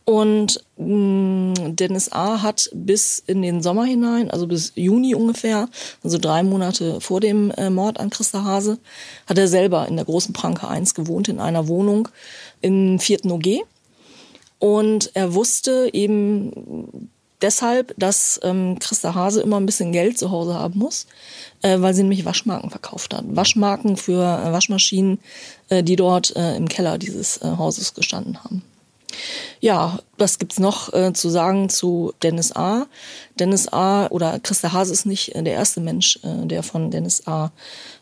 und 0.06 0.64
mh, 0.78 0.86
mm, 0.86 1.76
Dennis 1.76 2.12
A. 2.12 2.42
hat 2.42 2.70
bis 2.74 3.20
in 3.20 3.42
den 3.42 3.62
Sommer 3.62 3.86
hinein, 3.86 4.32
also 4.32 4.48
bis 4.48 4.74
Juni 4.76 5.16
ungefähr, 5.16 5.70
also 6.04 6.18
drei 6.18 6.44
Monate 6.44 7.00
vor 7.02 7.20
dem 7.20 7.52
äh, 7.52 7.70
Mord 7.70 8.00
an 8.00 8.10
Christa 8.10 8.44
Hase, 8.44 8.80
hat 9.28 9.38
er 9.38 9.48
selber 9.48 9.88
in 9.88 9.96
der 9.96 10.06
großen 10.06 10.34
Pranke 10.34 10.68
1 10.68 10.96
gewohnt, 10.96 11.30
in 11.30 11.40
einer 11.40 11.68
Wohnung 11.68 12.08
im 12.62 13.00
vierten 13.00 13.32
OG. 13.32 13.62
Und 14.60 15.12
er 15.16 15.34
wusste 15.34 15.90
eben 15.94 17.10
deshalb, 17.42 17.94
dass 17.98 18.40
ähm, 18.44 18.78
Christa 18.80 19.16
Hase 19.16 19.42
immer 19.42 19.60
ein 19.60 19.66
bisschen 19.66 19.92
Geld 19.92 20.18
zu 20.18 20.32
Hause 20.32 20.54
haben 20.54 20.80
muss, 20.80 21.08
äh, 21.62 21.80
weil 21.80 21.94
sie 21.94 22.04
nämlich 22.04 22.26
Waschmarken 22.26 22.70
verkauft 22.70 23.14
hat. 23.14 23.24
Waschmarken 23.28 23.98
für 23.98 24.22
äh, 24.22 24.52
Waschmaschinen, 24.52 25.20
äh, 25.70 25.84
die 25.84 25.96
dort 25.96 26.36
äh, 26.36 26.56
im 26.56 26.68
Keller 26.68 26.98
dieses 26.98 27.38
äh, 27.38 27.56
Hauses 27.58 27.94
gestanden 27.94 28.44
haben. 28.44 28.64
Ja, 29.60 30.00
was 30.18 30.40
gibt's 30.40 30.60
noch 30.60 30.94
äh, 30.94 31.14
zu 31.14 31.30
sagen 31.30 31.70
zu 31.70 32.14
Dennis 32.24 32.56
A? 32.56 32.88
Dennis 33.40 33.72
A. 33.72 34.08
oder 34.08 34.40
Christa 34.40 34.72
Hase 34.72 34.94
ist 34.94 35.06
nicht 35.06 35.36
äh, 35.36 35.44
der 35.44 35.54
erste 35.54 35.82
Mensch, 35.82 36.20
äh, 36.24 36.46
der 36.46 36.64
von 36.64 36.92
Dennis 36.92 37.28
A. 37.28 37.52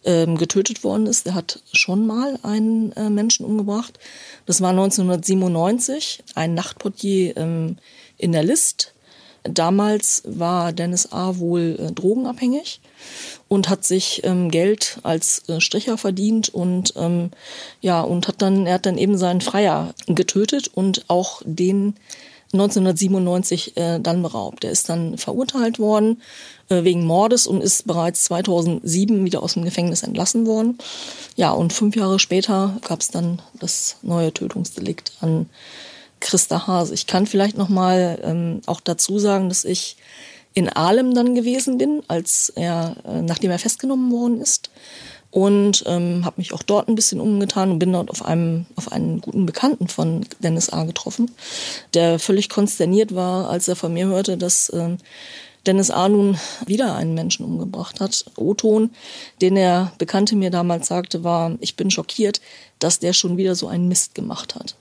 Ähm, 0.05 0.37
getötet 0.37 0.83
worden 0.83 1.07
ist. 1.07 1.25
Der 1.25 1.35
hat 1.35 1.61
schon 1.73 2.07
mal 2.07 2.39
einen 2.43 2.91
äh, 2.93 3.09
Menschen 3.09 3.45
umgebracht. 3.45 3.99
Das 4.45 4.61
war 4.61 4.69
1997, 4.69 6.23
ein 6.35 6.53
Nachtportier 6.53 7.35
ähm, 7.37 7.77
in 8.17 8.31
der 8.31 8.43
List. 8.43 8.93
Damals 9.53 10.23
war 10.25 10.73
Dennis 10.73 11.11
A. 11.11 11.37
wohl 11.37 11.77
äh, 11.79 11.91
drogenabhängig 11.91 12.81
und 13.47 13.69
hat 13.69 13.83
sich 13.83 14.21
ähm, 14.23 14.51
Geld 14.51 14.99
als 15.03 15.47
äh, 15.49 15.59
Stricher 15.59 15.97
verdient 15.97 16.49
und 16.49 16.93
ähm, 16.95 17.31
ja 17.81 18.01
und 18.01 18.27
hat 18.27 18.41
dann 18.41 18.65
er 18.65 18.75
hat 18.75 18.85
dann 18.85 18.97
eben 18.97 19.17
seinen 19.17 19.41
Freier 19.41 19.93
getötet 20.07 20.69
und 20.73 21.05
auch 21.07 21.41
den 21.45 21.95
1997 22.53 23.77
äh, 23.77 23.99
dann 23.99 24.23
beraubt. 24.23 24.63
Er 24.63 24.71
ist 24.71 24.89
dann 24.89 25.17
verurteilt 25.17 25.77
worden 25.77 26.21
äh, 26.69 26.83
wegen 26.83 27.05
Mordes 27.05 27.45
und 27.45 27.61
ist 27.61 27.85
bereits 27.85 28.23
2007 28.23 29.23
wieder 29.23 29.43
aus 29.43 29.53
dem 29.53 29.65
Gefängnis 29.65 30.01
entlassen 30.01 30.47
worden. 30.47 30.79
Ja, 31.35 31.51
und 31.51 31.73
fünf 31.73 31.95
Jahre 31.95 32.17
später 32.17 32.77
gab 32.87 33.01
es 33.01 33.09
dann 33.09 33.41
das 33.59 33.97
neue 34.01 34.33
Tötungsdelikt 34.33 35.13
an 35.21 35.47
Christa 36.19 36.67
Hase. 36.67 36.93
Ich 36.93 37.07
kann 37.07 37.25
vielleicht 37.25 37.57
noch 37.57 37.69
mal 37.69 38.19
ähm, 38.23 38.61
auch 38.65 38.81
dazu 38.81 39.19
sagen, 39.19 39.49
dass 39.49 39.65
ich 39.65 39.97
in 40.53 40.69
Ahlem 40.69 41.13
dann 41.13 41.35
gewesen 41.35 41.77
bin, 41.77 42.01
als 42.07 42.51
er, 42.55 42.95
äh, 43.05 43.21
nachdem 43.21 43.51
er 43.51 43.59
festgenommen 43.59 44.11
worden 44.11 44.41
ist. 44.41 44.69
und 45.31 45.83
ähm, 45.85 46.25
habe 46.25 46.37
mich 46.37 46.53
auch 46.53 46.63
dort 46.63 46.87
ein 46.87 46.95
bisschen 46.95 47.21
umgetan 47.21 47.69
und 47.69 47.79
bin 47.79 47.93
dort 47.93 48.09
auf 48.09 48.25
einem 48.25 48.65
auf 48.75 48.91
einen 48.91 49.21
guten 49.21 49.45
Bekannten 49.45 49.87
von 49.87 50.25
Dennis 50.39 50.71
A. 50.71 50.85
getroffen, 50.85 51.31
der 51.93 52.17
völlig 52.17 52.49
konsterniert 52.49 53.13
war, 53.13 53.49
als 53.49 53.67
er 53.67 53.75
von 53.75 53.93
mir 53.93 54.07
hörte, 54.07 54.37
dass 54.37 54.69
äh, 54.69 54.97
Dennis 55.65 55.91
A. 55.91 56.09
nun 56.09 56.39
wieder 56.65 56.95
einen 56.95 57.13
Menschen 57.13 57.45
umgebracht 57.45 57.99
hat. 57.99 58.25
O-Ton, 58.37 58.89
den 59.41 59.55
er 59.55 59.91
Bekannte 59.97 60.35
mir 60.35 60.49
damals 60.49 60.87
sagte, 60.87 61.23
war, 61.23 61.57
ich 61.59 61.75
bin 61.75 61.91
schockiert, 61.91 62.41
dass 62.79 62.99
der 62.99 63.13
schon 63.13 63.37
wieder 63.37 63.55
so 63.55 63.67
einen 63.67 63.87
Mist 63.87 64.15
gemacht 64.15 64.55
hat. 64.55 64.75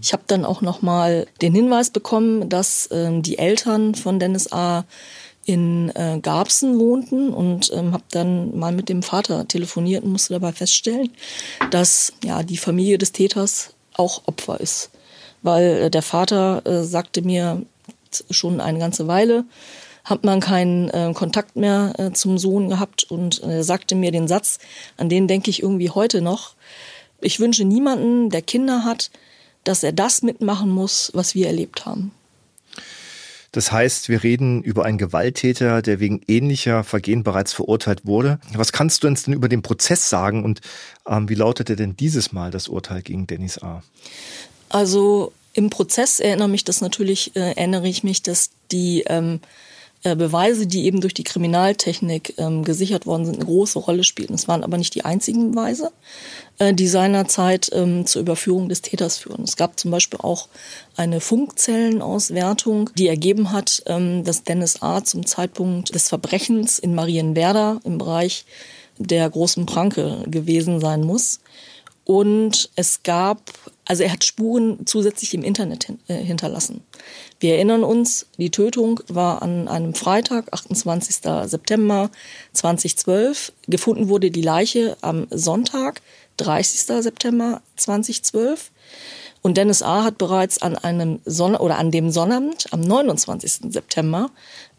Ich 0.00 0.12
habe 0.12 0.22
dann 0.26 0.44
auch 0.44 0.60
noch 0.60 0.82
mal 0.82 1.26
den 1.42 1.54
Hinweis 1.54 1.90
bekommen, 1.90 2.48
dass 2.48 2.86
äh, 2.86 3.20
die 3.20 3.38
Eltern 3.38 3.94
von 3.94 4.18
Dennis 4.18 4.52
A 4.52 4.84
in 5.44 5.90
äh, 5.96 6.18
Garbsen 6.20 6.78
wohnten 6.78 7.30
und 7.30 7.72
ähm, 7.72 7.92
habe 7.92 8.04
dann 8.10 8.56
mal 8.58 8.72
mit 8.72 8.88
dem 8.88 9.02
Vater 9.02 9.48
telefoniert 9.48 10.04
und 10.04 10.12
musste 10.12 10.34
dabei 10.34 10.52
feststellen, 10.52 11.10
dass 11.70 12.12
ja 12.22 12.42
die 12.42 12.58
Familie 12.58 12.98
des 12.98 13.12
Täters 13.12 13.70
auch 13.94 14.22
Opfer 14.26 14.60
ist, 14.60 14.90
weil 15.42 15.84
äh, 15.84 15.90
der 15.90 16.02
Vater 16.02 16.62
äh, 16.66 16.82
sagte 16.84 17.22
mir 17.22 17.62
schon 18.30 18.60
eine 18.60 18.78
ganze 18.78 19.08
Weile 19.08 19.44
hat 20.08 20.24
man 20.24 20.40
keinen 20.40 20.88
äh, 20.88 21.12
Kontakt 21.14 21.56
mehr 21.56 21.92
äh, 21.98 22.12
zum 22.12 22.38
Sohn 22.38 22.68
gehabt 22.70 23.04
und 23.04 23.42
er 23.42 23.62
sagte 23.62 23.94
mir 23.94 24.10
den 24.10 24.26
Satz, 24.26 24.58
an 24.96 25.08
den 25.08 25.28
denke 25.28 25.50
ich 25.50 25.62
irgendwie 25.62 25.90
heute 25.90 26.22
noch. 26.22 26.54
Ich 27.20 27.40
wünsche 27.40 27.64
niemanden, 27.64 28.30
der 28.30 28.42
Kinder 28.42 28.84
hat, 28.84 29.10
dass 29.68 29.82
er 29.82 29.92
das 29.92 30.22
mitmachen 30.22 30.70
muss, 30.70 31.10
was 31.14 31.34
wir 31.34 31.46
erlebt 31.46 31.84
haben. 31.84 32.10
Das 33.52 33.70
heißt, 33.70 34.08
wir 34.08 34.22
reden 34.22 34.62
über 34.62 34.84
einen 34.84 34.98
Gewalttäter, 34.98 35.82
der 35.82 36.00
wegen 36.00 36.22
ähnlicher 36.26 36.84
Vergehen 36.84 37.22
bereits 37.22 37.52
verurteilt 37.52 38.06
wurde. 38.06 38.40
Was 38.54 38.72
kannst 38.72 39.02
du 39.02 39.08
uns 39.08 39.24
denn 39.24 39.34
über 39.34 39.48
den 39.48 39.62
Prozess 39.62 40.08
sagen 40.08 40.44
und 40.44 40.60
ähm, 41.06 41.28
wie 41.28 41.34
lautete 41.34 41.76
denn 41.76 41.96
dieses 41.96 42.32
Mal 42.32 42.50
das 42.50 42.68
Urteil 42.68 43.02
gegen 43.02 43.26
Dennis 43.26 43.58
A? 43.62 43.82
Also 44.68 45.32
im 45.52 45.70
Prozess 45.70 46.20
erinnere 46.20 46.48
mich 46.48 46.64
das 46.64 46.80
natürlich, 46.80 47.36
äh, 47.36 47.52
erinnere 47.52 47.88
ich 47.88 48.04
mich, 48.04 48.22
dass 48.22 48.50
die 48.70 49.04
ähm, 49.06 49.40
äh, 50.04 50.14
Beweise, 50.14 50.66
die 50.66 50.84
eben 50.84 51.00
durch 51.00 51.14
die 51.14 51.24
Kriminaltechnik 51.24 52.34
ähm, 52.38 52.64
gesichert 52.64 53.06
worden 53.06 53.24
sind, 53.24 53.36
eine 53.36 53.46
große 53.46 53.78
Rolle 53.78 54.04
spielen. 54.04 54.34
Es 54.34 54.46
waren 54.46 54.62
aber 54.62 54.78
nicht 54.78 54.94
die 54.94 55.04
einzigen 55.04 55.50
Beweise, 55.50 55.90
äh, 56.58 56.72
die 56.72 56.86
seinerzeit 56.86 57.70
ähm, 57.72 58.06
zur 58.06 58.22
Überführung 58.22 58.68
des 58.68 58.82
Täters 58.82 59.18
führen. 59.18 59.42
Es 59.42 59.56
gab 59.56 59.78
zum 59.78 59.90
Beispiel 59.90 60.20
auch 60.22 60.48
eine 60.96 61.20
Funkzellenauswertung, 61.20 62.90
die 62.96 63.08
ergeben 63.08 63.50
hat, 63.50 63.82
ähm, 63.86 64.22
dass 64.22 64.44
Dennis 64.44 64.82
A. 64.82 65.02
zum 65.02 65.26
Zeitpunkt 65.26 65.94
des 65.94 66.08
Verbrechens 66.08 66.78
in 66.78 66.94
Marienwerder 66.94 67.80
im 67.84 67.98
Bereich 67.98 68.44
der 68.98 69.28
großen 69.28 69.66
Pranke 69.66 70.24
gewesen 70.26 70.80
sein 70.80 71.02
muss. 71.02 71.40
Und 72.04 72.70
es 72.74 73.02
gab, 73.02 73.42
also 73.88 74.02
er 74.02 74.12
hat 74.12 74.22
Spuren 74.22 74.86
zusätzlich 74.86 75.32
im 75.32 75.42
Internet 75.42 75.84
hin, 75.84 75.98
äh, 76.08 76.14
hinterlassen. 76.14 76.82
Wir 77.40 77.54
erinnern 77.54 77.84
uns, 77.84 78.26
die 78.36 78.50
Tötung 78.50 79.00
war 79.08 79.40
an 79.40 79.66
einem 79.66 79.94
Freitag, 79.94 80.52
28. 80.52 81.48
September 81.48 82.10
2012. 82.52 83.52
Gefunden 83.66 84.08
wurde 84.08 84.30
die 84.30 84.42
Leiche 84.42 84.98
am 85.00 85.26
Sonntag, 85.30 86.02
30. 86.36 87.02
September 87.02 87.62
2012. 87.76 88.70
Und 89.42 89.56
Dennis 89.56 89.82
A. 89.82 90.04
hat 90.04 90.18
bereits 90.18 90.60
an 90.60 90.76
einem 90.76 91.20
Sonn 91.24 91.54
oder 91.54 91.78
an 91.78 91.90
dem 91.90 92.10
Sonnabend 92.10 92.66
am 92.72 92.80
29. 92.80 93.72
September 93.72 94.30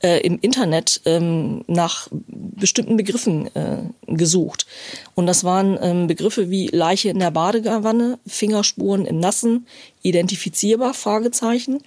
äh, 0.02 0.20
im 0.20 0.40
Internet 0.40 1.02
ähm, 1.06 1.64
nach 1.68 2.08
bestimmten 2.12 2.98
Begriffen 2.98 3.54
äh, 3.56 3.84
gesucht. 4.08 4.66
Und 5.16 5.28
das 5.28 5.44
waren 5.44 5.78
ähm, 5.82 6.08
Begriffe 6.08 6.50
wie 6.50 6.68
Leiche 6.68 7.10
in 7.10 7.20
der 7.20 7.32
Badewanne, 7.32 8.20
Fingerspuren 8.28 9.06
im 9.06 9.20
Nassen, 9.20 9.68
identifizierbar, 10.02 10.94
Fragezeichen 10.94 11.82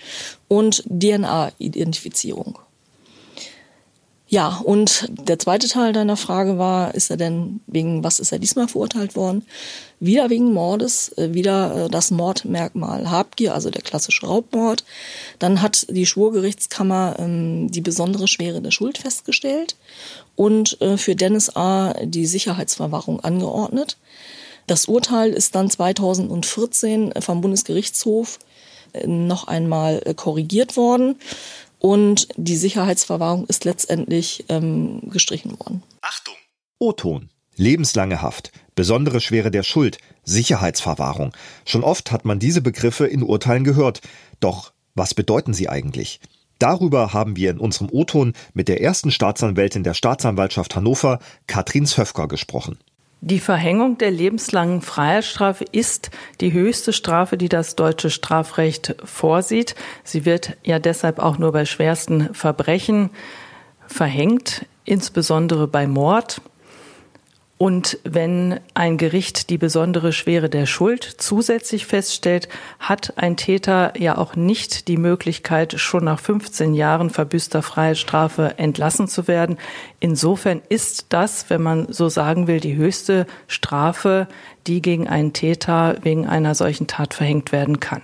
und 0.49 0.85
DNA-Identifizierung. 0.89 2.59
Ja, 4.33 4.63
und 4.65 5.11
der 5.11 5.39
zweite 5.39 5.69
Teil 5.69 5.93
deiner 5.93 6.17
Frage 6.17 6.57
war, 6.57 6.95
ist 6.95 7.11
er 7.11 7.19
denn 7.19 7.61
wegen, 7.67 8.03
was 8.03 8.19
ist 8.19 8.33
er 8.33 8.39
diesmal 8.39 8.67
verurteilt 8.67 9.15
worden? 9.15 9.45
Wieder 10.01 10.31
wegen 10.31 10.55
Mordes, 10.55 11.13
äh, 11.19 11.35
wieder 11.35 11.85
äh, 11.85 11.91
das 11.91 12.11
Mordmerkmal 12.11 13.11
Habgier, 13.11 13.53
also 13.53 13.69
der 13.69 13.83
klassische 13.83 14.25
Raubmord. 14.25 14.85
Dann 15.39 15.61
hat 15.61 15.87
die 15.91 16.07
Schwurgerichtskammer 16.07 17.17
ähm, 17.19 17.71
die 17.71 17.83
besondere 17.83 18.27
Schwere 18.27 18.63
der 18.63 18.71
Schuld 18.71 18.97
festgestellt 18.97 19.77
und 20.35 20.81
äh, 20.81 20.97
für 20.97 21.15
Dennis 21.15 21.55
A. 21.55 21.93
die 22.03 22.25
Sicherheitsverwahrung 22.25 23.21
angeordnet. 23.21 23.99
Das 24.67 24.87
Urteil 24.87 25.35
ist 25.35 25.55
dann 25.57 25.69
2014 25.69 27.13
vom 27.21 27.43
Bundesgerichtshof 27.43 28.39
äh, 28.95 29.07
noch 29.07 29.47
einmal 29.47 30.01
korrigiert 30.17 30.79
worden 30.79 31.17
und 31.83 32.29
die 32.37 32.57
Sicherheitsverwahrung 32.57 33.45
ist 33.47 33.65
letztendlich 33.65 34.45
ähm, 34.49 35.03
gestrichen 35.11 35.59
worden. 35.59 35.83
Achtung! 36.01 36.35
O-Ton. 36.79 37.29
Lebenslange 37.57 38.23
Haft, 38.23 38.53
besondere 38.77 39.21
Schwere 39.21 39.51
der 39.51 39.65
Schuld, 39.65 39.99
Sicherheitsverwahrung. 40.23 41.33
Schon 41.67 41.83
oft 41.83 42.13
hat 42.13 42.25
man 42.25 42.39
diese 42.39 42.63
Begriffe 42.63 43.07
in 43.07 43.23
Urteilen 43.23 43.65
gehört. 43.65 44.01
Doch 44.39 44.73
was 44.95 45.13
bedeuten 45.13 45.55
sie 45.55 45.69
eigentlich? 45.69 46.21
Darüber 46.61 47.13
haben 47.13 47.35
wir 47.35 47.51
in 47.51 47.59
unserem 47.59 47.89
O-Ton 47.91 48.35
mit 48.55 48.69
der 48.69 48.81
ersten 48.81 49.11
Staatsanwältin 49.11 49.83
der 49.83 49.95
Staatsanwaltschaft 49.95 50.77
Hannover, 50.77 51.19
Katrin 51.49 51.87
Zöfker, 51.87 52.29
gesprochen. 52.29 52.79
Die 53.25 53.39
Verhängung 53.39 53.99
der 53.99 54.11
lebenslangen 54.11 54.81
Freiheitsstrafe 54.83 55.65
ist 55.71 56.11
die 56.41 56.53
höchste 56.53 56.93
Strafe, 56.93 57.37
die 57.37 57.49
das 57.49 57.77
deutsche 57.77 58.11
Strafrecht 58.11 58.97
vorsieht. 59.05 59.77
Sie 60.03 60.25
wird 60.25 60.57
ja 60.65 60.81
deshalb 60.81 61.21
auch 61.21 61.39
nur 61.39 61.53
bei 61.53 61.65
schwersten 61.65 62.35
Verbrechen 62.35 63.11
verhängt, 63.87 64.67
insbesondere 64.85 65.69
bei 65.69 65.87
Mord. 65.87 66.41
Und 67.63 68.01
wenn 68.03 68.59
ein 68.75 68.97
Gericht 68.97 69.49
die 69.49 69.57
besondere 69.57 70.13
Schwere 70.13 70.51
der 70.51 70.67
Schuld 70.67 71.05
zusätzlich 71.05 71.87
feststellt, 71.87 72.49
hat 72.81 73.13
ein 73.19 73.37
Täter 73.37 73.93
ja 73.97 74.19
auch 74.19 74.35
nicht 74.35 74.89
die 74.89 74.97
Möglichkeit, 74.97 75.75
schon 75.79 76.03
nach 76.07 76.19
15 76.19 76.75
Jahren 76.75 77.09
verbüßter 77.09 77.63
Freiheitsstrafe 77.63 78.59
entlassen 78.59 79.07
zu 79.07 79.29
werden. 79.29 79.59
Insofern 80.01 80.61
ist 80.71 81.07
das, 81.11 81.51
wenn 81.51 81.63
man 81.63 81.93
so 81.93 82.09
sagen 82.09 82.49
will, 82.49 82.59
die 82.59 82.75
höchste 82.75 83.29
Strafe, 83.47 84.27
die 84.67 84.83
gegen 84.83 85.07
einen 85.07 85.33
Täter 85.33 85.99
wegen 86.03 86.27
einer 86.27 86.57
solchen 86.57 86.89
Tat 86.89 87.15
verhängt 87.15 87.53
werden 87.53 87.79
kann. 87.79 88.03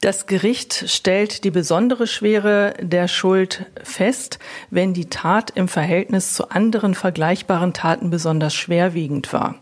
Das 0.00 0.26
Gericht 0.26 0.88
stellt 0.88 1.42
die 1.42 1.50
besondere 1.50 2.06
Schwere 2.06 2.74
der 2.80 3.08
Schuld 3.08 3.66
fest, 3.82 4.38
wenn 4.70 4.94
die 4.94 5.10
Tat 5.10 5.50
im 5.56 5.66
Verhältnis 5.66 6.34
zu 6.34 6.50
anderen 6.50 6.94
vergleichbaren 6.94 7.72
Taten 7.72 8.08
besonders 8.08 8.54
schwerwiegend 8.54 9.32
war. 9.32 9.56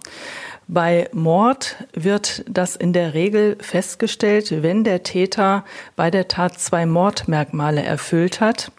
Bei 0.68 1.08
Mord 1.12 1.76
wird 1.94 2.44
das 2.48 2.76
in 2.76 2.92
der 2.92 3.14
Regel 3.14 3.56
festgestellt, 3.60 4.62
wenn 4.62 4.84
der 4.84 5.04
Täter 5.04 5.64
bei 5.94 6.10
der 6.10 6.28
Tat 6.28 6.58
zwei 6.58 6.84
Mordmerkmale 6.84 7.82
erfüllt 7.82 8.40
hat. 8.40 8.72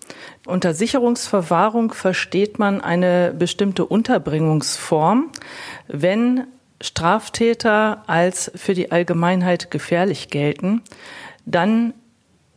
Unter 0.45 0.73
Sicherungsverwahrung 0.75 1.91
versteht 1.93 2.59
man 2.59 2.81
eine 2.81 3.33
bestimmte 3.33 3.85
Unterbringungsform, 3.85 5.31
wenn 5.87 6.43
Straftäter 6.81 8.03
als 8.05 8.51
für 8.53 8.75
die 8.75 8.91
Allgemeinheit 8.91 9.71
gefährlich 9.71 10.29
gelten 10.29 10.83
dann 11.47 11.93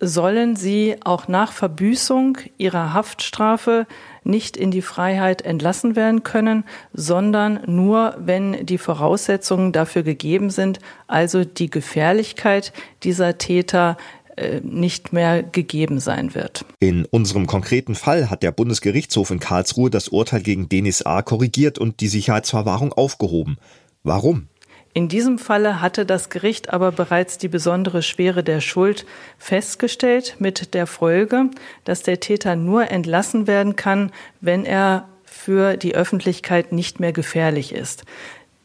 sollen 0.00 0.56
sie 0.56 0.96
auch 1.04 1.28
nach 1.28 1.52
Verbüßung 1.52 2.38
ihrer 2.56 2.94
Haftstrafe 2.94 3.86
nicht 4.24 4.56
in 4.56 4.70
die 4.70 4.82
Freiheit 4.82 5.42
entlassen 5.42 5.94
werden 5.94 6.22
können, 6.22 6.64
sondern 6.94 7.60
nur, 7.66 8.16
wenn 8.18 8.64
die 8.64 8.78
Voraussetzungen 8.78 9.72
dafür 9.72 10.02
gegeben 10.02 10.50
sind, 10.50 10.80
also 11.06 11.44
die 11.44 11.70
Gefährlichkeit 11.70 12.72
dieser 13.02 13.36
Täter 13.36 13.98
äh, 14.36 14.60
nicht 14.62 15.12
mehr 15.12 15.42
gegeben 15.42 16.00
sein 16.00 16.34
wird. 16.34 16.64
In 16.80 17.04
unserem 17.04 17.46
konkreten 17.46 17.94
Fall 17.94 18.30
hat 18.30 18.42
der 18.42 18.52
Bundesgerichtshof 18.52 19.30
in 19.30 19.38
Karlsruhe 19.38 19.90
das 19.90 20.08
Urteil 20.08 20.40
gegen 20.40 20.68
Denis 20.68 21.02
A. 21.02 21.20
korrigiert 21.20 21.78
und 21.78 22.00
die 22.00 22.08
Sicherheitsverwahrung 22.08 22.94
aufgehoben. 22.94 23.58
Warum? 24.02 24.48
In 24.92 25.08
diesem 25.08 25.38
Falle 25.38 25.80
hatte 25.80 26.04
das 26.04 26.30
Gericht 26.30 26.72
aber 26.72 26.90
bereits 26.90 27.38
die 27.38 27.48
besondere 27.48 28.02
Schwere 28.02 28.42
der 28.42 28.60
Schuld 28.60 29.06
festgestellt, 29.38 30.36
mit 30.40 30.74
der 30.74 30.88
Folge, 30.88 31.50
dass 31.84 32.02
der 32.02 32.18
Täter 32.18 32.56
nur 32.56 32.90
entlassen 32.90 33.46
werden 33.46 33.76
kann, 33.76 34.10
wenn 34.40 34.64
er 34.64 35.08
für 35.24 35.76
die 35.76 35.94
Öffentlichkeit 35.94 36.72
nicht 36.72 36.98
mehr 36.98 37.12
gefährlich 37.12 37.72
ist. 37.72 38.04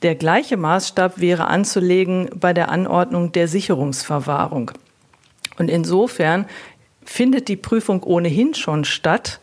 Der 0.02 0.16
gleiche 0.16 0.58
Maßstab 0.58 1.20
wäre 1.20 1.48
anzulegen 1.48 2.30
bei 2.36 2.54
der 2.54 2.70
Anordnung 2.70 3.32
der 3.32 3.48
Sicherungsverwahrung. 3.48 4.72
Und 5.58 5.70
insofern 5.70 6.46
findet 7.04 7.48
die 7.48 7.56
Prüfung 7.56 8.02
ohnehin 8.04 8.56
schon 8.56 8.84
statt, 8.84 9.40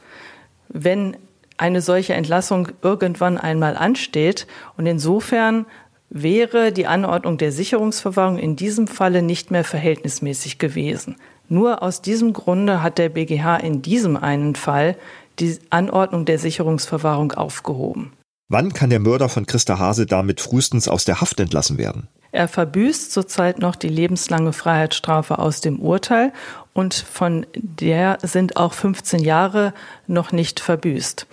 wenn 0.68 1.16
eine 1.57 1.80
solche 1.80 2.14
Entlassung 2.14 2.68
irgendwann 2.83 3.39
einmal 3.39 3.76
ansteht. 3.76 4.47
Und 4.76 4.87
insofern 4.87 5.66
wäre 6.12 6.72
die 6.72 6.86
Anordnung 6.86 7.38
der 7.38 7.52
Sicherungsverwahrung 7.52 8.38
in 8.38 8.54
diesem 8.54 8.86
Falle 8.86 9.22
nicht 9.22 9.50
mehr 9.50 9.64
verhältnismäßig 9.64 10.58
gewesen. 10.58 11.16
Nur 11.48 11.82
aus 11.82 12.02
diesem 12.02 12.32
Grunde 12.32 12.82
hat 12.82 12.98
der 12.98 13.08
BGH 13.08 13.56
in 13.56 13.82
diesem 13.82 14.16
einen 14.16 14.54
Fall 14.54 14.96
die 15.38 15.58
Anordnung 15.70 16.24
der 16.24 16.38
Sicherungsverwahrung 16.38 17.32
aufgehoben. 17.32 18.12
Wann 18.48 18.74
kann 18.74 18.90
der 18.90 19.00
Mörder 19.00 19.30
von 19.30 19.46
Christa 19.46 19.78
Hase 19.78 20.04
damit 20.04 20.40
frühestens 20.42 20.86
aus 20.86 21.06
der 21.06 21.22
Haft 21.22 21.40
entlassen 21.40 21.78
werden? 21.78 22.08
Er 22.32 22.48
verbüßt 22.48 23.12
zurzeit 23.12 23.58
noch 23.58 23.76
die 23.76 23.88
lebenslange 23.88 24.54
Freiheitsstrafe 24.54 25.38
aus 25.38 25.60
dem 25.60 25.78
Urteil 25.80 26.32
und 26.72 26.94
von 26.94 27.46
der 27.54 28.18
sind 28.22 28.56
auch 28.56 28.72
15 28.72 29.20
Jahre 29.20 29.74
noch 30.06 30.32
nicht 30.32 30.60
verbüßt. 30.60 31.26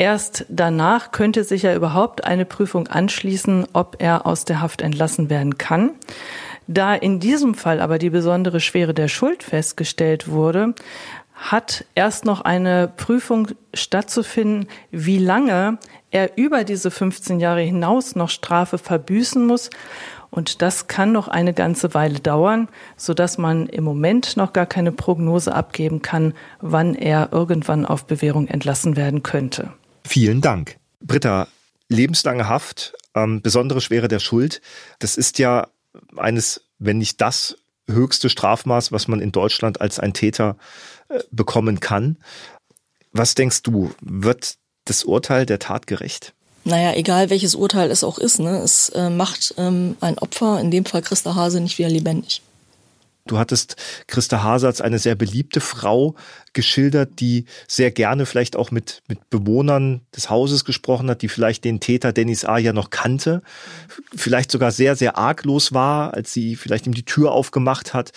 Erst 0.00 0.46
danach 0.48 1.10
könnte 1.10 1.42
sich 1.42 1.62
ja 1.62 1.74
überhaupt 1.74 2.22
eine 2.24 2.44
Prüfung 2.44 2.86
anschließen, 2.86 3.66
ob 3.72 3.96
er 3.98 4.26
aus 4.26 4.44
der 4.44 4.60
Haft 4.60 4.80
entlassen 4.80 5.28
werden 5.28 5.58
kann. 5.58 5.90
Da 6.68 6.94
in 6.94 7.18
diesem 7.18 7.54
Fall 7.54 7.80
aber 7.80 7.98
die 7.98 8.10
besondere 8.10 8.60
Schwere 8.60 8.94
der 8.94 9.08
Schuld 9.08 9.42
festgestellt 9.42 10.28
wurde, 10.28 10.74
hat 11.34 11.84
erst 11.96 12.24
noch 12.24 12.42
eine 12.42 12.92
Prüfung 12.96 13.48
stattzufinden, 13.74 14.68
wie 14.92 15.18
lange 15.18 15.78
er 16.12 16.36
über 16.36 16.62
diese 16.62 16.92
15 16.92 17.40
Jahre 17.40 17.62
hinaus 17.62 18.14
noch 18.14 18.28
Strafe 18.28 18.78
verbüßen 18.78 19.44
muss. 19.44 19.70
Und 20.30 20.62
das 20.62 20.86
kann 20.86 21.10
noch 21.10 21.26
eine 21.26 21.54
ganze 21.54 21.94
Weile 21.94 22.20
dauern, 22.20 22.68
so 22.96 23.14
dass 23.14 23.38
man 23.38 23.66
im 23.66 23.82
Moment 23.82 24.36
noch 24.36 24.52
gar 24.52 24.66
keine 24.66 24.92
Prognose 24.92 25.54
abgeben 25.54 26.02
kann, 26.02 26.34
wann 26.60 26.94
er 26.94 27.30
irgendwann 27.32 27.84
auf 27.84 28.04
Bewährung 28.04 28.46
entlassen 28.46 28.96
werden 28.96 29.22
könnte. 29.22 29.72
Vielen 30.08 30.40
Dank. 30.40 30.78
Britta, 31.00 31.48
lebenslange 31.90 32.48
Haft, 32.48 32.94
ähm, 33.14 33.42
besondere 33.42 33.82
Schwere 33.82 34.08
der 34.08 34.20
Schuld, 34.20 34.62
das 35.00 35.18
ist 35.18 35.38
ja 35.38 35.68
eines, 36.16 36.62
wenn 36.78 36.96
nicht 36.96 37.20
das 37.20 37.58
höchste 37.86 38.30
Strafmaß, 38.30 38.90
was 38.90 39.06
man 39.06 39.20
in 39.20 39.32
Deutschland 39.32 39.82
als 39.82 39.98
ein 39.98 40.14
Täter 40.14 40.56
äh, 41.10 41.18
bekommen 41.30 41.80
kann. 41.80 42.16
Was 43.12 43.34
denkst 43.34 43.62
du, 43.62 43.92
wird 44.00 44.56
das 44.86 45.04
Urteil 45.04 45.44
der 45.44 45.58
Tat 45.58 45.86
gerecht? 45.86 46.32
Naja, 46.64 46.94
egal 46.94 47.28
welches 47.28 47.54
Urteil 47.54 47.90
es 47.90 48.02
auch 48.02 48.18
ist, 48.18 48.40
ne, 48.40 48.60
es 48.60 48.88
äh, 48.90 49.10
macht 49.10 49.54
ähm, 49.58 49.98
ein 50.00 50.16
Opfer, 50.16 50.58
in 50.58 50.70
dem 50.70 50.86
Fall 50.86 51.02
Christa 51.02 51.34
Hase, 51.34 51.60
nicht 51.60 51.76
wieder 51.76 51.90
lebendig. 51.90 52.40
Du 53.26 53.38
hattest 53.38 53.76
Christa 54.06 54.42
Hase 54.42 54.66
als 54.66 54.80
eine 54.80 54.98
sehr 54.98 55.14
beliebte 55.14 55.60
Frau 55.60 56.14
geschildert, 56.58 57.20
die 57.20 57.44
sehr 57.68 57.92
gerne 57.92 58.26
vielleicht 58.26 58.56
auch 58.56 58.72
mit, 58.72 59.04
mit 59.06 59.30
Bewohnern 59.30 60.00
des 60.16 60.28
Hauses 60.28 60.64
gesprochen 60.64 61.08
hat, 61.08 61.22
die 61.22 61.28
vielleicht 61.28 61.62
den 61.62 61.78
Täter 61.78 62.12
Dennis 62.12 62.44
A. 62.44 62.58
ja 62.58 62.72
noch 62.72 62.90
kannte, 62.90 63.42
vielleicht 64.16 64.50
sogar 64.50 64.72
sehr, 64.72 64.96
sehr 64.96 65.16
arglos 65.16 65.72
war, 65.72 66.14
als 66.14 66.32
sie 66.32 66.56
vielleicht 66.56 66.88
ihm 66.88 66.94
die 66.94 67.04
Tür 67.04 67.30
aufgemacht 67.30 67.94
hat. 67.94 68.10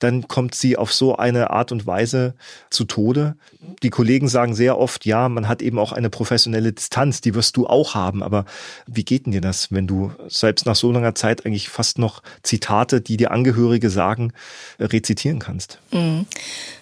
Dann 0.00 0.26
kommt 0.26 0.56
sie 0.56 0.76
auf 0.76 0.92
so 0.92 1.14
eine 1.14 1.50
Art 1.50 1.70
und 1.70 1.86
Weise 1.86 2.34
zu 2.68 2.82
Tode. 2.82 3.36
Die 3.84 3.90
Kollegen 3.90 4.26
sagen 4.26 4.56
sehr 4.56 4.76
oft, 4.76 5.06
ja, 5.06 5.28
man 5.28 5.46
hat 5.46 5.62
eben 5.62 5.78
auch 5.78 5.92
eine 5.92 6.10
professionelle 6.10 6.72
Distanz, 6.72 7.20
die 7.20 7.36
wirst 7.36 7.56
du 7.56 7.68
auch 7.68 7.94
haben. 7.94 8.24
Aber 8.24 8.44
wie 8.88 9.04
geht 9.04 9.26
denn 9.26 9.32
dir 9.32 9.40
das, 9.40 9.70
wenn 9.70 9.86
du 9.86 10.10
selbst 10.26 10.66
nach 10.66 10.74
so 10.74 10.90
langer 10.90 11.14
Zeit 11.14 11.46
eigentlich 11.46 11.68
fast 11.68 12.00
noch 12.00 12.24
Zitate, 12.42 13.00
die 13.00 13.16
dir 13.16 13.30
Angehörige 13.30 13.88
sagen, 13.88 14.32
rezitieren 14.80 15.38
kannst? 15.38 15.78
Mhm. 15.92 16.26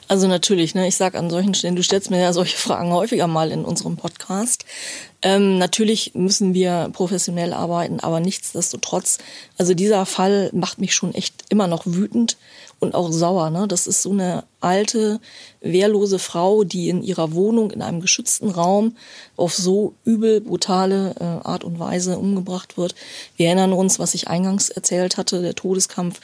Also 0.09 0.27
natürlich, 0.27 0.75
ne, 0.75 0.89
ich 0.89 0.97
sag 0.97 1.15
an 1.15 1.31
solchen 1.31 1.55
Stellen, 1.55 1.77
du 1.77 1.83
stellst 1.83 2.11
mir 2.11 2.21
ja 2.21 2.33
solche 2.33 2.57
Fragen 2.57 2.93
häufiger 2.93 3.27
mal 3.27 3.51
in 3.51 3.65
unserem 3.65 3.97
Podcast. 3.97 4.65
Ähm, 5.23 5.59
natürlich 5.59 6.15
müssen 6.15 6.53
wir 6.53 6.91
professionell 6.93 7.53
arbeiten, 7.53 8.01
aber 8.01 8.21
nichtsdestotrotz, 8.21 9.19
also 9.57 9.73
dieser 9.73 10.05
Fall 10.05 10.51
macht 10.53 10.79
mich 10.79 10.95
schon 10.95 11.15
echt 11.15 11.45
immer 11.49 11.69
noch 11.69 11.87
wütend 11.87 12.37
und 12.81 12.97
auch 12.97 13.13
sauer. 13.13 13.51
Ne? 13.51 13.69
Das 13.69 13.87
ist 13.87 14.03
so 14.03 14.11
eine 14.11 14.43
alte, 14.61 15.21
wehrlose 15.61 16.19
Frau, 16.19 16.65
die 16.65 16.89
in 16.89 17.05
ihrer 17.05 17.33
Wohnung 17.33 17.71
in 17.71 17.81
einem 17.81 18.01
geschützten 18.01 18.51
Raum 18.51 18.97
auf 19.37 19.55
so 19.55 19.95
übel, 20.05 20.41
brutale 20.41 21.15
äh, 21.21 21.47
Art 21.47 21.63
und 21.63 21.79
Weise 21.79 22.19
umgebracht 22.19 22.77
wird. 22.77 22.97
Wir 23.37 23.47
erinnern 23.47 23.73
uns, 23.73 24.01
was 24.01 24.15
ich 24.15 24.27
eingangs 24.27 24.69
erzählt 24.69 25.17
hatte, 25.17 25.41
der 25.43 25.55
Todeskampf 25.55 26.21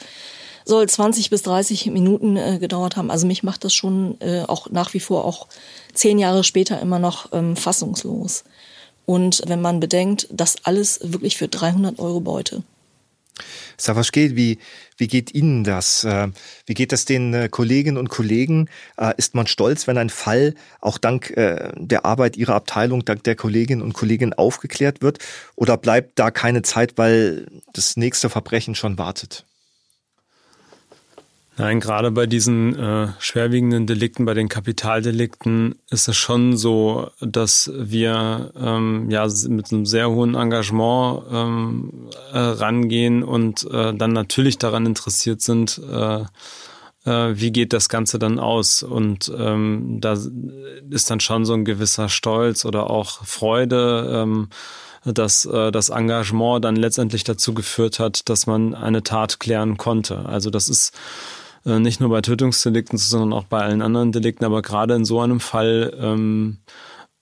soll 0.69 0.87
20 0.87 1.29
bis 1.29 1.41
30 1.41 1.87
Minuten 1.87 2.37
äh, 2.37 2.59
gedauert 2.59 2.95
haben. 2.95 3.11
Also 3.11 3.27
mich 3.27 3.43
macht 3.43 3.65
das 3.65 3.73
schon 3.73 4.21
äh, 4.21 4.43
auch 4.47 4.69
nach 4.69 4.93
wie 4.93 4.99
vor 4.99 5.25
auch 5.25 5.47
zehn 5.93 6.19
Jahre 6.19 6.43
später 6.43 6.79
immer 6.79 6.99
noch 6.99 7.33
ähm, 7.33 7.57
fassungslos. 7.57 8.45
Und 9.05 9.41
wenn 9.47 9.61
man 9.61 9.79
bedenkt, 9.79 10.27
das 10.31 10.57
alles 10.63 10.99
wirklich 11.03 11.35
für 11.35 11.47
300 11.47 11.97
Euro 11.99 12.21
Beute. 12.21 12.63
Savaschke, 13.77 14.35
wie, 14.35 14.59
wie 14.97 15.07
geht 15.07 15.33
Ihnen 15.33 15.63
das? 15.63 16.03
Äh, 16.03 16.27
wie 16.67 16.73
geht 16.73 16.91
das 16.91 17.05
den 17.05 17.33
äh, 17.33 17.49
Kolleginnen 17.49 17.97
und 17.97 18.09
Kollegen? 18.09 18.69
Äh, 18.97 19.13
ist 19.17 19.33
man 19.33 19.47
stolz, 19.47 19.87
wenn 19.87 19.97
ein 19.97 20.09
Fall 20.09 20.53
auch 20.81 20.97
dank 20.97 21.33
der 21.35 22.05
Arbeit 22.05 22.37
Ihrer 22.37 22.55
Abteilung, 22.55 23.05
dank 23.05 23.23
der 23.23 23.35
Kolleginnen 23.35 23.81
und 23.81 23.93
Kollegen 23.93 24.33
aufgeklärt 24.33 25.01
wird? 25.01 25.19
Oder 25.55 25.77
bleibt 25.77 26.19
da 26.19 26.29
keine 26.29 26.61
Zeit, 26.61 26.97
weil 26.97 27.47
das 27.73 27.97
nächste 27.97 28.29
Verbrechen 28.29 28.75
schon 28.75 28.97
wartet? 28.97 29.45
Nein, 31.59 31.81
gerade 31.81 32.09
bei 32.11 32.25
diesen 32.25 32.73
äh, 32.79 33.09
schwerwiegenden 33.19 33.85
Delikten, 33.85 34.23
bei 34.23 34.33
den 34.33 34.47
Kapitaldelikten 34.47 35.75
ist 35.89 36.07
es 36.07 36.15
schon 36.15 36.55
so, 36.55 37.09
dass 37.19 37.69
wir 37.75 38.53
ähm, 38.57 39.11
ja 39.11 39.27
mit 39.49 39.69
einem 39.73 39.85
sehr 39.85 40.09
hohen 40.09 40.35
Engagement 40.35 41.23
ähm, 41.29 42.09
äh, 42.31 42.39
rangehen 42.39 43.23
und 43.23 43.69
äh, 43.69 43.93
dann 43.93 44.13
natürlich 44.13 44.57
daran 44.57 44.85
interessiert 44.85 45.41
sind, 45.41 45.81
äh, 45.85 46.21
äh, 47.03 47.35
wie 47.37 47.51
geht 47.51 47.73
das 47.73 47.89
Ganze 47.89 48.19
dann 48.19 48.39
aus? 48.39 48.81
Und 48.81 49.29
ähm, 49.37 49.97
da 49.99 50.17
ist 50.89 51.11
dann 51.11 51.19
schon 51.19 51.43
so 51.43 51.55
ein 51.55 51.65
gewisser 51.65 52.07
Stolz 52.07 52.63
oder 52.63 52.89
auch 52.89 53.25
Freude. 53.25 54.09
Ähm, 54.13 54.47
dass 55.05 55.45
äh, 55.45 55.71
das 55.71 55.87
Engagement 55.87 56.65
dann 56.65 56.75
letztendlich 56.75 57.23
dazu 57.23 57.53
geführt 57.53 57.99
hat, 57.99 58.27
dass 58.27 58.47
man 58.47 58.75
eine 58.75 59.01
Tat 59.01 59.39
klären 59.39 59.77
konnte. 59.77 60.25
Also 60.25 60.49
das 60.49 60.67
ist 60.67 60.93
nicht 61.77 61.99
nur 61.99 62.09
bei 62.09 62.21
Tötungsdelikten, 62.21 62.97
sondern 62.97 63.33
auch 63.33 63.43
bei 63.43 63.61
allen 63.61 63.81
anderen 63.81 64.11
Delikten. 64.11 64.45
Aber 64.45 64.61
gerade 64.61 64.95
in 64.95 65.05
so 65.05 65.19
einem 65.19 65.39
Fall 65.39 65.95
ähm, 65.99 66.57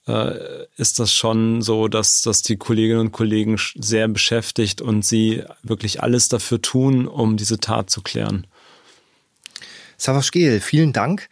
äh, 0.06 0.64
ist 0.76 0.98
das 0.98 1.12
schon 1.12 1.60
so, 1.60 1.88
dass, 1.88 2.22
dass 2.22 2.42
die 2.42 2.56
Kolleginnen 2.56 3.00
und 3.00 3.12
Kollegen 3.12 3.58
sehr 3.74 4.08
beschäftigt 4.08 4.80
und 4.80 5.04
sie 5.04 5.44
wirklich 5.62 6.02
alles 6.02 6.28
dafür 6.28 6.62
tun, 6.62 7.06
um 7.06 7.36
diese 7.36 7.58
Tat 7.58 7.90
zu 7.90 8.00
klären. 8.00 8.46
Savas 9.98 10.30
Gel, 10.30 10.60
vielen 10.60 10.92
Dank 10.92 11.28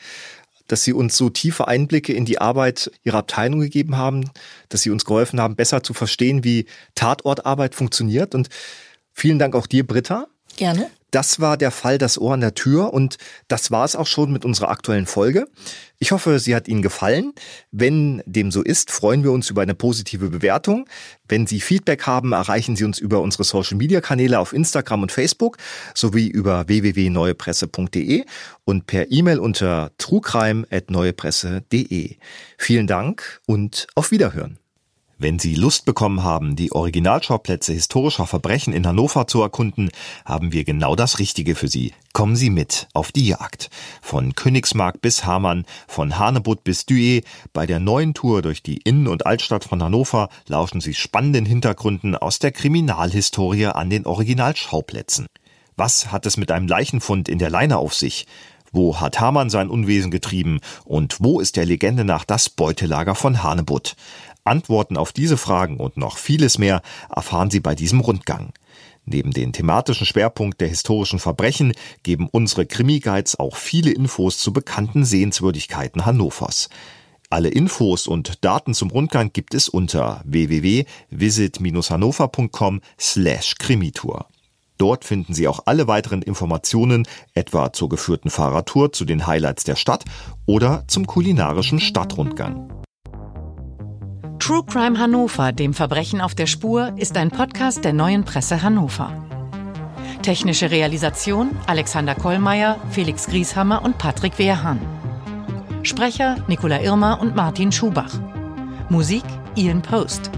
dass 0.69 0.85
Sie 0.85 0.93
uns 0.93 1.17
so 1.17 1.31
tiefe 1.31 1.69
Einblicke 1.69 2.12
in 2.12 2.25
die 2.25 2.41
Arbeit 2.41 2.91
Ihrer 3.05 3.19
Abteilung 3.19 3.61
gegeben 3.61 3.97
haben, 3.97 4.31
dass 4.69 4.83
Sie 4.83 4.91
uns 4.91 5.05
geholfen 5.05 5.41
haben, 5.41 5.57
besser 5.57 5.83
zu 5.83 5.95
verstehen, 5.95 6.45
wie 6.45 6.67
Tatortarbeit 6.95 7.75
funktioniert. 7.75 8.35
Und 8.35 8.49
vielen 9.12 9.39
Dank 9.39 9.55
auch 9.55 9.67
dir, 9.67 9.87
Britta. 9.87 10.27
Gerne. 10.57 10.91
Das 11.17 11.41
war 11.41 11.57
der 11.57 11.71
Fall 11.71 11.97
Das 11.97 12.19
Ohr 12.19 12.35
an 12.35 12.43
der 12.43 12.53
Tür 12.53 12.93
und 12.93 13.17
das 13.49 13.71
war 13.71 13.87
es 13.87 13.97
auch 13.97 14.07
schon 14.07 14.31
mit 14.31 14.45
unserer 14.45 14.69
aktuellen 14.69 15.07
Folge. 15.07 15.47
Ich 15.99 16.12
hoffe, 16.12 16.39
sie 16.39 16.55
hat 16.55 16.69
Ihnen 16.69 16.83
gefallen. 16.83 17.33
Wenn 17.73 18.23
dem 18.27 18.51
so 18.51 18.61
ist, 18.61 18.91
freuen 18.91 19.25
wir 19.25 19.33
uns 19.33 19.49
über 19.49 19.62
eine 19.62 19.75
positive 19.75 20.29
Bewertung. 20.29 20.87
Wenn 21.27 21.47
Sie 21.47 21.61
Feedback 21.61 22.07
haben, 22.07 22.33
erreichen 22.33 22.77
Sie 22.77 22.85
uns 22.85 22.99
über 22.99 23.23
unsere 23.23 23.45
Social 23.45 23.79
Media 23.79 24.03
Kanäle 24.03 24.39
auf 24.39 24.53
Instagram 24.53 25.05
und 25.05 25.11
Facebook 25.11 25.57
sowie 25.95 26.29
über 26.29 26.69
www.neuepresse.de 26.69 28.27
und 28.67 28.87
per 28.87 29.11
E-Mail 29.11 29.39
unter 29.39 29.93
truecrime@neuepresse.de. 29.97 32.17
Vielen 32.59 32.87
Dank 32.87 33.41
und 33.47 33.87
auf 33.95 34.11
Wiederhören. 34.11 34.59
Wenn 35.19 35.39
Sie 35.39 35.55
Lust 35.55 35.87
bekommen 35.87 36.25
haben, 36.25 36.57
die 36.57 36.73
Originalschauplätze 36.73 37.73
historischer 37.73 38.27
Verbrechen 38.27 38.75
in 38.75 38.87
Hannover 38.87 39.27
zu 39.27 39.41
erkunden, 39.41 39.91
haben 40.27 40.53
wir 40.53 40.64
genau 40.64 40.95
das 40.95 41.19
Richtige 41.19 41.55
für 41.55 41.69
Sie. 41.69 41.95
Kommen 42.12 42.37
Sie 42.37 42.51
mit 42.51 42.87
auf 42.93 43.12
die 43.12 43.27
Jagd. 43.29 43.71
Von 44.03 44.35
Königsmark 44.35 45.01
bis 45.01 45.25
Hamann, 45.25 45.64
von 45.89 46.19
Hanebutt 46.19 46.64
bis 46.64 46.85
Duet. 46.85 47.25
Bei 47.55 47.64
der 47.64 47.81
neuen 47.81 48.12
Tour 48.12 48.43
durch 48.43 48.62
die 48.62 48.77
Innen- 48.77 49.09
und 49.09 49.25
Altstadt 49.25 49.64
von 49.64 49.83
Hannover 49.83 50.29
lauschen 50.49 50.83
Sie 50.83 50.93
spannenden 50.93 51.47
Hintergründen 51.47 52.14
aus 52.14 52.39
der 52.39 52.53
Kriminalhistorie 52.53 53.69
an 53.69 53.89
den 53.89 54.05
Originalschauplätzen. 54.05 55.29
Was 55.79 56.12
hat 56.12 56.27
es 56.27 56.37
mit 56.37 56.51
einem 56.51 56.69
Leichenfund 56.69 57.31
in 57.31 57.39
der 57.39 57.49
Leine 57.49 57.79
auf 57.79 57.95
sich? 57.95 58.27
Wo 58.73 59.01
hat 59.01 59.21
Hamann 59.21 59.49
sein 59.49 59.71
Unwesen 59.71 60.11
getrieben? 60.11 60.61
Und 60.85 61.17
wo 61.21 61.41
ist 61.41 61.57
der 61.57 61.64
Legende 61.64 62.05
nach 62.05 62.27
das 62.27 62.51
Beutelager 62.51 63.14
von 63.14 63.43
Hanebutt? 63.43 63.97
Antworten 64.47 64.97
auf 64.97 65.12
diese 65.12 65.36
Fragen 65.36 65.78
und 65.78 65.97
noch 65.97 66.18
vieles 66.18 66.59
mehr 66.59 66.82
erfahren 67.14 67.51
Sie 67.51 67.61
bei 67.61 67.74
diesem 67.74 68.01
Rundgang. 68.01 68.53
Neben 69.05 69.30
den 69.30 69.53
thematischen 69.53 70.07
Schwerpunkt 70.07 70.61
der 70.61 70.68
historischen 70.68 71.20
Verbrechen 71.20 71.72
geben 72.03 72.28
unsere 72.30 72.66
Krimi-Guides 72.66 73.38
auch 73.38 73.57
viele 73.57 73.92
Infos 73.92 74.38
zu 74.38 74.53
bekannten 74.53 75.05
Sehenswürdigkeiten 75.05 76.05
Hannovers. 76.05 76.68
Alle 77.30 77.49
Infos 77.49 78.09
und 78.09 78.44
Daten 78.44 78.74
zum 78.74 78.90
Rundgang 78.90 79.32
gibt 79.32 79.55
es 79.55 79.68
unter 79.68 80.22
www.visit-hannover.com 80.24 82.80
slash 82.99 83.55
Krimitour. 83.59 84.26
Dort 84.78 85.05
finden 85.05 85.34
Sie 85.34 85.49
auch 85.49 85.61
alle 85.64 85.88
weiteren 85.88 86.22
Informationen, 86.22 87.09
etwa 87.34 87.72
zur 87.72 87.88
geführten 87.88 88.30
Fahrradtour 88.30 88.92
zu 88.92 89.05
den 89.05 89.26
Highlights 89.26 89.64
der 89.64 89.74
Stadt 89.76 90.05
oder 90.44 90.84
zum 90.86 91.07
kulinarischen 91.07 91.80
Stadtrundgang. 91.80 92.76
True 94.39 94.62
Crime 94.64 94.99
Hannover, 94.99 95.53
dem 95.53 95.74
Verbrechen 95.74 96.20
auf 96.20 96.34
der 96.34 96.47
Spur, 96.47 96.93
ist 96.97 97.16
ein 97.16 97.30
Podcast 97.30 97.84
der 97.84 97.93
neuen 97.93 98.24
Presse 98.24 98.62
Hannover. 98.62 99.12
Technische 100.22 100.70
Realisation 100.70 101.51
Alexander 101.66 102.14
Kollmeier, 102.14 102.78
Felix 102.91 103.26
Grieshammer 103.26 103.84
und 103.84 103.99
Patrick 103.99 104.39
Wehrhahn. 104.39 104.80
Sprecher 105.82 106.37
Nicola 106.49 106.80
Irmer 106.80 107.20
und 107.20 107.34
Martin 107.34 107.72
Schubach. 107.72 108.12
Musik 108.89 109.24
Ian 109.57 109.82
Post. 109.82 110.30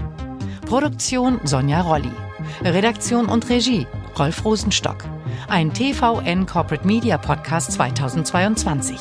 Produktion 0.65 1.39
Sonja 1.43 1.81
Rolli. 1.81 2.11
Redaktion 2.63 3.27
und 3.27 3.49
Regie 3.49 3.85
Rolf 4.17 4.43
Rosenstock. 4.43 5.03
Ein 5.47 5.73
TVN 5.73 6.45
Corporate 6.45 6.85
Media 6.85 7.17
Podcast 7.17 7.73
2022. 7.73 8.97